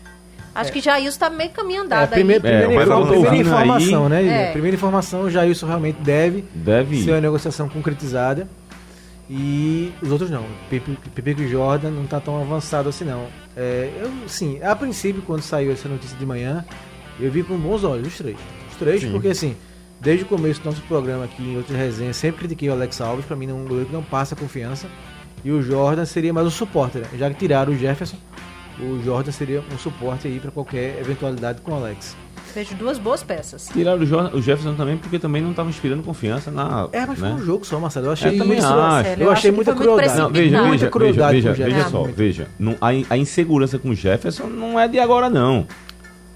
Acho 0.55 0.71
que 0.71 0.81
Jailson 0.81 1.17
tá 1.17 1.29
meio 1.31 1.49
caminho 1.49 1.81
É, 1.81 1.85
andado 1.85 2.09
primeiro, 2.11 2.45
aí. 2.45 2.53
É, 2.53 2.57
primeira, 2.67 2.75
mas 2.75 2.87
informa- 2.87 3.01
eu 3.01 3.05
tô 3.07 3.11
primeira 3.13 3.31
ouvindo 3.31 3.47
informação, 3.65 4.03
aí- 4.05 4.09
né? 4.25 4.49
É. 4.49 4.51
Primeira 4.51 4.75
informação, 4.77 5.21
o 5.23 5.29
Jailson 5.31 5.65
realmente 5.65 5.99
deve 6.01 6.43
deve 6.53 7.03
ser 7.03 7.11
uma 7.13 7.21
negociação 7.21 7.67
concretizada. 7.67 8.47
E 9.29 9.93
os 10.01 10.11
outros 10.11 10.29
não. 10.29 10.45
Pepe 10.69 11.43
e 11.43 11.47
Jordan 11.47 11.91
não 11.91 12.05
tá 12.05 12.19
tão 12.19 12.41
avançado 12.41 12.89
assim 12.89 13.05
não. 13.05 13.27
É, 13.55 13.91
eu, 14.01 14.11
sim, 14.27 14.61
a 14.61 14.75
princípio, 14.75 15.21
quando 15.21 15.41
saiu 15.41 15.71
essa 15.71 15.87
notícia 15.87 16.17
de 16.17 16.25
manhã, 16.25 16.65
eu 17.19 17.31
vi 17.31 17.43
com 17.43 17.57
bons 17.57 17.83
olhos 17.83 18.07
os 18.07 18.17
três. 18.17 18.37
Os 18.69 18.77
três, 18.77 19.01
Sim. 19.01 19.11
porque 19.11 19.29
assim, 19.29 19.55
desde 20.01 20.25
o 20.25 20.27
começo 20.27 20.61
do 20.61 20.65
nosso 20.65 20.81
programa 20.83 21.25
aqui, 21.25 21.41
em 21.43 21.57
outras 21.57 21.77
resenhas, 21.77 22.17
sempre 22.17 22.39
critiquei 22.39 22.69
o 22.69 22.73
Alex 22.73 22.99
Alves, 22.99 23.25
pra 23.25 23.35
mim 23.35 23.47
não, 23.47 23.61
um 23.61 23.65
goleiro 23.65 23.87
que 23.87 23.93
não 23.93 24.03
passa 24.03 24.35
confiança. 24.35 24.87
E 25.43 25.51
o 25.51 25.61
Jordan 25.61 26.05
seria 26.05 26.33
mais 26.33 26.47
um 26.47 26.51
suporte, 26.51 26.97
né? 26.97 27.05
Já 27.17 27.29
que 27.29 27.35
tiraram 27.35 27.73
o 27.73 27.77
Jefferson, 27.77 28.17
o 28.79 29.01
Jordan 29.03 29.31
seria 29.31 29.61
um 29.73 29.77
suporte 29.77 30.27
aí 30.27 30.39
pra 30.39 30.51
qualquer 30.51 30.99
eventualidade 30.99 31.61
com 31.61 31.71
o 31.71 31.75
Alex. 31.75 32.15
Vejo 32.53 32.75
duas 32.75 32.99
boas 32.99 33.23
peças. 33.23 33.69
Tiraram 33.73 34.01
o, 34.01 34.41
Jefferson 34.41 34.75
também, 34.75 34.95
porque 34.97 35.17
também 35.17 35.41
não 35.41 35.49
estava 35.51 35.69
inspirando 35.69 36.03
confiança 36.03 36.51
na. 36.51 36.87
É, 36.91 37.05
mas 37.05 37.17
né? 37.19 37.29
foi 37.31 37.41
um 37.41 37.43
jogo 37.45 37.65
só, 37.65 37.79
Marcelo. 37.79 38.07
Eu 38.07 38.11
achei 38.11 38.33
Eu 38.33 38.37
também 38.37 38.57
isso- 38.59 38.67
acho. 38.67 38.77
Marcelo, 38.77 39.21
Eu 39.23 39.31
achei 39.31 39.51
muita 39.51 39.71
muito 39.73 39.83
crueldade. 39.83 40.17
Não, 40.19 40.29
veja. 40.29 40.57
Muita 40.57 40.71
veja, 40.71 40.89
crueldade 40.89 41.33
veja, 41.41 41.51
veja, 41.53 41.63
veja 41.75 41.89
só, 41.89 42.03
veja. 42.03 42.47
Não, 42.59 42.75
a, 42.79 42.93
in- 42.93 43.05
a 43.09 43.17
insegurança 43.17 43.79
com 43.79 43.89
o 43.89 43.95
Jefferson 43.95 44.45
não 44.47 44.79
é 44.79 44.87
de 44.87 44.99
agora, 44.99 45.29
não. 45.29 45.65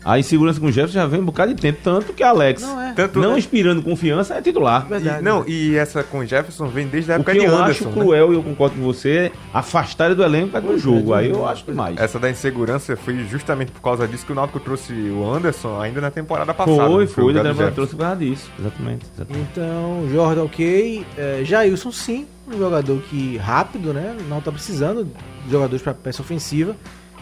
A 0.08 0.18
insegurança 0.18 0.60
com 0.60 0.68
o 0.68 0.72
Jefferson 0.72 0.94
já 1.00 1.06
vem 1.06 1.20
um 1.20 1.26
bocado 1.26 1.54
de 1.54 1.62
tempo, 1.62 1.80
tanto 1.84 2.14
que 2.14 2.24
Alex, 2.24 2.62
Não 2.62 2.82
é. 2.82 2.94
Tanto- 2.94 3.20
não 3.20 3.38
inspirando 3.38 3.82
confiança, 3.82 4.36
é 4.36 4.42
titular. 4.42 4.88
Verdade. 4.88 5.20
E, 5.20 5.22
não, 5.22 5.44
e 5.46 5.76
essa 5.76 6.02
com 6.04 6.20
o 6.20 6.26
Jefferson 6.26 6.68
vem 6.68 6.88
desde 6.88 7.12
a 7.12 7.16
O 7.16 7.18
época 7.18 7.34
que 7.34 7.40
de 7.40 7.46
eu 7.46 7.52
Anderson. 7.56 7.70
acho 7.72 7.86
né? 7.90 7.92
cruel, 7.94 8.32
e 8.32 8.36
eu 8.38 8.42
concordo 8.44 8.76
com 8.78 8.82
você, 8.84 9.10
é 9.18 9.32
afastar 9.54 10.06
ele 10.06 10.16
do 10.16 10.24
elenco 10.24 10.52
Pois 10.62 10.76
é, 10.76 10.78
jogo. 10.78 11.02
do 11.02 11.14
Aí 11.14 11.28
eu 11.28 11.34
jogo, 11.36 11.46
acho 11.48 11.66
demais. 11.66 11.98
Essa 11.98 12.18
da 12.20 12.30
insegurança 12.30 12.96
foi 12.96 13.18
justamente 13.30 13.72
por 13.72 13.82
causa 13.82 14.08
disso 14.08 14.26
que 14.26 14.32
o 14.32 14.36
Náutico 14.36 14.60
trouxe 14.62 14.94
o 14.94 15.30
Anderson 15.30 15.80
ainda 15.82 16.00
na 16.00 16.10
temporada 16.10 16.54
passada. 16.54 16.88
Foi, 16.88 17.04
né? 17.04 17.08
foi, 17.08 17.24
o 17.24 17.28
o 17.28 17.34
Débora 17.34 17.52
Jefferson. 17.54 17.76
trouxe 17.76 17.96
por 17.96 18.02
causa 18.04 18.16
disso. 18.16 18.50
Exatamente. 18.58 19.06
exatamente. 19.14 19.48
Então, 19.52 20.08
Jordan 20.10 20.44
ok. 20.44 21.06
É, 21.18 21.42
Jailson 21.44 21.92
sim, 21.92 22.26
um 22.48 22.58
jogador 22.58 22.98
que 23.10 23.36
rápido, 23.38 23.94
né? 23.94 24.16
Não 24.30 24.40
tá 24.40 24.54
precisando 24.54 25.04
de 25.46 25.52
jogadores 25.52 25.82
para 25.82 25.94
peça 25.94 26.22
ofensiva. 26.22 26.76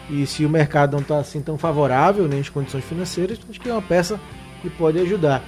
E 0.08 0.26
se 0.26 0.44
o 0.44 0.48
mercado 0.50 0.96
não 0.96 1.02
tá 1.02 1.18
assim 1.18 1.40
tão 1.40 1.58
favorável, 1.58 2.28
nem 2.28 2.40
as 2.40 2.48
condições 2.48 2.84
financeiras, 2.84 3.38
acho 3.50 3.60
que 3.60 3.68
é 3.68 3.72
uma 3.72 3.82
peça 3.82 4.20
que 4.62 4.70
pode 4.70 4.98
ajudar. 5.00 5.42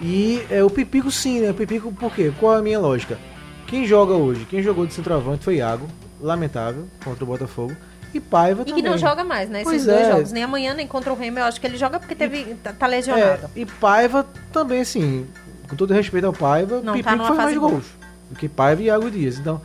E 0.00 0.42
é, 0.50 0.64
o 0.64 0.70
Pipico 0.70 1.10
sim, 1.10 1.40
né? 1.40 1.50
O 1.50 1.54
Pipico 1.54 1.92
por 1.92 2.12
quê? 2.14 2.32
Qual 2.40 2.54
é 2.54 2.58
a 2.58 2.62
minha 2.62 2.78
lógica? 2.80 3.18
Quem 3.66 3.86
joga 3.86 4.14
hoje, 4.14 4.46
quem 4.50 4.62
jogou 4.62 4.84
de 4.86 4.92
centroavante 4.94 5.44
foi 5.44 5.56
Iago, 5.56 5.86
lamentável, 6.20 6.86
contra 7.04 7.22
o 7.22 7.26
Botafogo. 7.26 7.74
E 8.12 8.18
Paiva 8.18 8.62
E 8.62 8.64
que 8.64 8.70
também. 8.72 8.90
não 8.90 8.98
joga 8.98 9.22
mais, 9.22 9.48
né? 9.48 9.60
Esses 9.62 9.70
Pois 9.72 9.86
dois 9.86 10.00
é. 10.08 10.10
jogos. 10.10 10.32
Nem 10.32 10.42
amanhã, 10.42 10.74
nem 10.74 10.84
contra 10.88 11.12
o 11.12 11.16
Remo. 11.16 11.38
Eu 11.38 11.44
acho 11.44 11.60
que 11.60 11.66
ele 11.68 11.76
joga 11.76 12.00
porque 12.00 12.16
teve, 12.16 12.56
tá, 12.60 12.72
tá 12.72 12.86
É, 12.86 12.88
lesionado. 12.88 13.48
e 13.54 13.64
Paiva 13.64 14.26
também, 14.52 14.80
assim, 14.80 15.28
com 15.68 15.76
todo 15.76 15.94
respeito 15.94 16.26
ao 16.26 16.32
Paiva, 16.32 16.80
Não 16.80 16.94
Pipico 16.94 17.16
tá 17.18 17.24
faz 17.26 17.36
mais 17.38 17.56
boa. 17.56 17.70
gols 17.70 17.84
do 18.28 18.36
que 18.36 18.48
Paiva 18.48 18.82
e 18.82 18.86
Iago 18.86 19.08
Dias. 19.08 19.38
Então, 19.38 19.60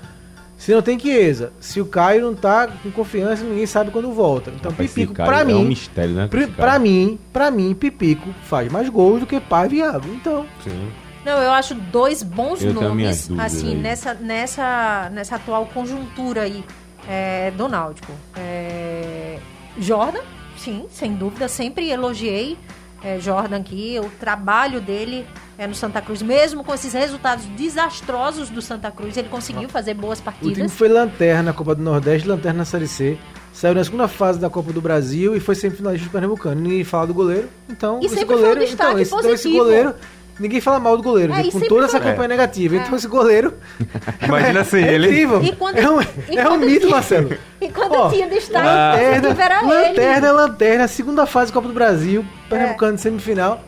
se 0.58 0.74
não 0.74 0.82
tem 0.82 0.98
Chiesa, 0.98 1.52
se 1.60 1.82
o 1.82 1.86
Caio 1.86 2.22
não 2.22 2.34
tá 2.34 2.68
com 2.68 2.92
confiança, 2.92 3.44
ninguém 3.44 3.66
sabe 3.66 3.92
quando 3.92 4.12
volta. 4.12 4.52
Então, 4.56 4.72
Rapaz, 4.72 4.92
Pipico, 4.92 5.14
cara 5.14 5.30
pra 5.30 5.42
é 5.42 5.44
mim, 5.44 5.54
um 5.54 5.66
mistério, 5.66 6.14
né? 6.16 6.30
pra 6.56 6.80
mim, 6.80 7.20
pra 7.34 7.52
mim, 7.52 7.74
Pipico 7.74 8.30
faz 8.44 8.72
mais 8.72 8.88
gols 8.90 9.20
do 9.20 9.26
que 9.26 9.40
Paiva 9.40 9.76
e 9.76 9.78
Iago. 9.80 10.08
Então, 10.14 10.46
Sim. 10.64 10.90
Não, 11.26 11.42
eu 11.42 11.52
acho 11.52 11.74
dois 11.74 12.22
bons 12.22 12.64
Eu 12.64 12.72
nomes, 12.72 13.30
assim, 13.40 13.70
aí. 13.70 13.76
nessa, 13.76 14.14
nessa, 14.14 15.10
nessa 15.12 15.36
atual 15.38 15.66
conjuntura 15.74 16.44
aí 16.44 16.64
é, 17.10 17.50
do 17.52 17.68
Náutico. 17.68 18.12
É, 18.38 19.40
Jordan, 19.80 20.22
sim, 20.56 20.86
sem 20.92 21.16
dúvida, 21.16 21.48
sempre 21.48 21.90
elogiei 21.90 22.56
é, 23.04 23.20
Jordan 23.20 23.58
aqui, 23.58 24.00
o 24.04 24.10
trabalho 24.20 24.82
dele 24.82 25.26
é, 25.58 25.68
no 25.68 25.76
Santa 25.76 26.02
Cruz, 26.02 26.22
mesmo 26.22 26.64
com 26.64 26.74
esses 26.74 26.94
resultados 26.94 27.46
desastrosos 27.46 28.50
do 28.50 28.62
Santa 28.62 28.90
Cruz, 28.92 29.16
ele 29.18 29.30
conseguiu 29.30 29.70
fazer 29.70 29.94
boas 29.94 30.20
o 30.20 30.22
time 30.24 30.34
partidas. 30.34 30.74
foi 30.74 30.88
lanterna 30.90 31.44
na 31.44 31.54
Copa 31.54 31.76
do 31.76 31.84
Nordeste, 31.84 32.28
lanterna 32.28 32.60
na 32.60 32.66
Série 32.66 32.88
C. 32.88 33.18
Saiu 33.54 33.74
na 33.74 33.84
segunda 33.86 34.08
fase 34.08 34.38
da 34.40 34.50
Copa 34.50 34.74
do 34.74 34.82
Brasil 34.82 35.34
e 35.36 35.40
foi 35.40 35.56
semifinalista 35.56 36.08
do 36.08 36.12
Pernambucano. 36.12 36.60
Ninguém 36.60 36.84
fala 36.84 37.08
do 37.08 37.14
goleiro, 37.14 37.48
então 37.70 38.00
E 38.02 38.06
esse 38.08 38.24
um 38.24 38.28
goleiro, 38.28 38.60
destaque 38.60 38.90
então, 38.92 39.00
esse, 39.00 39.16
então 39.16 39.34
esse 39.34 39.50
goleiro, 39.50 39.96
ninguém 40.38 40.60
fala 40.60 40.78
mal 40.78 40.98
do 40.98 41.04
goleiro, 41.04 41.32
É, 41.32 41.50
com 41.50 41.62
toda 41.62 41.86
essa 41.86 41.98
foi- 42.02 42.10
campanha 42.12 42.28
negativa. 42.28 42.76
É. 42.76 42.80
Então 42.80 42.98
esse 42.98 43.08
goleiro 43.08 43.54
Imagina 44.22 44.60
assim, 44.60 44.84
é 44.84 44.94
ele. 44.94 45.08
incrível. 45.08 45.42
E 45.42 45.56
quando- 45.56 45.78
é 45.78 45.90
um, 45.90 46.02
é 46.02 46.50
um 46.50 46.58
mito, 46.58 46.80
tinha- 46.82 46.92
Marcelo. 46.92 47.30
E 47.62 47.70
quando 47.70 47.94
Ó, 47.94 48.10
tinha 48.10 48.28
destaque, 48.28 48.66
Lanterna, 48.68 49.62
lanterna, 49.64 50.28
ele. 50.28 50.32
lanterna, 50.36 50.88
segunda 50.90 51.26
fase 51.26 51.52
da 51.52 51.54
Copa 51.54 51.70
do 51.70 51.74
Brasil, 51.74 52.26
Pernambucano 52.50 52.96
de 52.96 53.02
semifinal. 53.02 53.62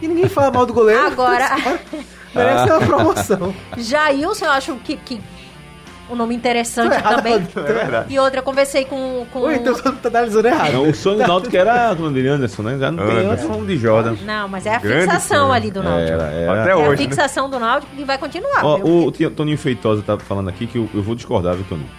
E 0.00 0.08
ninguém 0.08 0.28
fala 0.28 0.50
mal 0.50 0.64
do 0.66 0.72
goleiro. 0.72 1.06
Agora- 1.06 1.50
Merece 2.34 2.70
uma 2.72 2.78
promoção. 2.86 3.54
Jailson, 3.76 4.44
eu 4.44 4.50
acho 4.52 4.76
que, 4.84 4.96
que 4.96 5.20
um 6.08 6.14
nome 6.14 6.32
interessante 6.34 6.92
errado, 6.94 7.16
também. 7.16 7.34
É 7.34 7.60
verdade. 7.72 8.12
E 8.14 8.18
outra, 8.20 8.38
eu 8.38 8.42
conversei 8.44 8.84
com. 8.84 9.26
com... 9.32 9.40
Ou 9.40 9.52
então 9.52 9.74
você 9.74 9.82
tá 9.92 10.08
analisando 10.08 10.46
errado. 10.46 10.72
Não, 10.74 10.88
o 10.88 10.94
sonho 10.94 11.18
do 11.18 11.26
Náutico 11.26 11.56
era 11.56 11.94
quando 11.96 12.16
ele 12.16 12.28
Anderson, 12.28 12.62
né? 12.62 12.78
Já 12.78 12.90
não 12.92 13.04
tem 13.04 13.16
Anderson. 13.16 13.30
antes 13.32 13.44
vamos 13.46 13.66
de 13.66 13.76
Jordan. 13.76 14.14
Não, 14.24 14.46
mas 14.48 14.64
é 14.64 14.76
a 14.76 14.78
Grande 14.78 15.02
fixação 15.02 15.38
sonho. 15.46 15.52
ali 15.52 15.70
do 15.72 15.82
Náutico. 15.82 16.12
Era, 16.12 16.22
era. 16.30 16.60
Até 16.62 16.70
É 16.70 16.72
a 16.72 16.76
hoje, 16.76 16.90
né? 16.90 16.96
fixação 17.08 17.50
do 17.50 17.58
Náutico 17.58 17.96
que 17.96 18.04
vai 18.04 18.16
continuar. 18.16 18.64
Ó, 18.64 18.78
o 18.78 19.10
Toninho 19.10 19.58
Feitosa 19.58 20.02
tá 20.02 20.16
falando 20.18 20.48
aqui 20.48 20.66
que 20.68 20.78
eu, 20.78 20.88
eu 20.94 21.02
vou 21.02 21.16
discordar, 21.16 21.54
viu, 21.56 21.64
Toninho? 21.68 21.90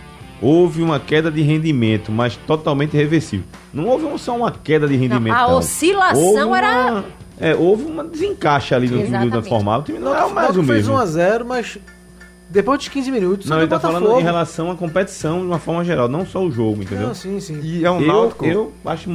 Houve 0.42 0.82
uma 0.82 1.00
queda 1.00 1.30
de 1.30 1.42
rendimento, 1.42 2.12
mas 2.12 2.36
totalmente 2.36 2.98
reversível. 2.98 3.46
Não 3.74 3.86
houve 3.88 4.06
só 4.20 4.36
uma 4.36 4.52
queda 4.52 4.88
de 4.88 4.96
rendimento. 4.96 5.36
a 5.36 5.48
não. 5.48 5.58
oscilação 5.58 6.22
Houve 6.22 6.44
uma- 6.44 6.58
era- 6.58 7.04
É, 7.40 7.56
houve 7.56 7.84
uma 7.86 8.04
desencaixe 8.04 8.74
ali 8.76 8.88
no 8.88 8.98
time 8.98 9.10
do 9.10 9.16
Exatamente. 9.18 9.50
formal. 9.50 9.80
O 9.80 9.84
time 9.84 10.00
não, 10.00 10.14
Não, 10.14 10.30
mais 10.34 10.50
o 10.52 10.64
fez 10.64 10.88
mesmo. 10.88 10.94
1x0, 10.96 11.44
mas 11.46 11.78
depois 12.50 12.80
de 12.82 12.90
15 12.92 13.10
minutos, 13.12 13.48
Não, 13.50 13.58
ele 13.58 13.68
tá 13.68 13.80
falando 13.80 14.20
em 14.20 14.24
relação 14.24 14.70
à 14.70 14.76
competição 14.76 15.40
de 15.40 15.46
uma 15.48 15.58
forma 15.58 15.84
geral, 15.86 16.08
não 16.08 16.26
só 16.26 16.44
o 16.44 16.52
jogo, 16.52 16.84
entendeu? 16.84 17.08
Não, 17.08 17.16
sim, 17.16 17.40
sim. 17.40 17.60
E 17.64 17.84
é 17.86 17.90
um 17.90 18.00
eu, 18.02 18.08
Náutico. 18.08 18.46
eu 18.46 18.72
acho 18.86 19.10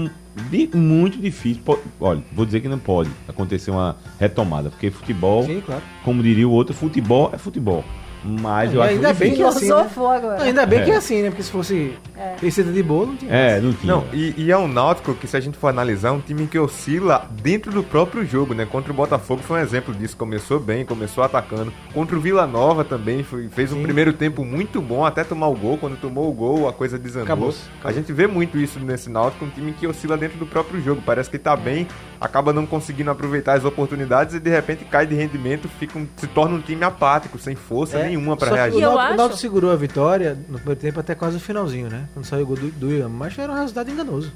muito 0.74 1.18
difícil. 1.18 1.62
Olha, 2.01 2.22
vou 2.33 2.45
dizer 2.47 2.61
que 2.61 2.68
não 2.68 2.79
pode 2.79 3.11
acontecer 3.29 3.70
uma 3.70 3.97
retomada, 4.18 4.70
porque 4.70 4.91
futebol, 4.91 5.45
Sim, 5.45 5.62
claro. 5.64 5.83
como 6.05 6.22
diria 6.22 6.49
o 6.49 6.51
outro, 6.53 6.74
futebol 6.74 7.31
é 7.33 7.39
futebol. 7.39 7.85
Mas 8.27 8.72
eu 8.74 8.81
E 8.81 8.83
acho 8.83 8.93
ainda 8.95 9.12
bem 9.14 9.35
que 9.35 9.43
é 9.43 9.47
assim, 9.47 9.68
né? 9.68 9.87
Agora. 9.97 10.43
Ainda 10.43 10.66
bem 10.66 10.81
É. 10.81 10.85
que 10.85 10.91
é 10.91 10.97
assim, 10.97 11.22
né? 11.22 11.29
Porque 11.31 11.43
se 11.43 11.51
fosse 11.51 11.97
receita 12.41 12.72
de 12.72 12.83
bolo, 12.83 13.07
não 13.09 13.16
tinha. 13.16 13.33
É, 13.33 13.61
não 13.61 13.72
tinha. 13.72 13.93
Não, 13.95 14.05
e, 14.12 14.35
e 14.37 14.51
é 14.51 14.57
um 14.59 14.66
Náutico 14.66 15.14
que, 15.14 15.27
se 15.27 15.37
a 15.37 15.41
gente 15.41 15.57
for 15.57 15.68
analisar, 15.68 16.09
é 16.09 16.12
um 16.12 16.20
time 16.20 16.47
que 16.47 16.59
oscila 16.59 17.27
dentro 17.43 17.70
do 17.72 17.83
próprio 17.83 18.24
jogo, 18.24 18.55
né? 18.55 18.66
Contra 18.66 18.93
o 18.93 18.95
Botafogo 18.97 19.43
foi 19.43 19.61
um 19.61 19.62
exemplo 19.62 19.95
disso. 19.95 20.16
Começou 20.16 20.59
bem, 20.59 20.85
começou 20.85 21.22
atacando. 21.22 21.72
Contra 21.95 22.16
o 22.16 22.20
Vila 22.20 22.47
Nova 22.47 22.85
também 22.85 23.22
foi- 23.22 23.49
fez 23.49 23.72
um 23.72 23.77
Sim. 23.77 23.83
primeiro 23.83 24.12
tempo 24.12 24.45
muito 24.45 24.81
bom 24.81 25.05
até 25.05 25.22
tomar 25.22 25.49
o 25.49 25.55
gol. 25.55 25.79
Quando 25.79 25.97
tomou 25.97 26.29
o 26.29 26.33
gol, 26.33 26.68
a 26.68 26.72
coisa 26.72 26.99
desandou. 26.99 27.24
Acabou-se, 27.27 27.61
A 27.85 27.93
gente 27.93 28.12
vê 28.12 28.27
muito 28.27 28.59
isso 28.59 28.81
nesse 28.81 29.09
Náutico, 29.09 29.45
um 29.45 29.51
time 29.51 29.72
que 29.72 29.87
oscila 29.87 30.16
dentro 30.16 30.39
do 30.39 30.47
próprio 30.47 30.81
jogo. 30.81 31.01
Parece 31.05 31.31
que 31.31 31.39
tá 31.39 31.55
bem, 31.57 31.87
acaba 32.20 32.53
não 32.53 32.66
conseguindo 32.66 33.11
aproveitar 33.11 33.55
as 33.55 33.64
oportunidades 33.64 34.35
e 34.35 34.41
de 34.41 34.51
repente 34.51 34.85
cai 34.85 35.07
de 35.07 35.14
rendimento, 35.14 35.68
fica 35.68 35.99
um- 35.99 36.07
se 36.16 36.27
torna 36.27 36.57
um 36.57 36.61
time 36.61 36.83
apático, 36.85 37.39
sem 37.39 37.55
força 37.55 37.99
É, 37.99 38.05
nenhuma 38.09 38.15
pra 38.36 38.48
Só 38.48 38.54
que 38.54 38.60
reagir. 38.60 38.80
E 38.80 38.86
o 38.86 38.94
Náutico- 38.94 39.22
acho- 39.22 39.34
o 39.34 39.36
segurou 39.36 39.70
a 39.72 39.76
vitória 39.76 40.38
no 40.48 40.58
primeiro 40.58 40.80
tempo 40.80 41.00
até 41.00 41.14
quase 41.14 41.36
o 41.36 41.40
finalzinho, 41.40 41.88
né? 41.88 42.08
Quando 42.14 42.24
saiu 42.24 42.44
o 42.44 42.46
gol 42.46 42.56
do, 42.56 42.70
do 42.70 42.86
William. 42.88 43.08
Mas 43.08 43.36
era 43.38 43.52
um 43.52 43.56
resultado 43.56 43.90
enganoso. 43.90 44.32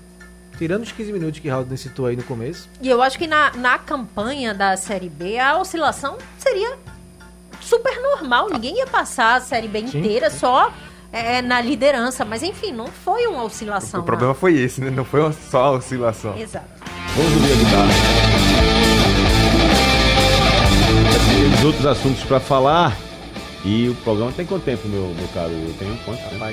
Tirando 0.58 0.82
os 0.82 0.92
15 0.92 1.12
minutos 1.12 1.40
que 1.40 1.48
Raul 1.48 1.66
citou 1.76 2.06
aí 2.06 2.16
no 2.16 2.22
começo. 2.22 2.68
E 2.82 2.88
eu 2.90 3.00
acho 3.00 3.18
que 3.18 3.26
na, 3.26 3.50
na 3.56 3.78
campanha 3.78 4.52
da 4.52 4.76
Série 4.76 5.08
B, 5.08 5.38
a 5.38 5.56
oscilação 5.58 6.18
seria 6.38 6.76
super 7.60 7.98
normal. 8.02 8.48
Ninguém 8.50 8.76
ia 8.78 8.86
passar 8.86 9.36
a 9.36 9.40
Série 9.40 9.68
B 9.68 9.86
Sim. 9.88 9.98
inteira 10.00 10.28
só 10.30 10.70
é, 11.12 11.40
na 11.40 11.60
liderança. 11.62 12.24
Mas 12.26 12.42
enfim, 12.42 12.72
não 12.72 12.88
foi 12.88 13.26
uma 13.26 13.42
oscilação. 13.44 14.00
O 14.00 14.04
problema 14.04 14.34
foi 14.34 14.54
esse, 14.54 14.80
né? 14.82 14.90
Não 14.90 15.04
foi 15.04 15.20
uma- 15.20 15.32
só 15.32 15.64
a 15.64 15.70
oscilação. 15.72 16.36
Exato. 16.36 16.66
Vamos 17.16 17.32
ouvir 17.32 17.52
a. 17.52 18.90
Temos 21.42 21.64
outros 21.64 21.86
assuntos 21.86 22.22
pra 22.24 22.38
falar. 22.38 22.96
E 23.64 23.88
o 23.88 23.94
programa 23.96 24.32
tem 24.32 24.46
quanto 24.46 24.62
tempo, 24.64 24.88
meu, 24.88 25.12
meu 25.16 25.28
caro? 25.34 25.50
Eu 25.52 25.74
tenho 25.78 25.94
quanto 26.04 26.18
tempo? 26.30 26.44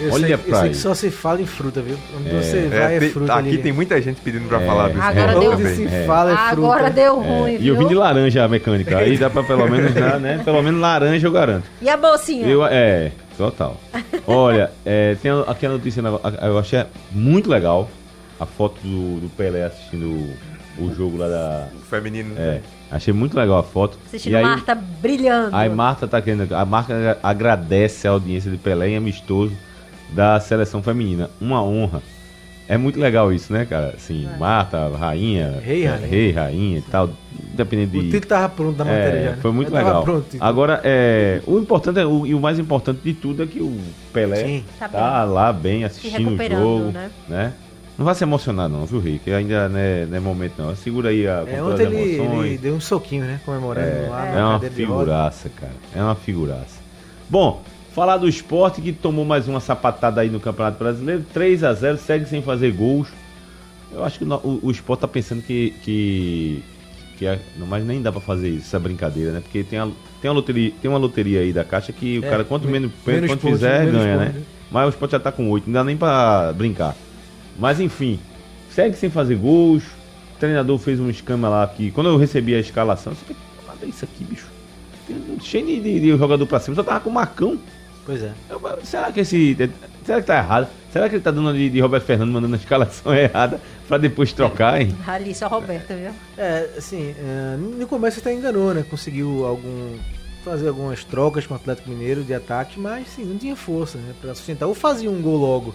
Eu 0.00 0.12
Olha 0.12 0.26
sei, 0.26 0.36
pra 0.36 0.56
eu 0.56 0.60
sei 0.60 0.70
que 0.70 0.76
só 0.76 0.92
se 0.92 1.08
fala 1.10 1.40
em 1.40 1.46
fruta, 1.46 1.80
viu? 1.80 1.96
Onde 2.18 2.28
É. 2.34 2.42
você 2.42 2.58
É, 2.58 2.68
vai 2.68 2.96
é, 2.96 2.98
tem- 2.98 3.10
fruta 3.10 3.34
aqui 3.34 3.48
ali. 3.48 3.58
tem 3.58 3.72
muita 3.72 4.02
gente 4.02 4.20
pedindo 4.20 4.48
pra 4.48 4.60
É. 4.60 4.66
falar 4.66 4.88
desse 4.88 5.00
Agora 5.00 5.38
deu- 5.40 5.50
também. 5.52 5.74
se 5.76 5.86
É. 5.86 6.04
fala 6.04 6.32
é 6.32 6.36
fruta. 6.36 6.52
Agora 6.52 6.90
deu 6.90 7.22
É, 7.22 7.26
ruim, 7.40 7.54
e 7.54 7.58
viu? 7.58 7.74
eu 7.74 7.78
vim 7.80 7.86
de 7.86 7.94
laranja 7.94 8.44
a 8.44 8.48
mecânica. 8.48 8.98
Aí 8.98 9.16
dá 9.16 9.30
pra 9.30 9.44
pelo 9.44 9.70
menos, 9.70 9.94
dar, 9.94 10.18
né? 10.18 10.40
Pelo 10.44 10.62
menos 10.62 10.80
laranja 10.80 11.26
eu 11.26 11.32
garanto. 11.32 11.64
E 11.80 11.88
a 11.88 11.96
bolsinha? 11.96 12.44
Eu, 12.46 12.66
é, 12.66 13.12
total. 13.38 13.80
Olha, 14.26 14.70
é, 14.84 15.14
tem 15.22 15.30
aqui 15.46 15.64
a 15.64 15.68
notícia, 15.70 16.02
eu 16.42 16.58
achei 16.58 16.84
muito 17.12 17.48
legal 17.48 17.88
a 18.40 18.44
foto 18.46 18.80
do, 18.82 19.20
do 19.20 19.28
Pelé 19.36 19.64
assistindo 19.64 20.06
o, 20.76 20.92
jogo 20.92 21.16
lá 21.16 21.28
da. 21.28 21.68
O 21.72 21.84
feminino. 21.86 22.34
É, 22.36 22.60
achei 22.96 23.12
muito 23.12 23.36
legal 23.36 23.58
a 23.58 23.62
foto. 23.62 23.98
Assistindo 24.06 24.32
E 24.32 24.36
aí, 24.36 24.42
Marta 24.42 24.74
brilhando. 24.74 25.54
Aí 25.54 25.68
Marta 25.68 26.06
tá 26.08 26.20
querendo. 26.22 26.52
A 26.54 26.64
Marta 26.64 27.18
agradece 27.22 28.06
a 28.08 28.12
audiência 28.12 28.50
de 28.50 28.56
Pelé 28.56 28.88
em 28.90 28.96
amistoso 28.96 29.52
da 30.10 30.38
seleção 30.40 30.82
feminina. 30.82 31.28
Uma 31.40 31.62
honra. 31.62 32.02
É 32.66 32.78
muito 32.78 32.98
legal 32.98 33.30
isso, 33.30 33.52
né, 33.52 33.66
cara? 33.66 33.92
Assim, 33.94 34.26
Marta, 34.38 34.88
rainha, 34.96 35.60
Rei, 35.62 35.84
rainha. 35.84 36.06
rei, 36.06 36.30
rainha 36.32 36.78
e 36.78 36.82
tal. 36.82 37.10
Independente 37.52 37.98
O 37.98 38.00
de. 38.00 38.06
título 38.10 38.26
tava 38.26 38.48
pronto 38.48 38.76
da 38.76 38.84
matéria 38.86 39.18
É, 39.18 39.24
já. 39.24 39.30
né? 39.32 39.36
foi 39.42 39.52
muito 39.52 39.70
tava 39.70 39.84
legal. 39.84 40.02
Pronto, 40.02 40.34
o. 40.34 40.42
Agora, 40.42 40.80
é, 40.82 41.42
o 41.46 41.58
importante 41.58 42.00
é, 42.00 42.06
o, 42.06 42.24
e 42.26 42.34
o 42.34 42.40
mais 42.40 42.58
importante 42.58 43.00
de 43.04 43.12
tudo 43.12 43.42
é 43.42 43.46
que 43.46 43.60
o 43.60 43.76
Pelé 44.14 44.36
Sim. 44.46 44.64
Tá 44.78 44.88
tá, 44.88 45.24
bem. 45.26 45.34
lá 45.34 45.52
bem 45.52 45.84
assistindo 45.84 46.32
o 46.32 46.48
jogo, 46.58 46.90
né? 46.90 47.10
né? 47.28 47.52
Não 47.96 48.04
vai 48.04 48.14
se 48.14 48.24
emocionar 48.24 48.68
não, 48.68 48.84
viu, 48.86 48.98
Rick? 48.98 49.32
Ainda 49.32 49.68
não 49.68 49.78
é, 49.78 50.06
não 50.06 50.16
é 50.16 50.20
momento 50.20 50.54
não. 50.58 50.74
Segura 50.74 51.10
aí 51.10 51.26
a 51.28 51.44
É, 51.46 51.62
ontem 51.62 51.84
ele, 51.84 51.96
ele 51.96 52.58
deu 52.58 52.74
um 52.74 52.80
soquinho, 52.80 53.24
né? 53.24 53.40
Comemorando 53.44 54.10
lá 54.10 54.26
É 54.26 54.44
uma 54.44 54.60
figuraça, 54.60 55.48
cara. 55.48 55.72
É 55.94 56.02
uma 56.02 56.16
figuraça. 56.16 56.80
Bom, 57.28 57.62
falar 57.94 58.16
do 58.16 58.28
esporte 58.28 58.80
que 58.80 58.92
tomou 58.92 59.24
mais 59.24 59.46
uma 59.46 59.60
sapatada 59.60 60.20
aí 60.20 60.28
no 60.28 60.40
Campeonato 60.40 60.78
Brasileiro. 60.78 61.24
3 61.32 61.62
a 61.62 61.72
0 61.72 61.96
segue 61.98 62.26
sem 62.26 62.42
fazer 62.42 62.72
gols. 62.72 63.08
Eu 63.92 64.04
acho 64.04 64.18
que 64.18 64.24
o, 64.24 64.60
o, 64.62 64.70
esporte 64.72 65.00
tá 65.00 65.08
pensando 65.08 65.40
que. 65.42 65.72
que, 65.84 66.64
que 67.16 67.26
é- 67.26 67.38
não, 67.56 67.64
mas 67.66 67.84
nem 67.84 68.02
dá 68.02 68.10
pra 68.10 68.20
fazer 68.20 68.48
isso, 68.48 68.66
essa 68.66 68.80
brincadeira, 68.80 69.30
né? 69.30 69.40
Porque 69.40 69.62
tem, 69.62 69.78
a, 69.78 69.88
tem, 70.20 70.28
uma 70.28 70.34
loteria, 70.34 70.72
tem 70.82 70.90
uma 70.90 70.98
loteria 70.98 71.40
aí 71.40 71.52
da 71.52 71.62
Caixa 71.62 71.92
que 71.92 72.18
o 72.18 72.24
É, 72.24 72.28
cara, 72.28 72.42
quanto 72.44 72.66
me- 72.66 72.72
menos, 72.72 72.90
menos 73.06 73.30
quanto 73.30 73.40
pontos, 73.42 73.60
fizer, 73.60 73.84
menos 73.86 74.02
ganha, 74.02 74.18
pontos, 74.18 74.34
né? 74.34 74.40
né? 74.40 74.46
Mas 74.68 74.86
o 74.86 74.88
esporte 74.88 75.12
já 75.12 75.20
tá 75.20 75.30
com 75.30 75.48
8, 75.48 75.66
não 75.66 75.74
dá 75.74 75.84
nem 75.84 75.96
pra 75.96 76.52
brincar. 76.52 76.96
Mas 77.58 77.80
enfim, 77.80 78.18
segue 78.70 78.96
sem 78.96 79.10
fazer 79.10 79.36
gols. 79.36 79.82
O 80.36 80.38
treinador 80.38 80.78
fez 80.78 80.98
um 81.00 81.08
esquema 81.08 81.48
lá 81.48 81.66
que, 81.66 81.90
quando 81.92 82.08
eu 82.10 82.16
recebi 82.16 82.54
a 82.54 82.58
escalação, 82.60 83.12
eu 83.12 83.16
falei, 83.16 83.36
nada 83.66 83.86
isso 83.86 84.04
aqui, 84.04 84.24
bicho. 84.24 84.46
Cheio 85.42 85.66
de, 85.66 85.80
de- 85.80 86.00
de 86.00 86.16
jogador 86.16 86.46
pra 86.46 86.58
cima, 86.60 86.74
só 86.74 86.82
tava 86.82 87.00
com 87.00 87.10
o 87.10 87.12
Marcão. 87.12 87.58
Pois 88.06 88.22
é. 88.22 88.32
Eu, 88.50 88.60
será 88.82 89.10
que 89.12 89.20
esse. 89.20 89.56
Será 90.04 90.20
que 90.20 90.26
tá 90.26 90.36
errado? 90.36 90.68
Será 90.92 91.08
que 91.08 91.14
ele 91.16 91.22
tá 91.22 91.30
dando 91.30 91.52
de, 91.54 91.70
de 91.70 91.80
Roberto 91.80 92.04
Fernando 92.04 92.30
mandando 92.32 92.54
a 92.54 92.58
escalação 92.58 93.12
errada 93.16 93.60
pra 93.88 93.96
depois 93.96 94.32
trocar, 94.32 94.80
hein? 94.80 94.94
Ali, 95.06 95.34
só 95.34 95.48
Roberta, 95.48 95.94
viu? 95.94 96.10
É, 96.36 96.68
assim, 96.76 97.14
é, 97.18 97.56
no 97.56 97.86
começo 97.86 98.20
até 98.20 98.34
enganou, 98.34 98.74
né? 98.74 98.84
Conseguiu 98.88 99.46
algum 99.46 99.96
fazer 100.44 100.68
algumas 100.68 101.02
trocas 101.04 101.46
com 101.46 101.54
o 101.54 101.56
Atlético 101.56 101.88
Mineiro 101.88 102.22
de 102.22 102.34
ataque, 102.34 102.78
mas 102.78 103.08
sim, 103.08 103.24
não 103.24 103.38
tinha 103.38 103.56
força, 103.56 103.96
né? 103.96 104.12
Pra 104.20 104.34
sustentar. 104.34 104.66
Ou 104.66 104.74
fazia 104.74 105.10
um 105.10 105.22
gol 105.22 105.36
logo 105.38 105.74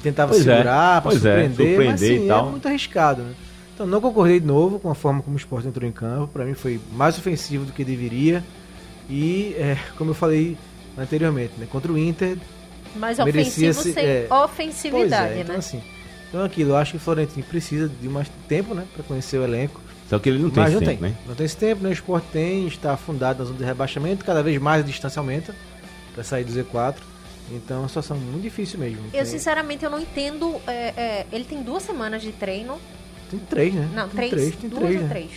e 0.00 0.02
tentava 0.02 0.32
Pois 0.32 0.46
é, 0.46 0.56
segurar 0.56 1.02
pra 1.02 1.10
pois 1.10 1.24
é, 1.24 1.28
surpreender, 1.44 1.76
mas 1.76 1.86
surpreender 2.00 2.18
sim, 2.18 2.24
e 2.24 2.28
tal. 2.28 2.46
é 2.46 2.50
muito 2.50 2.66
arriscado, 2.68 3.22
né? 3.22 3.32
Então 3.74 3.86
não 3.86 4.00
concordei 4.00 4.40
de 4.40 4.46
novo 4.46 4.78
com 4.78 4.90
a 4.90 4.94
forma 4.94 5.22
como 5.22 5.36
o 5.36 5.38
esporte 5.38 5.68
entrou 5.68 5.88
em 5.88 5.92
campo. 5.92 6.28
Pra 6.32 6.44
mim 6.44 6.54
foi 6.54 6.80
mais 6.92 7.16
ofensivo 7.18 7.64
do 7.64 7.72
que 7.72 7.84
deveria. 7.84 8.42
E, 9.08 9.54
é, 9.58 9.76
como 9.96 10.10
eu 10.10 10.14
falei 10.14 10.56
anteriormente, 10.98 11.52
né? 11.58 11.66
Contra 11.70 11.90
o 11.92 11.98
Inter, 11.98 12.36
Merecia 12.94 13.24
ofensivo 13.24 13.82
se- 13.82 13.92
sem 13.92 14.04
é. 14.04 14.26
ofensividade, 14.30 15.34
é, 15.34 15.40
então 15.40 15.52
né? 15.54 15.58
assim. 15.58 15.82
Então 16.28 16.44
aquilo, 16.44 16.70
eu 16.70 16.76
acho 16.76 16.92
que 16.92 16.96
o 16.96 17.00
Florentino 17.00 17.44
precisa 17.44 17.88
de 17.88 18.08
mais 18.08 18.28
tempo, 18.48 18.74
né? 18.74 18.84
Pra 18.94 19.02
conhecer 19.02 19.38
o 19.38 19.44
elenco. 19.44 19.80
Só 20.08 20.18
que 20.18 20.28
ele 20.28 20.38
não 20.40 20.50
tem 20.50 20.62
Mas 20.62 20.72
esse 20.72 20.80
não 20.80 20.86
tempo, 20.88 21.02
tem. 21.02 21.10
né? 21.10 21.16
Não 21.26 21.34
tem 21.34 21.46
esse 21.46 21.56
tempo, 21.56 21.82
né? 21.82 21.88
O 21.88 21.92
esporte 21.92 22.26
tem, 22.32 22.66
está 22.66 22.92
afundado 22.92 23.38
na 23.40 23.44
zona 23.44 23.58
de 23.58 23.64
rebaixamento, 23.64 24.24
cada 24.24 24.42
vez 24.42 24.60
mais 24.60 24.82
a 24.82 24.86
distância 24.86 25.20
aumenta 25.20 25.54
para 26.14 26.22
sair 26.24 26.44
do 26.44 26.52
Z4. 26.52 26.96
Então 27.50 27.78
é 27.78 27.80
uma 27.80 27.88
situação 27.88 28.16
muito 28.16 28.42
difícil 28.42 28.78
mesmo. 28.78 29.04
Eu, 29.06 29.10
Tem- 29.10 29.24
sinceramente, 29.24 29.84
eu 29.84 29.90
não 29.90 30.00
entendo. 30.00 30.60
é, 30.66 30.72
é, 30.96 31.26
ele 31.32 31.44
tem 31.44 31.62
duas 31.62 31.82
semanas 31.82 32.22
de 32.22 32.32
treino. 32.32 32.78
Tem 33.30 33.38
três, 33.40 33.74
né? 33.74 33.88
Não, 33.94 34.08
tem 34.08 34.16
três. 34.16 34.30
três, 34.32 34.56
tem 34.56 34.70
duas 34.70 34.82
três, 34.82 34.96
ou 34.96 35.02
né? 35.02 35.08
três? 35.08 35.30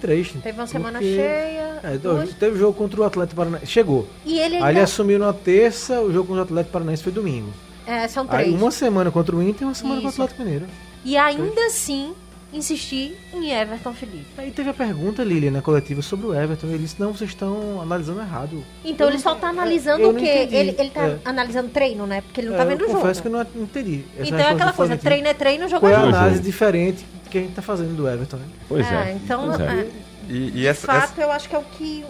Três. 0.00 0.32
Teve 0.42 0.58
uma 0.58 0.66
semana 0.66 0.98
Porque- 0.98 1.14
cheia. 1.14 1.80
É, 1.82 1.98
duas. 1.98 2.32
teve 2.34 2.58
jogo 2.58 2.72
contra 2.76 3.00
o 3.00 3.04
Atlético 3.04 3.36
Paranaense. 3.36 3.66
Chegou. 3.66 4.06
E 4.24 4.34
ele 4.38 4.56
Aí 4.56 4.62
ele 4.62 4.64
ainda. 4.64 4.82
assumiu 4.84 5.18
na 5.18 5.32
terça, 5.32 6.00
o 6.00 6.10
jogo 6.12 6.28
contra 6.28 6.40
o 6.40 6.44
Atlético 6.44 6.72
Paranaense 6.72 7.02
foi 7.02 7.12
domingo. 7.12 7.52
É, 7.86 8.06
são 8.08 8.22
Aí 8.30 8.44
três. 8.44 8.54
uma 8.60 8.70
semana 8.70 9.10
contra 9.10 9.34
o 9.36 9.42
Inter 9.42 9.62
e 9.62 9.64
uma 9.66 9.74
semana 9.74 9.96
Isso. 9.96 10.04
contra 10.06 10.20
o 10.20 10.24
Atlético 10.24 10.42
Mineiro. 10.42 10.66
E 11.04 11.16
ainda 11.16 11.66
assim, 11.66 12.14
insistir 12.52 13.16
em 13.32 13.50
Everton 13.52 13.92
Felipe. 13.94 14.26
Aí 14.36 14.50
teve 14.50 14.70
a 14.70 14.74
pergunta, 14.74 15.22
Lili, 15.22 15.50
na 15.50 15.62
coletiva 15.62 16.02
sobre 16.02 16.26
o 16.26 16.34
Everton. 16.34 16.66
Ele 16.66 16.78
disse, 16.78 16.96
não, 16.98 17.12
vocês 17.14 17.30
estão 17.30 17.80
analisando 17.80 18.20
errado. 18.20 18.64
Então 18.84 19.06
Eu 19.06 19.10
ele 19.10 19.16
não- 19.18 19.22
só 19.22 19.34
tá 19.34 19.46
é, 19.46 19.50
analisando 19.50 20.02
eu 20.02 20.10
o 20.10 20.14
quê? 20.14 20.48
Ele, 20.50 20.74
ele 20.78 20.90
tá 20.90 21.06
É. 21.06 21.18
analisando 21.24 21.68
treino, 21.68 22.06
né? 22.06 22.20
Porque 22.22 22.40
ele 22.40 22.48
não 22.48 22.56
É, 22.56 22.58
tá 22.58 22.64
vendo 22.64 22.80
o 22.80 22.84
eu 22.84 22.88
jogo. 22.88 23.00
confesso 23.00 23.22
que 23.22 23.28
eu 23.28 23.32
não 23.32 23.46
entendi. 23.56 24.04
Essa 24.18 24.26
Então 24.28 24.38
é 24.40 24.50
aquela 24.50 24.72
coisa, 24.72 24.96
treino 24.96 25.28
é 25.28 25.34
treino, 25.34 25.68
jogo 25.68 25.86
é 25.86 25.90
é 25.92 25.94
jogo. 25.94 26.06
jogo. 26.06 26.16
análise 26.16 26.42
diferente 26.42 27.06
que 27.30 27.38
a 27.38 27.40
gente 27.42 27.54
tá 27.54 27.62
fazendo 27.62 27.94
do 27.96 28.08
Everton, 28.08 28.36
né? 28.38 28.44
Pois 28.68 28.86
Ah, 28.86 29.08
é. 29.08 29.12
então, 29.12 29.46
Pois 29.46 29.60
é. 29.60 29.64
é, 29.64 29.88
E, 30.28 30.48
e 30.48 30.50
de 30.52 30.66
essa, 30.66 30.86
fato, 30.86 31.12
essa- 31.12 31.22
eu 31.22 31.30
acho 31.32 31.48
que 31.48 31.54
é 31.54 31.58
o 31.58 31.62
que. 31.62 32.04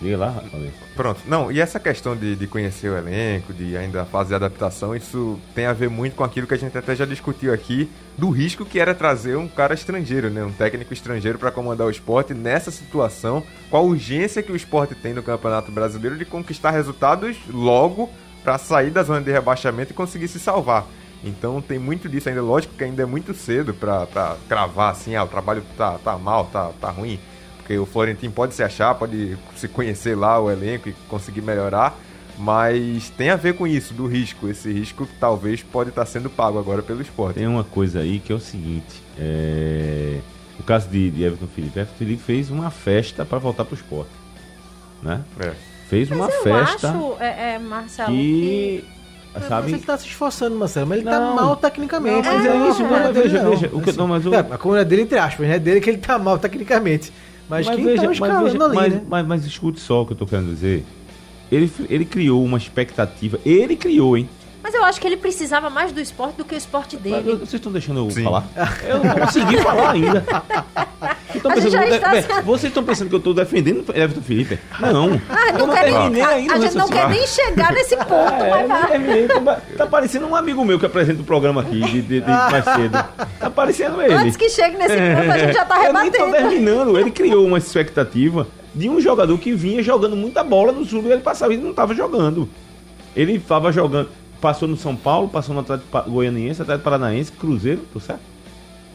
Diga 0.00 0.16
lá, 0.16 0.30
Rafael. 0.30 0.70
Pronto. 0.96 1.20
Não, 1.26 1.52
e 1.52 1.60
essa 1.60 1.78
questão 1.78 2.16
de, 2.16 2.34
de 2.34 2.46
conhecer 2.46 2.88
o 2.88 2.96
elenco, 2.96 3.52
de 3.52 3.76
ainda 3.76 4.04
fazer 4.06 4.36
adaptação, 4.36 4.96
isso 4.96 5.38
tem 5.54 5.66
a 5.66 5.74
ver 5.74 5.90
muito 5.90 6.16
com 6.16 6.24
aquilo 6.24 6.46
que 6.46 6.54
a 6.54 6.58
gente 6.58 6.76
até 6.76 6.96
já 6.96 7.04
discutiu 7.04 7.52
aqui, 7.52 7.90
do 8.16 8.30
risco 8.30 8.64
que 8.64 8.80
era 8.80 8.94
trazer 8.94 9.36
um 9.36 9.46
cara 9.46 9.74
estrangeiro, 9.74 10.30
né? 10.30 10.42
Um 10.42 10.52
técnico 10.52 10.94
estrangeiro 10.94 11.38
para 11.38 11.50
comandar 11.50 11.86
o 11.86 11.90
esporte 11.90 12.32
nessa 12.32 12.70
situação, 12.70 13.42
com 13.70 13.76
a 13.76 13.80
urgência 13.80 14.42
que 14.42 14.52
o 14.52 14.56
esporte 14.56 14.94
tem 14.94 15.12
no 15.12 15.22
Campeonato 15.22 15.70
Brasileiro 15.70 16.16
de 16.16 16.24
conquistar 16.24 16.70
resultados 16.70 17.36
logo 17.48 18.08
para 18.42 18.56
sair 18.56 18.90
da 18.90 19.02
zona 19.02 19.20
de 19.20 19.30
rebaixamento 19.30 19.92
e 19.92 19.94
conseguir 19.94 20.28
se 20.28 20.40
salvar. 20.40 20.86
Então 21.22 21.60
tem 21.60 21.78
muito 21.78 22.08
disso 22.08 22.30
ainda, 22.30 22.40
lógico 22.40 22.74
que 22.74 22.84
ainda 22.84 23.02
é 23.02 23.06
muito 23.06 23.34
cedo 23.34 23.74
para 23.74 24.36
cravar 24.48 24.92
assim, 24.92 25.14
ah, 25.14 25.24
o 25.24 25.28
trabalho 25.28 25.62
tá, 25.76 25.98
tá 25.98 26.16
mal, 26.16 26.46
tá, 26.46 26.70
tá 26.80 26.90
ruim. 26.90 27.20
Porque 27.70 27.78
o 27.78 27.86
Florentino 27.86 28.32
pode 28.32 28.52
se 28.52 28.64
achar, 28.64 28.92
pode 28.96 29.38
se 29.54 29.68
conhecer 29.68 30.16
lá 30.16 30.40
o 30.40 30.50
elenco 30.50 30.88
e 30.88 30.92
conseguir 31.08 31.40
melhorar, 31.40 31.96
mas 32.36 33.10
tem 33.10 33.30
a 33.30 33.36
ver 33.36 33.54
com 33.54 33.64
isso, 33.64 33.94
do 33.94 34.08
risco. 34.08 34.48
Esse 34.48 34.72
risco 34.72 35.06
talvez 35.20 35.62
pode 35.62 35.90
estar 35.90 36.04
sendo 36.04 36.28
pago 36.28 36.58
agora 36.58 36.82
pelo 36.82 37.00
esporte. 37.00 37.36
Tem 37.36 37.46
uma 37.46 37.62
coisa 37.62 38.00
aí 38.00 38.18
que 38.18 38.32
é 38.32 38.34
o 38.34 38.40
seguinte. 38.40 39.00
É... 39.16 40.18
O 40.58 40.64
caso 40.64 40.88
de, 40.88 41.12
de 41.12 41.22
Everton 41.22 41.46
Felipe. 41.46 41.78
Everton 41.78 41.96
Felipe 41.96 42.20
fez 42.20 42.50
uma 42.50 42.72
festa 42.72 43.24
pra 43.24 43.38
voltar 43.38 43.64
pro 43.64 43.76
esporte. 43.76 44.10
Né? 45.00 45.22
É. 45.38 45.52
Fez 45.88 46.10
uma 46.10 46.26
Mas 46.26 46.34
eu 46.34 46.42
festa 46.42 46.88
acho, 46.90 47.16
é, 47.20 47.54
é, 47.54 47.58
Marcelo, 47.60 48.08
que. 48.10 48.84
Mas 49.32 49.44
Sabe? 49.44 49.70
ele 49.72 49.78
tá 49.78 49.96
se 49.96 50.06
esforçando, 50.08 50.56
Marcelo, 50.56 50.88
mas 50.88 50.98
ele 50.98 51.08
Não. 51.08 51.36
tá 51.36 51.40
mal 51.40 51.54
tecnicamente. 51.56 52.26
Não, 52.26 52.34
mas 52.34 52.46
é 52.46 52.48
é 52.48 52.68
isso, 52.68 52.82
não 52.82 52.90
mas 52.90 53.06
é 53.06 53.12
veja, 53.12 53.48
veja, 53.48 53.70
o 53.72 53.80
que- 53.80 53.92
não, 53.92 54.08
mas 54.08 54.26
o- 54.26 54.34
é, 54.34 54.38
a 54.40 54.58
coluna 54.58 54.84
dele, 54.84 55.02
entre 55.02 55.18
aspas, 55.20 55.46
né? 55.46 55.56
Dele 55.56 55.80
que 55.80 55.88
ele 55.88 55.98
tá 55.98 56.18
mal 56.18 56.36
tecnicamente. 56.36 57.12
Mas, 57.50 57.68
quem 57.68 57.84
tá 57.96 58.12
escalando 58.12 58.44
veja, 58.44 58.64
ali, 58.64 58.74
mas, 58.76 58.92
né? 58.94 59.02
mas, 59.08 59.26
mas 59.26 59.44
escute 59.44 59.80
só 59.80 60.02
o 60.02 60.06
que 60.06 60.12
eu 60.12 60.16
tô 60.16 60.24
querendo 60.24 60.46
dizer. 60.54 60.86
Ele, 61.50 61.70
ele 61.88 62.04
criou 62.04 62.44
uma 62.44 62.56
expectativa. 62.56 63.40
Ele 63.44 63.74
criou, 63.74 64.16
hein? 64.16 64.28
Mas 64.62 64.72
eu 64.72 64.84
acho 64.84 65.00
que 65.00 65.06
ele 65.06 65.16
precisava 65.16 65.68
mais 65.68 65.90
do 65.90 66.00
esporte 66.00 66.36
do 66.36 66.44
que 66.44 66.54
o 66.54 66.58
esporte 66.58 66.96
Mas 66.96 67.02
dele. 67.02 67.36
vocês 67.36 67.54
estão 67.54 67.72
deixando 67.72 67.98
eu 67.98 68.10
Sim. 68.10 68.22
falar? 68.22 68.46
Eu 68.86 69.02
não 69.02 69.14
consegui 69.14 69.56
falar 69.58 69.90
ainda. 69.90 70.24
Vocês 71.32 71.36
estão 71.36 71.50
A 71.50 71.54
gente 71.54 71.64
pensando, 71.64 71.88
já 71.90 71.96
está 71.96 72.16
é, 72.16 72.22
sendo- 72.22 72.44
vocês 72.46 72.70
estão 72.70 72.84
pensando 72.84 73.08
que 73.08 73.14
eu 73.14 73.20
tô 73.20 73.32
defendendo 73.34 73.84
Everton 73.94 74.20
Felipe? 74.22 74.58
Não. 74.80 75.20
Ah, 75.28 75.52
não 75.52 75.66
não 75.66 75.74
quer 75.74 75.84
nem, 76.10 76.22
a, 76.22 76.28
ainda 76.28 76.54
a 76.54 76.58
o 76.58 76.62
gente 76.62 76.76
não 76.76 76.88
quer 76.88 77.08
nem 77.08 77.26
chegar 77.26 77.72
nesse 77.72 77.96
ponto, 78.04 78.10
É, 78.42 78.66
mas. 78.66 79.44
Tá- 79.44 79.60
Tá 79.78 79.86
parecendo 79.86 80.26
um 80.26 80.34
amigo 80.36 80.64
meu 80.64 80.78
que 80.78 80.86
apresenta 80.86 81.20
o 81.22 81.24
programa 81.24 81.60
aqui 81.62 81.80
de, 81.80 82.02
de- 82.02 82.20
de 82.20 82.26
mais 82.30 82.64
cedo. 82.64 83.04
Tá 83.38 83.50
parecendo 83.50 84.00
ele. 84.02 84.12
Antes 84.14 84.36
que 84.36 84.48
chegue 84.50 84.76
nesse 84.76 84.94
ponto, 84.96 85.30
a 85.32 85.38
gente 85.38 85.52
já 85.54 85.64
tá 85.64 85.84
Eu 85.86 85.92
nem 85.92 86.10
tô 86.10 86.24
rebatendo. 86.24 86.48
terminando. 86.50 86.98
Ele 86.98 87.10
criou 87.10 87.46
uma 87.46 87.58
expectativa 87.58 88.46
de 88.74 88.88
um 88.88 89.00
jogador 89.00 89.36
que 89.38 89.52
vinha 89.52 89.82
jogando 89.82 90.14
muita 90.16 90.44
bola 90.44 90.70
no 90.72 90.84
sul 90.84 91.02
e 91.06 91.12
ele 91.12 91.22
passava 91.22 91.52
e 91.54 91.56
não 91.56 91.70
estava 91.70 91.94
jogando. 91.94 92.48
Ele 93.16 93.34
estava 93.36 93.72
jogando, 93.72 94.08
passou 94.40 94.68
no 94.68 94.76
São 94.76 94.94
Paulo, 94.94 95.28
passou 95.28 95.54
no 95.54 95.60
Atlético 95.62 96.10
Goianiense, 96.10 96.62
Atlético 96.62 96.84
Paranaense, 96.84 97.32
Cruzeiro, 97.32 97.80
tô 97.92 97.98
certo? 97.98 98.20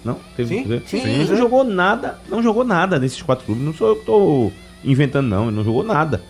Não? 0.05 0.19
Teve 0.37 0.49
Sim, 0.49 0.59
Cruzeiro? 0.61 0.83
sim. 0.87 1.25
Não 1.27 1.35
jogou 1.35 1.63
nada, 1.63 2.19
não 2.29 2.43
jogou 2.43 2.63
nada 2.63 2.99
nesses 2.99 3.21
quatro 3.21 3.43
clubes. 3.45 3.63
Não 3.63 3.73
sou 3.73 3.89
eu 3.89 3.95
que 3.95 4.05
tô 4.05 4.51
inventando, 4.83 5.27
não. 5.27 5.47
Ele 5.47 5.55
não 5.55 5.63
jogou 5.63 5.83
nada. 5.83 6.21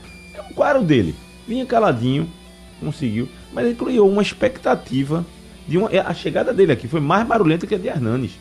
Qual 0.55 0.67
era 0.67 0.79
o 0.79 0.83
dele? 0.83 1.13
Vinha 1.45 1.65
caladinho, 1.65 2.27
conseguiu, 2.79 3.27
mas 3.53 3.65
ele 3.65 3.75
criou 3.75 4.09
uma 4.09 4.21
expectativa 4.21 5.25
de 5.67 5.77
uma. 5.77 5.89
A 5.89 6.13
chegada 6.13 6.53
dele 6.53 6.71
aqui 6.71 6.87
foi 6.87 7.01
mais 7.01 7.27
barulhenta 7.27 7.67
que 7.67 7.75
a 7.75 7.77
de 7.77 7.87
Hernanes. 7.89 8.31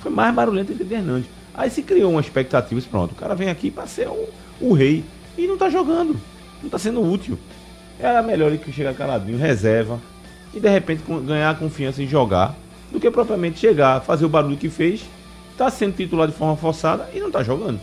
Foi 0.00 0.10
mais 0.10 0.34
barulhenta 0.34 0.74
que 0.74 0.82
a 0.82 0.86
de 0.86 0.94
Hernandes. 0.94 1.30
Aí 1.54 1.70
se 1.70 1.82
criou 1.82 2.10
uma 2.12 2.20
expectativa, 2.20 2.74
disse, 2.80 2.88
pronto, 2.90 3.12
o 3.12 3.14
cara 3.14 3.34
vem 3.34 3.48
aqui 3.48 3.70
pra 3.70 3.86
ser 3.86 4.08
o, 4.08 4.28
o 4.60 4.72
rei. 4.72 5.04
E 5.36 5.46
não 5.46 5.56
tá 5.56 5.70
jogando. 5.70 6.16
Não 6.62 6.68
tá 6.68 6.78
sendo 6.78 7.00
útil. 7.00 7.38
Era 7.98 8.22
melhor 8.22 8.48
ele 8.48 8.58
que 8.58 8.72
chegar 8.72 8.94
caladinho, 8.94 9.38
reserva. 9.38 10.00
E 10.52 10.58
de 10.60 10.68
repente 10.68 11.02
ganhar 11.24 11.50
a 11.50 11.54
confiança 11.54 12.02
em 12.02 12.06
jogar. 12.06 12.56
Do 12.90 12.98
que 12.98 13.10
propriamente 13.10 13.58
chegar, 13.58 14.00
fazer 14.00 14.24
o 14.24 14.28
barulho 14.28 14.56
que 14.56 14.68
fez. 14.70 15.02
Tá 15.56 15.70
sendo 15.70 15.94
titular 15.96 16.26
de 16.28 16.34
forma 16.34 16.56
forçada 16.56 17.08
e 17.12 17.20
não 17.20 17.30
tá 17.30 17.42
jogando. 17.42 17.80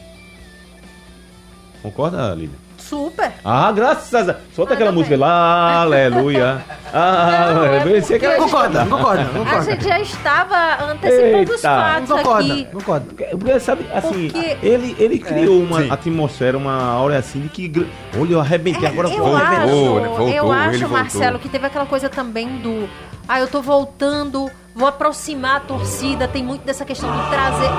Concorda, 1.81 2.33
Lívia? 2.33 2.57
Super. 2.77 3.31
Ah, 3.43 3.71
graças 3.71 4.13
a 4.13 4.21
Deus. 4.21 4.37
Solta 4.55 4.73
Ah, 4.73 4.75
aquela 4.75 4.91
tá 4.91 4.95
música 4.95 5.17
lá. 5.17 5.81
Aleluia. 5.81 6.63
Ah, 6.97 7.51
Não, 7.53 7.65
é 7.65 7.77
eu 7.79 7.83
pensei 7.91 8.17
que 8.17 8.25
era 8.25 8.37
porque- 8.37 8.51
Concorda, 8.53 8.85
concordar. 8.85 8.97
concorda, 8.97 9.21
A 9.23 9.43
concorda. 9.43 9.71
gente 9.71 9.83
já 9.83 9.99
estava 9.99 10.83
antecipando 10.93 11.51
os 11.53 11.61
fatos 11.61 12.09
Concorda, 12.09 12.53
aqui. 12.53 12.65
concorda. 12.71 13.05
Porque, 13.31 13.59
sabe, 13.59 13.85
assim, 13.93 14.29
Porque- 14.29 14.57
ele, 14.65 14.95
ele 14.97 15.19
criou 15.19 15.61
uma 15.61 15.81
sim. 15.81 15.91
atmosfera, 15.91 16.57
uma 16.57 16.81
aura 16.85 17.17
assim 17.17 17.41
de 17.41 17.49
que. 17.49 17.85
Olha, 18.17 18.31
eu 18.31 18.39
arrebentei, 18.39 18.87
agora 18.87 19.09
eu 19.09 19.17
vou. 19.17 19.35
acho, 19.35 19.67
voltou, 19.67 19.99
eu 19.99 20.03
Voltou, 20.15 20.51
acho, 20.53 20.79
voltou. 20.79 20.89
Marcelo, 20.97 21.37
que 21.39 21.49
teve 21.49 21.65
aquela 21.67 21.85
coisa 21.85 22.07
também 22.07 22.59
do. 22.59 22.87
Ah, 23.27 23.41
eu 23.41 23.47
tô 23.49 23.61
voltando, 23.61 24.49
vou 24.75 24.87
aproximar 24.87 25.57
a 25.57 25.59
torcida. 25.61 26.27
Tem 26.27 26.43
muito 26.43 26.63
dessa 26.63 26.85
questão 26.85 27.09
de 27.09 27.29
trazer. 27.29 27.69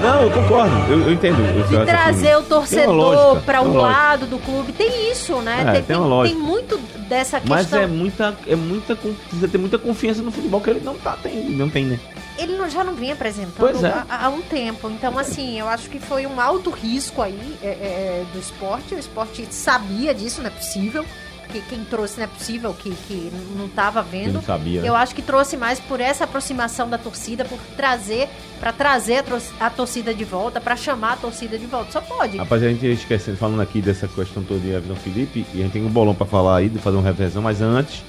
Não, 0.00 0.22
eu 0.22 0.30
concordo, 0.30 0.74
eu, 0.90 1.00
eu 1.02 1.12
entendo. 1.12 1.40
o 1.42 1.68
seu 1.68 1.80
de 1.80 1.86
trazer 1.86 2.32
raciocínio. 2.32 2.38
o 2.38 2.42
torcedor 2.42 3.40
para 3.42 3.60
lógica. 3.60 3.80
lado 3.82 4.26
do 4.26 4.38
clube. 4.38 4.72
Tem 4.72 5.10
isso, 5.12 5.36
né? 5.40 5.60
É, 5.60 5.72
tem, 5.72 5.82
tem 5.82 5.96
tem- 6.24 6.34
muito 6.34 6.78
dessa 7.08 7.40
Mas 7.44 7.66
questão. 7.66 7.82
é 7.82 7.86
muita, 7.86 8.34
é 8.46 8.56
muita. 8.56 8.96
Precisa 8.96 9.48
ter 9.48 9.58
muita 9.58 9.78
confiança 9.78 10.22
no 10.22 10.32
futebol 10.32 10.60
que 10.60 10.70
ele 10.70 10.80
não 10.80 10.96
tá 10.96 11.16
tem, 11.22 11.50
não 11.50 11.68
tem, 11.68 11.84
né? 11.84 12.00
Ele 12.38 12.56
não- 12.56 12.68
já 12.68 12.82
não 12.82 12.94
vinha 12.94 13.12
apresentando 13.12 13.86
é. 13.86 14.04
há, 14.08 14.26
há 14.26 14.28
um 14.30 14.40
tempo. 14.40 14.88
Então, 14.90 15.18
assim, 15.18 15.60
eu 15.60 15.68
acho 15.68 15.90
que 15.90 16.00
foi 16.00 16.26
um 16.26 16.40
alto 16.40 16.70
risco 16.70 17.20
aí 17.20 17.56
é, 17.62 17.66
é, 17.68 18.24
do 18.32 18.38
esporte. 18.38 18.94
O 18.94 18.98
esporte 18.98 19.46
sabia 19.50 20.14
disso, 20.14 20.40
não 20.40 20.48
é 20.48 20.50
possível. 20.50 21.04
Que 21.52 21.60
quem 21.60 21.84
trouxe 21.84 22.16
não 22.18 22.24
é 22.24 22.26
possível 22.26 22.72
que, 22.72 22.90
que 23.06 23.30
não 23.56 23.66
estava 23.66 24.02
vendo. 24.02 24.32
não 24.34 24.42
sabia. 24.42 24.80
né? 24.80 24.88
Eu 24.88 24.96
acho 24.96 25.14
que 25.14 25.20
trouxe 25.20 25.56
mais 25.56 25.78
por 25.78 26.00
essa 26.00 26.24
aproximação 26.24 26.88
da 26.88 26.96
torcida, 26.96 27.44
por 27.44 27.58
trazer, 27.76 28.28
para 28.58 28.72
trazer 28.72 29.18
a, 29.18 29.22
tor- 29.22 29.42
a 29.60 29.68
torcida 29.70 30.14
de 30.14 30.24
volta, 30.24 30.60
para 30.60 30.74
chamar 30.76 31.12
a 31.12 31.16
torcida 31.16 31.58
de 31.58 31.66
volta. 31.66 31.92
Só 31.92 32.00
pode. 32.00 32.38
Rapaz, 32.38 32.62
a 32.62 32.68
gente 32.68 32.86
ia 32.86 32.92
esquecendo, 32.92 33.36
falando 33.36 33.60
aqui 33.60 33.82
dessa 33.82 34.08
questão 34.08 34.42
toda 34.42 34.60
de 34.60 34.70
Everton 34.70 34.96
Felipe, 34.96 35.44
e 35.52 35.58
a 35.60 35.62
gente 35.64 35.72
tem 35.72 35.84
um 35.84 35.90
bolão 35.90 36.14
pra 36.14 36.24
falar 36.26 36.56
aí, 36.56 36.68
de 36.70 36.78
fazer 36.78 36.96
uma 36.96 37.04
revisão, 37.04 37.42
mas 37.42 37.60
antes, 37.60 38.02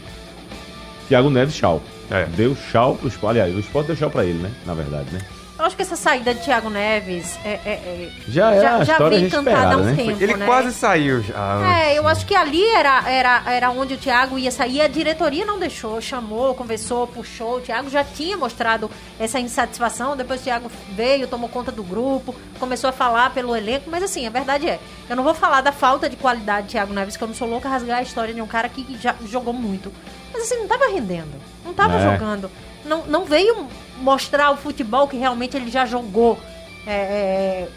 Thiago 1.10 1.30
Neves, 1.30 1.56
tchau. 1.56 1.82
É. 2.10 2.26
Deu 2.26 2.56
tchau 2.72 2.96
pro 2.96 3.08
esporte. 3.08 3.40
Aliás, 3.40 3.56
o 3.56 3.60
esporte 3.60 3.88
deu 3.88 3.96
tchau 3.96 4.10
pra 4.10 4.24
ele, 4.26 4.40
né? 4.40 4.52
Na 4.66 4.74
verdade, 4.74 5.08
né? 5.12 5.20
Eu 5.64 5.68
acho 5.68 5.78
que 5.78 5.82
essa 5.82 5.96
saída 5.96 6.34
de 6.34 6.42
Thiago 6.44 6.70
Neves 6.70 7.40
é, 7.46 7.52
é- 7.52 7.60
é- 7.66 8.12
Já 8.28 8.52
era 8.52 8.84
já, 8.84 8.98
já 9.00 9.08
vem 9.08 9.30
cantada 9.30 9.76
há 9.76 9.78
um 9.78 9.84
né? 9.86 9.96
tempo. 9.96 10.22
Ele 10.22 10.36
né? 10.36 10.46
quase 10.46 10.74
saiu 10.74 11.22
já. 11.24 11.80
É, 11.86 11.98
eu 11.98 12.06
acho 12.06 12.26
que 12.26 12.36
ali 12.36 12.66
era, 12.68 13.10
era, 13.10 13.44
era 13.50 13.70
onde 13.72 13.94
o 13.94 13.98
Thiago 13.98 14.38
ia 14.38 14.52
sair. 14.52 14.82
A 14.82 14.90
diretoria 14.90 15.46
não 15.46 15.58
deixou, 15.58 16.02
chamou, 16.02 16.54
conversou, 16.54 17.08
puxou. 17.08 17.60
O 17.60 17.62
Thiago 17.62 17.90
já 17.90 18.04
tinha 18.04 18.36
mostrado 18.36 18.92
essa 19.18 19.40
insatisfação. 19.40 20.18
Depois 20.18 20.42
o 20.42 20.44
Thiago 20.44 20.70
veio, 20.90 21.30
tomou 21.30 21.48
conta 21.48 21.72
do 21.72 21.82
grupo, 21.82 22.36
começou 22.60 22.90
a 22.90 22.94
falar 22.94 23.30
pelo 23.34 23.56
elenco. 23.56 23.90
Mas 23.90 24.04
assim, 24.04 24.28
a 24.28 24.30
verdade 24.30 24.68
é, 24.68 24.82
eu 25.10 25.16
não 25.16 25.24
vou 25.24 25.34
falar 25.34 25.62
da 25.62 25.72
falta 25.72 26.10
de 26.10 26.18
qualidade 26.18 26.68
de 26.68 26.72
Thiago 26.74 26.92
Neves, 26.94 27.16
que 27.16 27.24
eu 27.24 27.28
não 27.30 27.36
sou 27.36 27.48
louca 27.48 27.70
a 27.70 27.72
rasgar 27.72 28.00
a 28.00 28.04
história 28.04 28.34
de 28.34 28.42
um 28.42 28.48
cara 28.48 28.68
que 28.68 28.98
já 29.02 29.16
jogou 29.30 29.54
muito. 29.54 29.94
Mas 30.34 30.44
assim, 30.44 30.58
não 30.58 30.68
tava 30.68 30.92
rendendo, 30.92 31.32
não 31.64 31.74
tava 31.74 31.96
É. 32.00 32.02
jogando. 32.04 32.52
Não, 32.84 33.06
não 33.06 33.24
veio 33.24 33.66
mostrar 33.98 34.52
o 34.52 34.58
futebol 34.58 35.08
que 35.08 35.18
realmente 35.18 35.56
ele 35.58 35.70
já 35.72 35.86
jogou. 35.86 36.40
é, 36.86 36.92
é, 36.92 37.70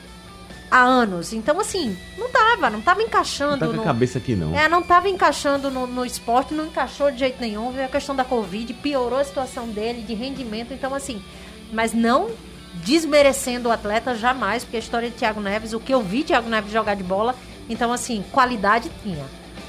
há 0.69 0.83
anos. 0.83 1.33
Então, 1.33 1.61
assim, 1.61 1.97
não 2.19 2.29
tava, 2.29 2.69
não 2.71 2.81
tava 2.81 3.01
encaixando. 3.01 3.53
Não 3.53 3.59
tá 3.59 3.67
com 3.67 3.73
a 3.73 3.77
no- 3.77 3.83
cabeça 3.85 4.19
aqui, 4.19 4.35
não. 4.35 4.53
é, 4.59 4.69
não 4.69 4.83
tava 4.83 5.09
encaixando 5.09 5.71
no, 5.71 5.87
no 5.87 6.05
esporte, 6.05 6.53
não 6.55 6.67
encaixou 6.67 7.11
de 7.13 7.19
jeito 7.21 7.41
nenhum. 7.41 7.71
Veio 7.71 7.87
a 7.87 7.89
questão 7.89 8.17
da 8.17 8.25
Covid, 8.25 8.75
piorou 8.75 9.21
a 9.21 9.25
situação 9.25 9.69
dele 9.69 10.03
de 10.03 10.13
rendimento. 10.13 10.75
Então, 10.75 10.93
assim, 10.93 11.23
mas 11.73 11.93
não 11.95 12.31
desmerecendo 12.85 13.69
o 13.69 13.73
atleta 13.73 14.15
jamais, 14.17 14.65
porque 14.65 14.77
a 14.77 14.81
história 14.81 15.09
de 15.09 15.17
Thiago 15.17 15.41
Neves, 15.41 15.73
o 15.73 15.79
que 15.81 15.95
eu 15.95 16.03
vi 16.03 16.25
Thiago 16.25 16.49
Neves 16.49 16.73
jogar 16.73 16.95
de 16.97 17.03
bola, 17.05 17.35
então, 17.69 17.93
assim, 17.93 18.25
qualidade 18.33 18.91
tinha. 19.03 19.25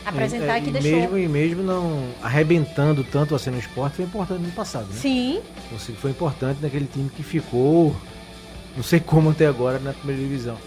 Apresentar 0.08 0.58
É, 0.58 0.62
que 0.62 0.70
e 0.70 0.72
deixou. 0.74 0.92
Mesmo, 0.92 1.18
e 1.18 1.28
mesmo 1.28 1.64
não 1.64 2.04
arrebentando 2.22 3.04
tanto 3.04 3.36
assim 3.36 3.50
no 3.50 3.60
esporte, 3.60 3.98
foi 3.98 4.06
importante 4.06 4.42
no 4.42 4.52
passado, 4.52 4.86
né? 4.88 4.96
Sim, 5.00 5.42
Você 5.72 5.92
foi 5.92 6.12
importante 6.12 6.60
naquele 6.62 6.86
time 6.86 7.10
que 7.10 7.24
ficou, 7.24 7.96
não 8.76 8.84
sei 8.84 9.00
como 9.00 9.32
até 9.32 9.46
agora, 9.48 9.80
na 9.80 9.92
primeira 9.94 10.22
divisão. 10.22 10.58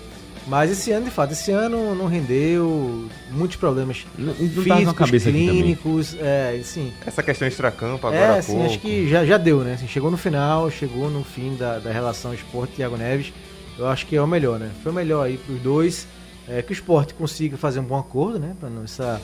Mas 0.47 0.71
esse 0.71 0.91
ano, 0.91 1.05
de 1.05 1.11
fato, 1.11 1.33
esse 1.33 1.51
ano 1.53 1.95
não 1.95 2.07
rendeu, 2.07 3.07
muitos 3.31 3.57
problemas 3.57 4.07
Não, 4.19 4.35
não 4.35 4.35
físicos, 4.35 5.11
clínicos, 5.23 6.17
é, 6.19 6.61
sim. 6.65 6.93
Essa 7.07 7.23
questão 7.23 7.47
extracampo 7.47 8.07
agora 8.07 8.23
É, 8.23 8.29
há 8.31 8.35
assim, 8.39 8.53
pouco. 8.53 8.67
acho 8.67 8.79
que 8.81 9.09
já, 9.09 9.25
já 9.25 9.37
deu, 9.39 9.61
né? 9.61 9.75
Assim, 9.75 9.87
chegou 9.87 10.11
no 10.11 10.17
final, 10.17 10.71
chegou 10.71 11.11
no 11.11 11.23
fim 11.23 11.55
da, 11.57 11.79
da 11.79 11.93
relação 11.93 12.33
esporte 12.35 12.73
e 12.73 12.77
Thiago 12.77 12.97
Neves. 12.97 13.33
Eu 13.79 13.87
acho 13.87 14.07
que 14.07 14.17
é 14.17 14.21
o 14.23 14.27
melhor, 14.27 14.59
né? 14.59 14.71
Foi 14.83 14.91
o 14.91 14.95
melhor 14.95 15.25
aí 15.27 15.37
pros 15.39 15.61
dois. 15.61 16.07
É, 16.51 16.63
que 16.63 16.73
o 16.73 16.75
esporte 16.75 17.15
consiga 17.15 17.57
fazer 17.57 17.79
um 17.79 17.85
bom 17.85 17.99
acordo, 17.99 18.39
né? 18.39 18.57
Pra 18.59 18.69
não, 18.69 18.83
essa, 18.83 19.21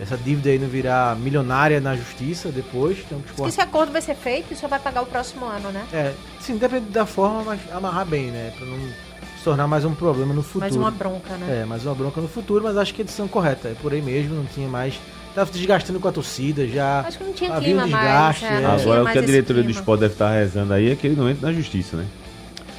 essa 0.00 0.16
dívida 0.16 0.48
aí 0.48 0.58
não 0.58 0.68
virar 0.68 1.16
milionária 1.16 1.80
na 1.80 1.96
justiça 1.96 2.50
depois. 2.50 2.98
Então, 3.04 3.20
que 3.20 3.30
esporte 3.30 3.48
esse 3.48 3.60
acordo 3.60 3.90
vai 3.90 4.00
ser 4.00 4.14
feito 4.14 4.52
e 4.52 4.56
só 4.56 4.68
vai 4.68 4.78
pagar 4.78 5.02
o 5.02 5.06
próximo 5.06 5.44
ano, 5.44 5.72
né? 5.72 5.84
É, 5.92 6.14
sim, 6.40 6.56
depende 6.56 6.90
da 6.90 7.04
forma, 7.04 7.42
mas 7.42 7.60
amarrar 7.72 8.06
bem, 8.06 8.30
né? 8.30 8.52
Pra 8.56 8.64
não 8.64 8.78
se 8.78 9.44
tornar 9.44 9.66
mais 9.66 9.84
um 9.84 9.92
problema 9.92 10.32
no 10.32 10.42
futuro. 10.42 10.60
Mais 10.60 10.76
uma 10.76 10.90
bronca, 10.90 11.34
né? 11.36 11.62
É, 11.62 11.64
mais 11.64 11.84
uma 11.84 11.94
bronca 11.94 12.20
no 12.20 12.28
futuro, 12.28 12.62
mas 12.62 12.76
acho 12.76 12.94
que 12.94 13.02
a 13.02 13.04
edição 13.04 13.26
correta. 13.26 13.68
É 13.68 13.74
por 13.74 13.92
aí 13.92 14.00
mesmo, 14.00 14.36
não 14.36 14.44
tinha 14.44 14.68
mais. 14.68 15.00
Tava 15.34 15.50
se 15.50 15.58
desgastando 15.58 15.98
com 15.98 16.08
a 16.08 16.12
torcida 16.12 16.66
já. 16.66 17.00
Acho 17.00 17.18
que 17.18 17.24
não 17.24 17.32
tinha 17.32 17.52
havia 17.52 17.76
um 17.76 17.80
clima 17.80 17.86
mais. 17.86 18.36
desgaste, 18.36 18.44
é, 18.44 18.62
é. 18.62 18.66
Agora, 18.66 19.02
o 19.02 19.12
que 19.12 19.18
a 19.18 19.22
diretoria 19.22 19.62
do 19.62 19.66
clima. 19.66 19.80
esporte 19.80 20.00
deve 20.00 20.14
estar 20.14 20.30
rezando 20.30 20.72
aí 20.72 20.92
é 20.92 20.96
que 20.96 21.08
ele 21.08 21.16
não 21.16 21.28
entre 21.28 21.44
na 21.44 21.52
justiça, 21.52 21.96
né? 21.96 22.06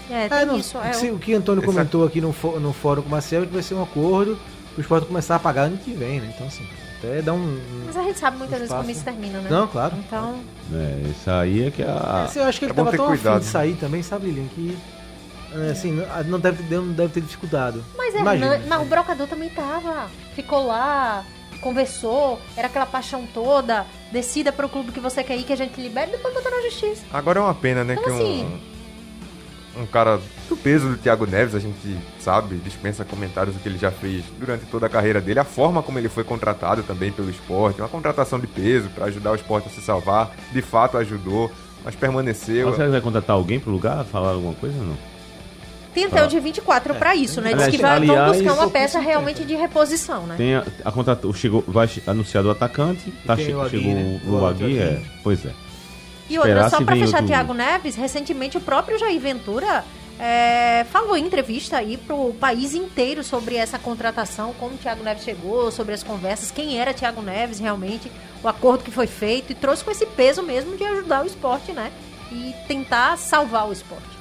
É, 0.10 0.26
É, 0.26 0.30
tem 0.30 0.46
não, 0.46 0.58
isso. 0.58 0.78
É, 0.78 0.94
se- 0.94 1.10
o- 1.10 1.16
o 1.16 1.20
que 1.20 1.34
Antônio 1.34 1.62
Essa- 1.64 1.72
comentou 1.72 2.06
aqui 2.06 2.20
no, 2.22 2.32
fó- 2.34 2.60
no 2.60 2.74
fórum 2.74 3.02
com 3.02 3.08
o 3.08 3.12
Marcelo 3.12 3.44
é 3.44 3.48
que 3.48 3.54
vai 3.54 3.62
ser 3.64 3.76
um 3.76 3.84
acordo 3.84 4.38
pro 4.74 4.82
esporte 4.82 5.08
começar 5.08 5.36
a 5.36 5.40
pagar 5.40 5.64
ano 5.64 5.78
que 5.78 5.92
vem, 5.92 6.20
né? 6.20 6.32
Então, 6.36 6.48
assim, 6.48 6.66
até 6.98 7.22
dá 7.22 7.34
um. 7.34 7.38
um- 7.38 7.84
Mas 7.86 7.98
a 7.98 8.04
gente 8.04 8.20
sabe 8.20 8.38
muitas 8.38 8.58
vezes 8.58 8.66
espaço. 8.72 8.82
como 8.82 8.92
isso 8.96 9.04
termina, 9.06 9.40
né? 9.40 9.50
Não, 9.50 9.68
claro. 9.68 9.96
Então, 9.98 10.40
É, 10.74 11.10
isso 11.10 11.30
aí 11.32 11.68
é 11.68 11.72
que 11.72 11.82
é 11.82 11.88
a. 11.88 12.24
Assim, 12.26 12.40
eu 12.40 12.46
acho 12.46 12.60
que 12.60 12.66
ele 12.66 12.72
é 12.72 12.76
tava 12.76 12.92
tão 12.96 13.08
cuidado, 13.08 13.28
afim 13.38 13.40
de 13.42 13.46
né? 13.46 13.52
sair 13.52 13.74
também, 13.76 14.04
sabe, 14.04 14.28
Lilian? 14.28 14.48
Que. 14.56 14.78
é, 15.52 15.72
Assim, 15.72 15.92
não- 15.92 16.24
não 16.26 16.40
deve, 16.40 16.62
ter- 16.64 16.76
não 16.76 16.92
deve 16.94 17.14
ter 17.14 17.22
dificuldado. 17.22 17.84
Mas, 17.98 18.14
Imagina, 18.14 18.54
Hernan, 18.54 18.66
mas 18.68 18.82
o 18.82 18.86
brocador 18.86 19.28
também 19.28 19.50
tava. 19.50 20.08
Ficou 20.36 20.66
lá, 20.68 21.26
conversou, 21.62 22.40
era 22.56 22.68
aquela 22.68 22.86
paixão 22.86 23.28
toda. 23.34 23.86
Decida 24.12 24.52
pro 24.52 24.70
clube 24.70 24.92
que 24.92 25.00
você 25.00 25.24
quer 25.24 25.38
ir, 25.38 25.44
que 25.44 25.54
a 25.54 25.56
gente 25.58 25.80
libera 25.80 26.08
e 26.08 26.12
depois 26.12 26.34
botar 26.34 26.50
na 26.52 26.62
justiça. 26.62 27.04
Agora 27.12 27.40
é 27.40 27.42
uma 27.42 27.54
pena, 27.56 27.84
né? 27.84 27.94
Então, 27.94 28.04
que 28.06 28.10
assim- 28.12 28.44
um, 28.46 28.69
um 29.80 29.86
cara 29.86 30.20
do 30.50 30.56
peso 30.58 30.90
do 30.90 30.98
Thiago 30.98 31.26
Neves, 31.26 31.56
a 31.56 31.60
gente 31.60 31.98
sabe, 32.20 32.56
dispensa 32.58 33.06
comentários 33.06 33.56
do 33.56 33.62
que 33.62 33.70
ele 33.70 33.78
já 33.78 33.92
fez 33.92 34.24
durante 34.40 34.66
toda 34.66 34.86
a 34.86 34.90
carreira 34.90 35.22
dele, 35.22 35.40
a 35.40 35.44
forma 35.44 35.82
como 35.82 35.98
ele 35.98 36.10
foi 36.10 36.24
contratado 36.24 36.84
também 36.84 37.12
pelo 37.12 37.30
esporte, 37.30 37.82
uma 37.82 37.88
contratação 37.90 38.40
de 38.40 38.48
peso 38.48 38.90
para 38.90 39.06
ajudar 39.06 39.32
o 39.32 39.36
esporte 39.36 39.68
a 39.68 39.72
se 39.72 39.82
salvar, 39.82 40.32
de 40.52 40.62
fato 40.62 40.98
ajudou, 40.98 41.52
mas 41.84 41.96
permaneceu. 41.96 42.70
Você 42.72 42.88
vai 42.88 43.02
contratar 43.02 43.36
alguém 43.36 43.60
pro 43.60 43.72
lugar? 43.72 44.04
Falar 44.06 44.32
alguma 44.32 44.54
coisa 44.54 44.78
ou 44.80 44.86
não? 44.86 44.98
Tem 45.94 46.06
até 46.06 46.24
o 46.24 46.28
dia 46.28 46.40
24 46.40 46.94
pra 46.96 47.16
isso, 47.16 47.42
né? 47.42 47.50
Diz 47.50 47.54
Aliás, 47.56 47.76
que 47.76 47.82
vai, 47.82 48.00
vão 48.06 48.16
aliás, 48.16 48.38
buscar 48.44 48.54
uma 48.54 48.70
peça 48.70 49.00
realmente 49.00 49.44
de 49.44 49.56
reposição, 49.56 50.28
né? 50.28 50.36
Tem 50.38 50.54
a, 50.56 50.64
a 50.86 50.92
contrata, 50.92 51.28
chegou, 51.34 51.64
vai 51.68 51.88
che- 51.88 52.04
anunciado 52.06 52.48
o 52.48 52.52
atacante, 52.52 53.12
tá, 53.26 53.36
che- 53.36 53.52
o 53.54 53.60
Agui, 53.60 53.70
chegou 53.80 53.94
né? 53.96 54.20
o, 54.24 54.30
O 54.30 54.40
o 54.42 54.46
Agui, 54.46 54.66
Agui. 54.66 54.80
é. 54.80 55.02
Pois 55.24 55.44
é. 55.46 55.50
E 56.30 56.38
outra, 56.38 56.70
só 56.70 56.80
vem 56.82 57.00
fechar 57.00 57.24
Thiago 57.24 57.54
Neves, 57.54 57.96
recentemente 57.96 58.58
o 58.58 58.62
próprio 58.62 59.00
Jair 59.00 59.20
Ventura 59.20 59.84
é, 60.20 60.86
falou 60.92 61.16
em 61.16 61.26
entrevista 61.26 61.78
aí 61.78 61.96
pro 61.96 62.34
país 62.34 62.76
inteiro 62.76 63.24
sobre 63.24 63.56
essa 63.56 63.80
contratação, 63.80 64.54
como 64.60 64.76
o 64.76 64.78
Thiago 64.78 65.02
Neves 65.02 65.24
chegou, 65.24 65.72
sobre 65.72 65.94
as 65.94 66.04
conversas, 66.04 66.52
quem 66.52 66.78
era 66.78 66.94
Thiago 66.94 67.22
Neves 67.22 67.60
realmente, 67.60 68.12
o 68.44 68.48
acordo 68.48 68.84
que 68.84 68.92
foi 68.92 69.08
feito 69.08 69.52
e 69.52 69.56
trouxe 69.56 69.84
com 69.84 69.92
esse 69.92 70.06
peso 70.06 70.44
mesmo 70.44 70.76
de 70.76 70.84
ajudar 70.84 71.24
o 71.24 71.26
esporte, 71.26 71.72
né? 71.72 71.92
E 72.32 72.54
tentar 72.68 73.18
salvar 73.18 73.68
o 73.68 73.72
esporte. 73.72 74.20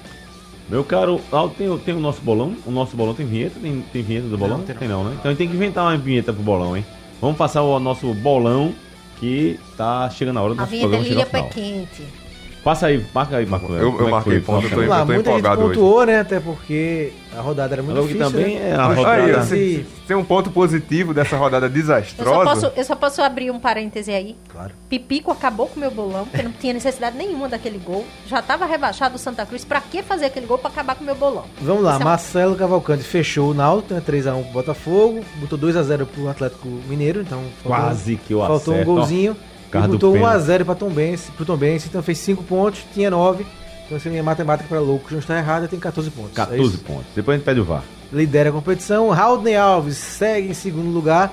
Meu 0.68 0.84
caro, 0.84 1.20
tem, 1.56 1.78
tem 1.78 1.94
o 1.94 2.00
nosso 2.00 2.20
bolão? 2.20 2.54
O 2.64 2.70
nosso 2.70 2.96
bolão 2.96 3.14
tem 3.14 3.26
vinheta? 3.26 3.58
Tem, 3.60 3.84
tem 3.92 4.02
vinheta 4.02 4.28
do 4.28 4.38
bolão? 4.38 4.62
tem 4.62 4.74
não. 4.74 4.80
tem 4.80 4.88
não, 4.88 5.04
né? 5.04 5.16
Então 5.18 5.24
a 5.24 5.28
gente 5.30 5.38
tem 5.38 5.48
que 5.48 5.56
inventar 5.56 5.84
uma 5.84 5.96
vinheta 5.96 6.32
pro 6.32 6.42
bolão, 6.42 6.76
hein? 6.76 6.86
Vamos 7.20 7.36
passar 7.36 7.62
o 7.62 7.80
nosso 7.80 8.14
bolão 8.14 8.72
que 9.18 9.58
tá 9.76 10.08
chegando 10.10 10.38
a 10.38 10.42
hora 10.42 10.54
do 10.54 10.60
A 10.60 10.64
nosso 10.66 10.78
programa 10.78 11.04
chegar 11.04 11.22
ao 11.22 11.26
final. 11.26 11.48
Quente. 11.50 12.27
Passa 12.68 12.88
aí, 12.88 13.02
marca 13.14 13.36
aí, 13.38 13.46
Marco. 13.46 13.72
Eu- 13.72 13.78
eu 13.78 13.94
é 14.00 14.04
que 14.04 14.10
marquei 14.10 14.32
foi? 14.32 14.40
ponto, 14.42 14.66
eu 14.66 14.70
tô 14.70 14.76
Vamos 14.76 14.90
lá, 14.90 14.98
tô 14.98 15.04
muita 15.06 15.30
gente 15.30 15.38
empolgado 15.38 15.62
hoje. 15.62 15.74
pontuou, 15.78 16.04
né? 16.04 16.20
Até 16.20 16.38
porque 16.38 17.12
a 17.34 17.40
rodada 17.40 17.74
era 17.74 17.82
muito 17.82 17.98
que 18.02 18.06
difícil. 18.12 18.30
também 18.30 18.58
né? 18.58 18.68
é 18.70 18.74
a 18.74 18.86
rodada- 18.88 19.10
Aí, 19.22 19.30
assim, 19.32 19.86
tem 20.06 20.14
um 20.14 20.22
ponto 20.24 20.50
positivo 20.50 21.14
dessa 21.14 21.34
rodada 21.38 21.64
Eu 21.64 21.70
só, 21.70 21.74
desastrosa. 21.74 22.44
posso, 22.44 22.72
eu 22.76 22.84
só 22.84 22.94
posso 22.94 23.22
abrir 23.22 23.50
um 23.50 23.58
parêntese 23.58 24.10
aí. 24.10 24.36
Claro. 24.52 24.72
Pipico 24.86 25.30
acabou 25.30 25.66
com 25.68 25.76
o 25.76 25.80
meu 25.80 25.90
bolão, 25.90 26.26
porque 26.26 26.42
não 26.42 26.52
tinha 26.52 26.74
necessidade 26.74 27.16
nenhuma 27.16 27.48
daquele 27.48 27.78
gol. 27.78 28.04
Já 28.26 28.42
tava 28.42 28.66
rebaixado 28.66 29.16
o 29.16 29.18
Santa 29.18 29.46
Cruz. 29.46 29.64
Pra 29.64 29.80
que 29.80 30.02
fazer 30.02 30.26
aquele 30.26 30.44
gol 30.44 30.58
pra 30.58 30.68
acabar 30.68 30.94
com 30.94 31.02
o 31.02 31.06
meu 31.06 31.14
bolão? 31.14 31.44
Vamos 31.62 31.82
lá, 31.82 31.92
Esse 31.94 32.02
é 32.02 32.04
Marcelo 32.04 32.54
Cavalcante 32.54 33.02
fechou 33.02 33.52
o 33.52 33.54
Náutico, 33.54 33.94
né? 33.94 34.02
3x1 34.06 34.42
pro 34.42 34.52
Botafogo, 34.52 35.24
botou 35.36 35.58
2x0 35.58 36.04
pro 36.04 36.28
Atlético 36.28 36.68
Mineiro, 36.86 37.22
então 37.22 37.40
faltou- 37.62 37.84
Quase 37.86 38.16
que 38.16 38.34
eu 38.34 38.40
faltou 38.40 38.74
acerto. 38.74 38.90
um 38.90 38.94
golzinho. 38.94 39.36
Carro 39.70 39.88
botou 39.88 40.12
pênalti. 40.12 40.44
1x0 40.46 40.64
pra 40.64 40.74
Tom 40.74 40.90
Benz, 40.90 41.30
pro 41.36 41.44
Tom 41.44 41.56
Benz, 41.56 41.86
então 41.86 42.02
fez 42.02 42.18
5 42.18 42.42
pontos, 42.44 42.84
tinha 42.94 43.10
9. 43.10 43.46
Então 43.86 43.98
se 43.98 44.08
minha 44.08 44.22
matemática 44.22 44.68
para 44.68 44.80
louco 44.80 45.06
não 45.10 45.18
está 45.18 45.38
errada, 45.38 45.66
tem 45.68 45.78
14 45.78 46.10
pontos. 46.10 46.32
É 46.32 46.36
14 46.36 46.62
isso. 46.62 46.78
pontos. 46.84 47.06
Depois 47.14 47.34
a 47.34 47.38
gente 47.38 47.44
pede 47.44 47.60
o 47.60 47.64
VAR. 47.64 47.82
Lidera 48.12 48.50
a 48.50 48.52
competição. 48.52 49.12
Haldney 49.12 49.56
Alves 49.56 49.96
segue 49.96 50.48
em 50.50 50.54
segundo 50.54 50.90
lugar, 50.90 51.32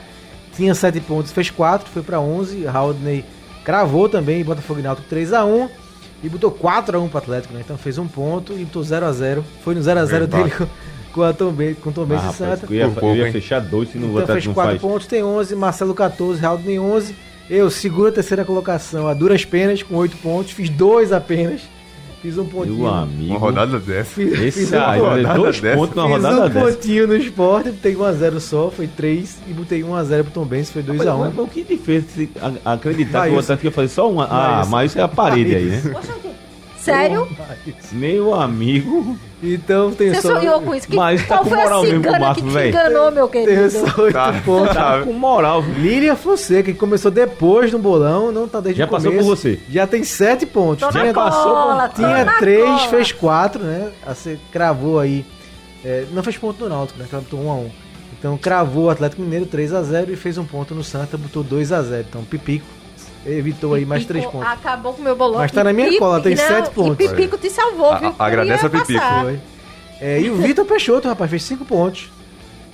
tinha 0.55 0.73
7 0.73 0.99
pontos, 1.01 1.31
fez 1.31 1.49
4, 1.49 1.89
foi 1.89 2.01
pra 2.01 2.19
11. 2.19 2.65
Haldney 2.67 3.25
cravou 3.63 4.07
também, 4.07 4.43
Botafogo 4.43 4.79
e 4.79 4.83
Náutico 4.83 5.07
3x1. 5.13 5.69
E 6.23 6.29
botou 6.29 6.49
4x1 6.51 7.09
pro 7.09 7.17
Atlético, 7.17 7.53
né? 7.53 7.61
Então 7.63 7.77
fez 7.77 7.97
um 7.97 8.07
ponto 8.07 8.53
e 8.53 8.63
botou 8.63 8.81
0x0. 8.81 9.43
Foi 9.63 9.75
no 9.75 9.81
0x0 9.81 10.25
dele 10.25 10.49
com, 10.51 10.65
com, 11.13 11.23
a 11.23 11.33
Tom 11.33 11.51
Benz, 11.51 11.77
com 11.79 11.89
o 11.89 11.93
Ah, 11.93 12.05
e 12.05 12.15
rapaz, 12.15 12.35
Santa. 12.35 12.65
eu 12.69 12.73
ia, 12.73 12.85
Por 12.87 12.99
pouco, 13.01 13.15
eu 13.17 13.25
ia 13.25 13.31
fechar 13.31 13.59
dois 13.59 13.89
se 13.91 13.97
no 13.97 14.05
Então 14.07 14.15
fez 14.17 14.29
Atlético 14.29 14.47
não 14.47 14.53
4 14.55 14.71
faz. 14.71 14.81
pontos, 14.81 15.07
tem 15.07 15.23
11, 15.23 15.55
Marcelo 15.55 15.93
14, 15.93 16.45
Haldney 16.45 16.79
11. 16.79 17.15
Eu 17.49 17.69
seguro 17.69 18.09
a 18.09 18.11
terceira 18.11 18.43
colocação 18.43 19.07
a 19.07 19.13
duras 19.13 19.45
penas, 19.45 19.83
com 19.83 19.95
8 19.95 20.17
pontos, 20.17 20.51
fiz 20.51 20.69
2 20.69 21.11
apenas. 21.11 21.61
Fiz 22.21 22.39
um 22.39 22.45
pontinho. 22.45 22.77
Meu 22.77 22.87
amigo. 22.87 23.33
Uma 23.33 23.37
rodada 23.39 23.77
dessa. 23.77 24.09
Fiz, 24.15 24.35
fiz 24.39 24.57
Esse 24.63 24.75
um, 24.75 24.81
aí, 24.83 24.99
ponto- 24.99 25.11
olha, 25.11 25.33
dois 25.35 25.61
dessa. 25.61 25.77
pontos 25.77 25.95
numa 25.95 26.07
fiz 26.07 26.15
rodada 26.23 26.35
um 26.35 26.49
dessa. 26.49 26.65
pontinho 26.71 27.07
no 27.07 27.15
esporte, 27.17 27.69
botei 27.69 27.95
1x0 27.95 28.39
só, 28.39 28.71
foi 28.71 28.87
3. 28.87 29.37
E 29.47 29.53
botei 29.53 29.83
1x0 29.83 30.23
pro 30.23 30.31
Tom 30.31 30.45
Benz, 30.45 30.71
foi 30.71 30.81
2x1. 30.81 30.97
Mas, 31.19 31.35
mas 31.35 31.45
o 31.45 31.47
que 31.47 31.63
te 31.63 31.77
fez 31.77 32.03
acreditar 32.65 33.27
que 33.29 33.35
o. 33.35 33.39
Atlético 33.39 33.67
ia 33.67 33.71
fazer 33.71 33.89
só 33.89 34.09
uma? 34.09 34.25
Ah, 34.25 34.65
mas 34.67 34.89
isso 34.91 34.99
é 34.99 35.03
a 35.03 35.07
parede 35.07 35.55
aí, 35.55 35.65
né? 35.65 35.81
Sério? 36.85 37.27
Meu 37.91 38.33
amigo. 38.33 39.17
Então 39.43 39.91
tem 39.91 40.13
Você 40.13 40.21
só, 40.21 40.35
sonhou 40.39 40.61
com 40.61 40.73
isso? 40.73 40.87
Que, 40.87 40.95
Mas 40.95 41.21
tá 41.27 41.37
qual 41.37 41.45
com 41.45 41.53
a 41.53 41.57
moral 41.57 41.81
mesmo 41.83 41.95
com 41.95 41.99
o 41.99 42.03
cigana 42.13 42.19
Marco, 42.25 42.41
que 42.41 42.47
te 42.47 42.53
véi. 42.53 42.69
enganou, 42.69 43.11
meu 43.11 43.27
tem 43.27 43.45
querido? 43.45 43.69
só 43.71 44.01
8 44.01 44.13
Tá. 44.13 44.41
pontos. 44.45 44.73
Tá 44.73 45.01
com 45.03 45.13
moral? 45.13 45.61
Lília 45.77 46.15
Fonseca, 46.15 46.71
que 46.71 46.77
começou 46.77 47.11
depois 47.11 47.69
do 47.71 47.77
bolão, 47.77 48.31
não 48.31 48.47
tá 48.47 48.59
desde 48.59 48.79
Já 48.79 48.85
o 48.85 48.89
passou 48.89 49.11
começo. 49.11 49.29
por 49.29 49.35
você. 49.37 49.59
Já 49.69 49.85
tem 49.85 50.03
7 50.03 50.45
pontos. 50.45 50.79
Tô 50.85 50.91
Tinha, 50.91 51.13
cola, 51.13 51.89
tô 51.89 51.95
tinha 52.01 52.25
3, 52.39 52.63
cola. 52.65 52.79
fez 52.89 53.11
4, 53.11 53.63
né? 53.63 53.91
Você 54.07 54.39
cravou 54.51 54.99
aí. 54.99 55.25
é, 55.83 56.05
não 56.11 56.23
fez 56.23 56.37
ponto 56.37 56.63
no 56.63 56.69
Náutico, 56.69 56.97
né? 56.99 57.05
Que 57.07 57.13
ela 57.15 57.23
botou 57.23 57.39
1x1. 57.39 57.69
Então 58.17 58.37
cravou 58.37 58.85
o 58.85 58.89
Atlético 58.89 59.21
Mineiro 59.21 59.45
3x0 59.45 60.09
e 60.09 60.15
fez 60.15 60.37
um 60.37 60.45
ponto 60.45 60.73
no 60.73 60.83
Santa, 60.83 61.17
botou 61.17 61.43
2x0. 61.43 62.05
Então 62.09 62.23
Pipico 62.23 62.65
evitou 63.25 63.73
aí 63.73 63.85
mais 63.85 64.05
3 64.05 64.25
Pipico 64.25 64.43
pontos. 64.43 64.53
Acabou 64.59 64.93
com 64.93 65.01
o 65.01 65.03
meu 65.03 65.15
bolão. 65.15 65.39
Mas 65.39 65.51
tá 65.51 65.63
na 65.63 65.73
minha 65.73 65.87
Pipi- 65.87 65.99
cola, 65.99 66.21
tem 66.21 66.35
não, 66.35 66.47
sete 66.47 66.69
pontos. 66.71 67.05
E 67.05 67.09
Pipico 67.09 67.37
te 67.37 67.49
salvou, 67.49 67.91
A- 67.91 67.97
viu? 67.99 68.09
a- 68.09 68.11
eu 68.11 68.25
agradece 68.25 68.65
a 68.65 68.69
Pipico. 68.69 69.01
É, 70.01 70.19
e 70.21 70.29
o 70.29 70.35
Vitor 70.35 70.65
Peixoto, 70.65 71.07
rapaz, 71.07 71.29
fez 71.29 71.43
5 71.43 71.63
pontos. 71.65 72.09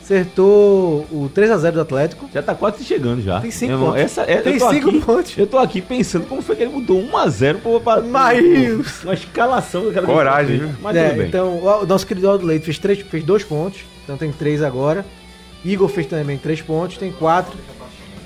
Acertou 0.04 1.08
o 1.12 1.30
3x0 1.34 1.72
do 1.72 1.82
Atlético. 1.82 2.30
Já 2.34 2.42
tá 2.42 2.54
quase 2.54 2.84
chegando 2.84 3.22
já. 3.22 3.40
Tem 3.40 3.52
cinco 3.52 3.68
Meu 3.72 3.78
irmão, 3.78 3.90
pontos. 3.94 4.04
Essa, 4.04 4.22
é, 4.24 4.38
Tem 4.42 4.54
eu 4.54 4.60
tô 4.60 4.70
cinco 4.72 4.90
aqui, 4.90 5.00
pontos. 5.02 5.38
Eu 5.38 5.48
tô 5.48 5.58
aqui 5.58 5.80
pensando 5.82 6.26
como 6.28 6.42
foi 6.42 6.56
que 6.56 6.64
ele 6.64 6.72
mudou 6.72 7.00
1x0 7.02 7.60
pra, 7.60 7.80
pra, 7.80 8.02
Maílson. 8.02 9.08
uma 9.08 9.14
escalação. 9.14 9.86
daquela 9.86 10.08
Coragem, 10.08 10.58
vez. 10.58 10.70
viu? 10.70 10.80
Mas 10.82 10.96
É, 10.98 11.08
tudo 11.10 11.18
bem. 11.20 11.28
então, 11.28 11.58
o 11.82 11.86
nosso 11.86 12.06
querido 12.06 12.30
Aldo 12.30 12.46
Leite 12.46 12.66
fez 12.66 12.78
3 12.80 13.00
fez 13.02 13.24
dois 13.24 13.44
pontos, 13.44 13.82
então 14.04 14.18
tem 14.18 14.32
3 14.32 14.62
agora. 14.64 15.06
Igor 15.64 15.88
fez 15.88 16.08
também 16.08 16.38
3 16.38 16.62
pontos, 16.62 16.98
tem 16.98 17.12
4. 17.12 17.54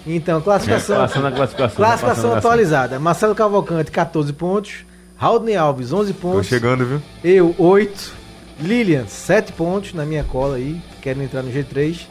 Então, 0.05 0.39
classificação, 0.39 0.97
na 1.21 1.31
classificação. 1.31 1.75
classificação 1.75 2.31
na 2.31 2.37
atualizada. 2.37 2.99
Marcelo 2.99 3.33
Cavalcante, 3.33 3.89
14 3.91 4.31
pontos. 4.33 4.85
Raudney 5.17 5.55
Alves, 5.55 5.91
11 5.93 6.13
Tô 6.13 6.19
pontos. 6.19 6.47
chegando, 6.47 6.85
viu? 6.85 7.01
Eu, 7.23 7.55
8. 7.57 8.13
Lilian, 8.59 9.05
7 9.07 9.51
pontos 9.53 9.93
na 9.93 10.05
minha 10.05 10.23
cola 10.23 10.57
aí. 10.57 10.79
Querem 11.01 11.23
entrar 11.23 11.41
no 11.41 11.51
G3. 11.51 12.01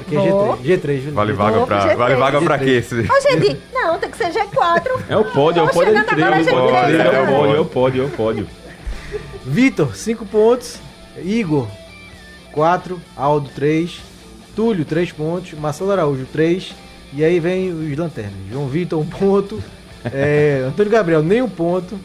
Aqui 0.00 0.16
é 0.16 0.18
Boa. 0.18 0.56
G3. 0.58 0.62
G3, 0.80 0.98
viu? 0.98 1.12
Vale 1.12 1.32
G3. 1.32 1.36
vaga 1.36 1.66
pra, 1.66 1.80
G3. 1.88 1.96
vale 1.96 2.14
vaga 2.16 2.42
pra 2.42 2.58
quê? 2.58 2.84
Ô, 2.90 3.20
gente, 3.22 3.60
não, 3.72 3.98
tem 3.98 4.10
que 4.10 4.18
ser 4.18 4.32
G4. 4.32 4.88
É 5.08 5.16
o 5.16 5.24
pódio, 5.26 5.60
é 5.60 5.62
o 5.62 5.66
Tô 5.68 5.72
pódio 5.74 5.92
de. 5.92 5.98
É 5.98 6.02
o 6.02 6.04
G3, 6.04 6.50
pódio, 6.50 7.00
é 7.00 7.20
o 7.20 7.26
pódio, 7.26 7.56
é 7.56 7.60
o 7.60 7.64
pódio, 7.64 8.02
é 8.02 8.06
o 8.06 8.10
pódio. 8.10 8.48
Vitor, 9.46 9.94
5 9.94 10.26
pontos. 10.26 10.78
Igor, 11.24 11.66
4. 12.52 13.00
Aldo, 13.16 13.48
3. 13.54 14.00
Túlio, 14.56 14.84
3 14.84 15.12
pontos. 15.12 15.52
Marcelo 15.54 15.92
Araújo, 15.92 16.26
3. 16.32 16.74
E 17.12 17.24
aí 17.24 17.40
vem 17.40 17.70
os 17.72 17.96
lanternas. 17.96 18.32
João 18.50 18.66
Vitor, 18.68 19.00
1 19.00 19.06
ponto. 19.06 19.62
É, 20.04 20.64
Antônio 20.66 20.90
Gabriel, 20.90 21.22
nem 21.22 21.42
um 21.42 21.48
ponto. 21.48 21.98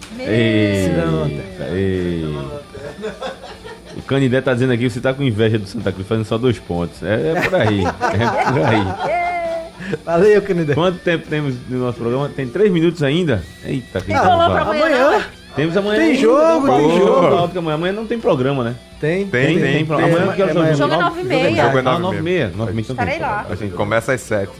O 3.95 4.01
Canidé 4.01 4.41
tá 4.41 4.53
dizendo 4.53 4.73
aqui 4.73 4.83
que 4.83 4.89
você 4.89 4.99
tá 4.99 5.13
com 5.13 5.23
inveja 5.23 5.57
do 5.57 5.65
Santa 5.67 5.91
Cruz 5.91 6.07
fazendo 6.07 6.25
só 6.25 6.37
dois 6.37 6.59
pontos. 6.59 7.01
É, 7.01 7.33
é 7.35 7.41
por 7.41 7.55
aí. 7.55 7.83
É 7.85 8.51
por 8.51 8.65
aí. 8.65 9.95
Valeu, 10.03 10.41
Canidé. 10.41 10.73
Quanto 10.73 10.99
tempo 10.99 11.27
temos 11.29 11.55
no 11.69 11.79
nosso 11.79 11.97
programa? 11.97 12.27
Tem 12.29 12.47
três 12.47 12.71
minutos 12.71 13.01
ainda? 13.03 13.43
Eita, 13.63 14.01
que 14.01 14.07
Tem 14.07 14.17
bolão 14.17 14.51
pra 14.51 14.63
vai. 14.63 14.77
amanhã, 14.79 15.05
Amanhã 15.05 15.19
é? 15.19 15.23
Temos 15.55 15.77
amanhã. 15.77 15.99
Tem 16.01 16.15
jogo, 16.15 16.67
tem 16.67 16.97
jogo. 16.97 17.29
Náutico 17.29 17.59
amanhã. 17.59 17.75
Amanhã 17.75 17.93
não 17.93 18.05
tem 18.05 18.19
programa, 18.19 18.63
né? 18.63 18.75
tem. 18.99 19.25
Tem, 19.27 19.57
tem. 19.59 19.85
pro- 19.85 19.95
Amanhã 19.97 20.33
que 20.33 20.41
é, 20.41 20.45
é 20.45 20.49
o 20.49 20.53
Jogo 20.53 20.65
é 20.65 20.73
jogo? 20.73 20.95
nove 20.97 21.21
e 21.21 21.23
meia. 21.23 21.63
Jogo 21.63 21.77
é 21.77 21.79
Ah, 21.79 21.83
nove 21.83 21.97
e 21.97 22.01
nove 22.01 22.17
e 22.17 22.21
meia. 22.21 22.51
Nove 22.55 22.71
e 22.71 22.75
meia, 22.75 22.83
então 22.83 22.95
tem 22.97 23.05
Estarei 23.13 23.19
lá. 23.19 23.45
A 23.49 23.55
gente 23.55 23.73
começa 23.73 24.11
às 24.13 24.21
7. 24.21 24.51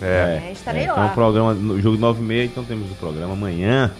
É. 0.00 0.42
É, 0.48 0.52
estarei 0.52 0.84
Então, 0.84 0.96
lá. 0.96 1.06
o 1.06 1.10
programa, 1.14 1.54
no 1.54 1.80
jogo 1.80 1.96
de 1.96 2.00
9 2.02 2.20
e 2.22 2.24
meia, 2.24 2.44
então 2.44 2.64
temos 2.64 2.90
o 2.90 2.94
programa 2.94 3.32
amanhã. 3.32 3.90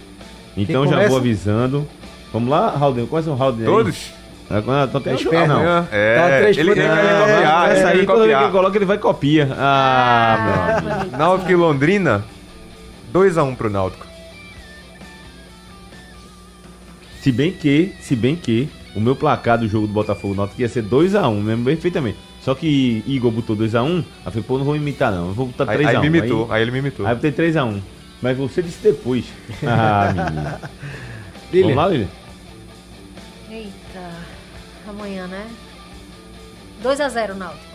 Então 0.57 0.87
já 0.87 1.07
vou 1.07 1.17
avisando. 1.17 1.87
Vamos 2.33 2.49
lá, 2.49 2.69
Raulden, 2.75 3.05
quais 3.07 3.25
são 3.25 3.33
o 3.33 3.37
Raulden? 3.37 3.65
Todos? 3.65 4.11
Ah, 4.51 4.59
Então 4.87 4.99
tem 5.01 5.15
Três 5.15 5.47
não. 5.47 5.63
Tá, 5.63 5.87
É, 5.91 6.39
três 6.41 6.57
ele, 6.57 6.71
ele 6.71 6.81
É, 6.81 6.85
copiar. 6.87 7.71
Essa 7.71 7.91
ele 7.91 7.99
aí, 8.01 8.05
quando 8.05 8.23
ele 8.23 8.33
copiar. 8.33 8.51
coloca, 8.51 8.77
ele 8.77 8.85
vai 8.85 8.97
e 8.97 8.99
copia. 8.99 9.47
Ah, 9.57 10.77
meu 10.81 10.93
amigo. 10.95 11.17
Náutico 11.17 11.51
e 11.51 11.55
Londrina, 11.55 12.23
2x1 13.13 13.55
pro 13.55 13.69
Náutico. 13.69 14.05
Se 17.21 17.31
bem 17.31 17.51
que, 17.51 17.93
se 18.01 18.15
bem 18.15 18.35
que, 18.35 18.69
o 18.95 18.99
meu 18.99 19.15
placar 19.15 19.57
do 19.59 19.67
jogo 19.67 19.85
do 19.87 19.93
Botafogo 19.93 20.33
Náutico 20.33 20.61
ia 20.61 20.69
ser 20.69 20.83
2x1, 20.83 21.45
lembro 21.45 21.65
perfeitamente. 21.65 22.17
Só 22.49 22.55
que 22.55 23.03
Igor 23.05 23.29
botou 23.29 23.55
2x1, 23.55 23.85
aí 23.85 24.03
eu 24.25 24.31
falei, 24.31 24.41
pô, 24.41 24.57
não 24.57 24.65
vou 24.65 24.75
imitar 24.75 25.11
não, 25.11 25.27
eu 25.27 25.33
vou 25.35 25.45
botar 25.45 25.67
3x1. 25.67 25.85
Aí, 25.85 25.95
aí 25.95 25.99
me 25.99 26.07
imitou, 26.07 26.51
aí, 26.51 26.61
ele 26.63 26.71
me 26.71 26.79
imitou. 26.79 27.05
Aí 27.05 27.11
eu 27.11 27.15
botei 27.15 27.31
3x1. 27.31 27.79
Mas 28.23 28.35
você 28.35 28.63
disse 28.63 28.81
depois. 28.81 29.25
Ah, 29.67 30.11
menino. 31.51 31.61
Vamos 31.61 31.75
lá, 31.75 31.87
Lilian? 31.89 32.07
Eita, 33.51 34.11
amanhã, 34.87 35.27
né? 35.27 35.47
2x0, 36.83 37.35
Náutico. 37.35 37.65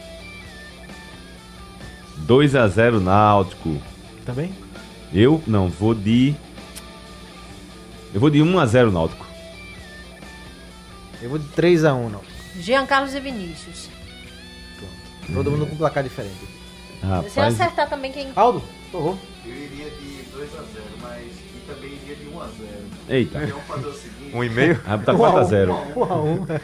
2x0 2.26 3.00
Náutico. 3.00 3.80
Tá 4.26 4.32
bem? 4.32 4.52
Eu, 5.12 5.40
não, 5.46 5.68
vou 5.68 5.94
de... 5.94 6.34
Eu 8.12 8.20
vou 8.20 8.28
de 8.28 8.40
1x0 8.40 8.90
Náutico. 8.90 9.24
Eu 11.22 11.30
vou 11.30 11.38
de 11.38 11.46
3x1, 11.50 12.10
não. 12.10 12.22
Jean 12.58 12.84
Carlos 12.86 13.14
e 13.14 13.20
Vinícius. 13.20 13.93
Todo 15.32 15.50
mundo 15.50 15.66
com 15.66 15.76
placar 15.76 16.02
diferente. 16.02 16.34
Se 16.40 17.04
eu 17.04 17.08
Rapaz, 17.10 17.38
acertar 17.38 17.88
também 17.88 18.10
quem. 18.12 18.28
Aldo, 18.34 18.60
por 18.90 18.98
favor. 19.00 19.18
Eu 19.44 19.52
iria 19.52 19.90
de 19.90 20.24
2x0, 20.32 20.82
mas 21.02 21.22
e 21.26 21.62
também 21.66 21.92
iria 21.92 22.16
de 22.16 22.24
1x0. 22.24 22.76
eita. 23.08 23.44
Então 23.44 23.48
vamos 23.66 23.66
fazer 23.66 23.86
o 23.86 23.92
seguinte. 23.92 24.36
Um 24.36 24.44
e 24.44 24.48
meio? 24.50 24.74
Vai 24.82 24.96
botar 24.98 25.14
4x0. 25.14 25.94
1x1. 25.94 26.60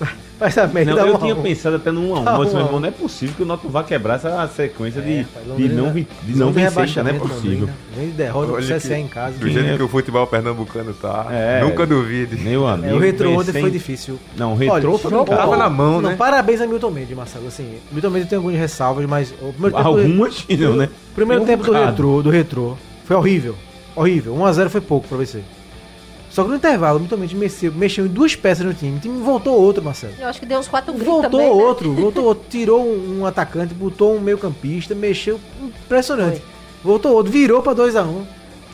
Faz 0.38 0.58
a 0.58 0.66
média 0.66 0.92
Não, 0.92 1.06
eu 1.06 1.12
1 1.12 1.16
a 1.16 1.20
tinha 1.20 1.34
1. 1.36 1.42
pensado 1.42 1.76
até 1.76 1.92
no 1.92 2.00
1x1, 2.14 2.24
Tá 2.24 2.38
mas 2.38 2.48
um 2.48 2.50
meu 2.50 2.56
a 2.56 2.60
irmão, 2.64 2.76
um. 2.76 2.80
não 2.80 2.88
é 2.88 2.90
possível 2.90 3.34
que 3.36 3.42
o 3.44 3.46
Náutico 3.46 3.68
vá 3.68 3.84
quebrar 3.84 4.14
essa 4.16 4.48
sequência 4.48 5.00
de, 5.00 5.18
Rapaz, 5.22 5.56
de 5.56 5.68
não, 5.68 5.92
vi- 5.92 6.08
de 6.24 6.36
não 6.36 6.50
vencer, 6.52 7.04
não 7.04 7.10
é 7.10 7.12
possível. 7.12 7.68
De 7.96 8.06
derrota 8.06 8.52
pro 8.52 8.80
que- 8.80 8.94
em 8.94 9.06
casa. 9.06 9.38
Do 9.38 9.48
jeito 9.48 9.68
é? 9.68 9.76
que 9.76 9.82
o 9.84 9.88
futebol 9.88 10.26
pernambucano 10.26 10.92
tá, 10.94 11.28
É. 11.30 11.60
nunca 11.62 11.86
duvide. 11.86 12.36
Meu 12.36 12.66
amigo. 12.66 12.92
É, 12.92 12.94
o 12.94 12.98
retrô 12.98 13.30
ontem 13.38 13.52
foi 13.52 13.70
difícil. 13.70 14.18
Não, 14.36 14.54
o 14.54 14.56
retrô 14.56 14.98
foi 14.98 15.12
bem 15.12 15.24
Tava 15.26 15.56
na 15.56 15.70
mão, 15.70 16.00
Não, 16.00 16.10
né? 16.10 16.16
Parabéns 16.16 16.60
a 16.60 16.66
Milton 16.66 16.90
Mendes, 16.90 17.16
Marcelo. 17.16 17.46
Assim, 17.46 17.76
Milton 17.92 18.10
Mendes 18.10 18.28
tem 18.28 18.36
algumas 18.36 18.58
ressalvas, 18.58 19.06
mas 19.06 19.30
o 19.40 19.52
primeiro 19.52 19.76
tempo, 19.76 19.88
Algumas, 19.88 20.44
não, 20.58 20.74
né? 20.76 20.88
primeiro 21.14 21.44
Tem 21.44 21.54
um 21.54 21.58
tempo 21.58 21.70
do 21.70 21.72
retrô, 21.72 22.20
do 22.22 22.30
retrô 22.30 22.76
foi 23.04 23.14
horrível. 23.16 23.54
Horrível. 23.94 24.34
1x0 24.34 24.68
foi 24.70 24.80
pouco 24.80 25.06
pra 25.06 25.18
você. 25.18 25.42
Só 26.32 26.42
que 26.44 26.48
no 26.50 26.56
intervalo, 26.56 26.98
mutuamente 26.98 27.36
mexeu, 27.36 27.70
mexeu 27.72 28.06
em 28.06 28.08
duas 28.08 28.34
peças 28.34 28.64
no 28.64 28.72
time. 28.72 28.96
O 28.96 29.00
time 29.00 29.22
voltou 29.22 29.54
outro, 29.60 29.84
Marcelo. 29.84 30.14
Eu 30.18 30.26
acho 30.28 30.40
que 30.40 30.46
deu 30.46 30.58
uns 30.58 30.66
quatro 30.68 30.92
gritos 30.94 31.06
Voltou 31.12 31.30
também, 31.30 31.46
né? 31.46 31.52
outro, 31.62 31.92
voltou 31.92 32.24
outro. 32.24 32.44
Tirou 32.48 32.82
um, 32.82 33.20
um 33.20 33.26
atacante, 33.26 33.74
botou 33.74 34.16
um 34.16 34.20
meio 34.20 34.38
campista, 34.38 34.94
mexeu. 34.94 35.38
Impressionante. 35.62 36.40
Voltou 36.82 37.12
outro, 37.12 37.30
virou 37.30 37.60
pra 37.62 37.74
2x1. 37.74 38.22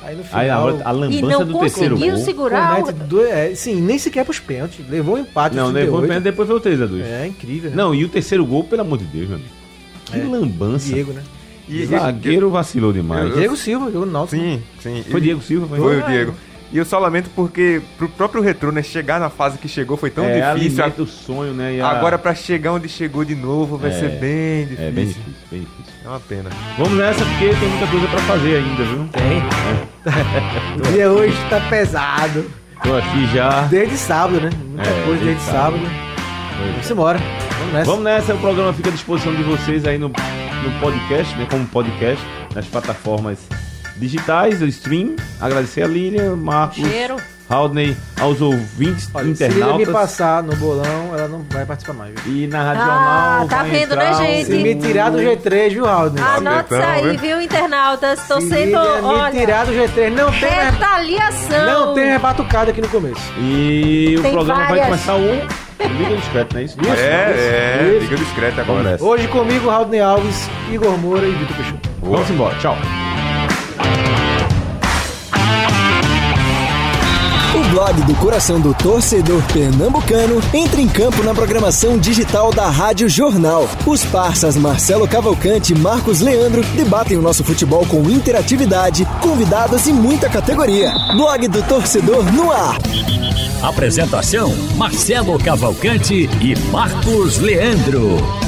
Aí 0.05 0.17
no 0.17 0.23
final. 0.23 0.41
Aí 0.41 0.49
a 0.51 0.91
E 0.91 0.93
lambança 0.93 1.39
não 1.39 1.45
do 1.53 1.59
terceiro 1.59 1.95
conseguiu 1.97 2.15
gol. 2.17 2.25
segurar 2.25 2.77
comete 2.77 2.91
o... 3.03 3.07
dois- 3.07 3.29
é, 3.31 3.55
sim, 3.57 3.81
nem 3.81 3.99
sequer 3.99 4.25
pros 4.25 4.39
pênaltis. 4.39 4.89
Levou 4.89 5.17
um 5.17 5.19
empate. 5.19 5.57
Não, 5.57 5.67
levou 5.67 5.99
o 5.99 6.03
38. 6.03 6.09
pênalti, 6.09 6.25
depois 6.25 6.47
foi 6.49 6.57
o 6.57 6.61
3 6.61 6.83
a 6.83 6.87
2 6.87 7.05
É 7.05 7.27
incrível, 7.27 7.71
né? 7.71 7.77
Não, 7.77 7.93
e 7.93 8.05
o 8.05 8.09
terceiro 8.09 8.47
gol, 8.47 8.63
pelo 8.63 8.83
amor 8.83 8.99
de 8.99 9.05
Deus, 9.05 9.27
meu 9.29 9.37
amigo. 9.37 9.51
Que 10.07 10.21
É. 10.21 10.25
lambança. 10.25 10.87
Diego, 10.95 11.13
né? 11.13 11.23
E, 11.69 11.83
O 11.83 11.87
zagueiro 11.89 12.49
vacilou 12.51 12.93
demais. 12.93 13.29
Eu- 13.31 13.37
Diego 13.37 13.57
Silva, 13.57 13.87
jogou 13.91 14.07
no 14.07 14.13
Náutico. 14.13 14.41
Sim, 14.41 14.63
sim. 14.81 15.05
Foi 15.11 15.21
E- 15.21 15.23
Diego 15.25 15.43
Silva, 15.43 15.67
foi? 15.67 15.79
Foi 15.79 15.99
o 16.01 16.07
Diego. 16.07 16.35
E 16.71 16.77
eu 16.77 16.85
só 16.85 16.99
lamento 16.99 17.31
porque 17.35 17.81
pro 17.97 18.09
próprio 18.11 18.43
Retrô, 18.43 18.71
né, 18.71 18.83
chegar 18.83 19.19
na 19.19 19.31
fase 19.31 19.57
que 19.57 19.67
chegou 19.67 19.97
foi 19.97 20.11
tão 20.11 20.25
é, 20.25 20.53
difícil. 20.53 20.83
alimenta 20.85 21.03
o 21.03 21.07
sonho, 21.07 21.55
né? 21.55 21.77
e 21.77 21.81
a- 21.81 21.89
Agora 21.89 22.19
pra 22.19 22.35
chegar 22.35 22.73
onde 22.73 22.89
chegou 22.91 23.25
de 23.25 23.35
novo 23.35 23.79
vai 23.79 23.91
É, 23.91 23.95
ser 23.95 24.09
bem 24.21 24.65
difícil. 24.67 24.85
É 24.87 24.91
bem 24.91 25.07
difícil, 25.07 25.33
bem 25.51 25.61
difícil. 25.61 25.93
É 26.05 26.09
uma 26.09 26.21
pena. 26.21 26.51
Vamos 26.77 26.93
nessa 26.99 27.25
porque 27.25 27.49
tem 27.55 27.69
muita 27.71 27.87
coisa 27.87 28.07
pra 28.09 28.19
fazer 28.21 28.57
ainda, 28.57 28.85
viu? 28.85 29.09
Tem. 29.09 29.43
o 30.77 30.93
dia 30.93 31.11
hoje 31.11 31.37
tá 31.49 31.61
pesado. 31.71 32.51
Tô 32.83 32.95
aqui 32.97 33.27
já. 33.35 33.63
Desde 33.63 33.97
sábado, 33.97 34.41
né? 34.41 34.51
Muita 34.67 34.89
É, 34.89 34.93
coisa 35.05 35.25
desde 35.25 35.25
desde 35.25 35.45
sábado. 35.51 35.83
Vamos 36.73 36.91
embora. 36.91 37.19
Vamos 37.59 37.73
nessa. 37.73 37.91
Vamos 37.91 38.05
nessa, 38.05 38.35
o 38.35 38.39
programa 38.39 38.73
fica 38.73 38.89
à 38.91 38.93
disposição 38.93 39.35
de 39.35 39.43
vocês 39.43 39.85
aí 39.87 39.97
no, 39.99 40.09
no 40.09 40.81
podcast, 40.81 41.35
né? 41.37 41.47
Como 41.51 41.67
podcast, 41.67 42.25
nas 42.55 42.67
plataformas 42.67 43.39
digitais, 43.99 44.59
do 44.59 44.67
stream. 44.67 45.17
Agradecer 45.41 45.83
a 45.83 45.87
Lilian, 45.87 46.37
Marcos, 46.37 46.77
Cheiro. 46.79 47.17
Haldney, 47.51 47.97
aos 48.21 48.43
ouvintes, 48.43 49.09
Olha, 49.15 49.35
se 49.35 49.43
ele 49.45 49.55
me 49.55 49.61
internautas. 49.61 49.89
passar 49.95 50.43
no 50.43 50.55
bolão, 50.57 51.15
ela 51.17 51.29
não 51.29 51.43
vai 51.49 51.65
participar 51.65 51.95
mais. 51.95 52.13
Viu? 52.23 52.45
E 52.45 52.47
na 52.47 52.63
Rádio 52.63 52.83
Ah, 52.83 52.87
Jornal. 52.87 53.49
tá 53.49 53.57
vai 53.63 53.71
vendo, 53.71 53.97
né, 53.97 54.05
entrar 54.11 54.11
um- 54.11 54.27
gente? 54.27 54.45
Se 54.45 54.59
me 54.59 54.75
tirar 54.75 55.11
do 55.11 55.19
G3, 55.19 55.73
viu, 55.73 55.87
Raul? 55.87 56.13
Anote 56.37 56.75
isso 56.75 56.83
aí, 56.83 57.17
viu? 57.17 57.41
internautas? 57.41 58.21
Tô 58.29 58.39
Se 58.39 58.49
sendo, 58.51 58.79
Lilian 58.79 58.97
me 59.01 59.07
olha, 59.09 59.31
tirar 59.31 59.65
do 59.65 59.73
G3, 59.73 60.11
não 60.15 60.31
tem 60.31 60.51
retaliação. 60.51 61.65
não 61.87 61.95
tem 61.95 62.05
rebatucada 62.13 62.71
aqui 62.71 62.83
no 62.83 62.89
começo. 62.89 63.33
E 63.41 64.17
o 64.19 64.23
Tem 64.23 64.33
programa 64.33 64.61
vai 64.67 64.69
várias. 64.81 64.87
começar 64.87 65.15
o 65.15 65.89
Liga 65.89 66.17
Discreto, 66.17 66.53
não 66.55 66.61
é 66.61 66.65
isso? 66.65 66.77
é, 66.81 66.85
é, 67.01 67.89
isso. 67.93 68.01
liga 68.01 68.17
discreta 68.17 68.61
Vamos 68.65 68.81
agora. 68.87 68.99
Hoje 69.01 69.27
comigo, 69.29 69.71
Raul 69.71 69.87
Alves, 70.05 70.51
Igor 70.71 70.99
Moura 70.99 71.27
e 71.27 71.31
Vitor 71.33 71.57
Peixoto. 71.57 71.89
Vamos 72.03 72.29
embora, 72.29 72.55
tchau. 72.59 72.77
Blog 77.89 78.03
do 78.03 78.15
coração 78.17 78.61
do 78.61 78.75
torcedor 78.75 79.43
pernambucano 79.51 80.43
entra 80.53 80.81
em 80.81 80.89
campo 80.89 81.23
na 81.23 81.33
programação 81.33 81.97
digital 81.97 82.53
da 82.53 82.69
Rádio 82.69 83.09
Jornal. 83.09 83.67
Os 83.87 84.05
parças 84.05 84.57
Marcelo 84.57 85.09
Cavalcante 85.09 85.73
e 85.73 85.79
Marcos 85.79 86.21
Leandro 86.21 86.63
debatem 86.75 87.17
o 87.17 87.23
nosso 87.23 87.43
futebol 87.43 87.87
com 87.87 88.11
interatividade, 88.11 89.07
convidados 89.23 89.87
e 89.87 89.93
muita 89.93 90.29
categoria. 90.29 90.93
Blog 91.17 91.49
do 91.49 91.63
torcedor 91.63 92.31
no 92.33 92.51
ar. 92.51 92.77
Apresentação: 93.63 94.55
Marcelo 94.77 95.39
Cavalcante 95.39 96.29
e 96.43 96.57
Marcos 96.71 97.39
Leandro. 97.39 98.48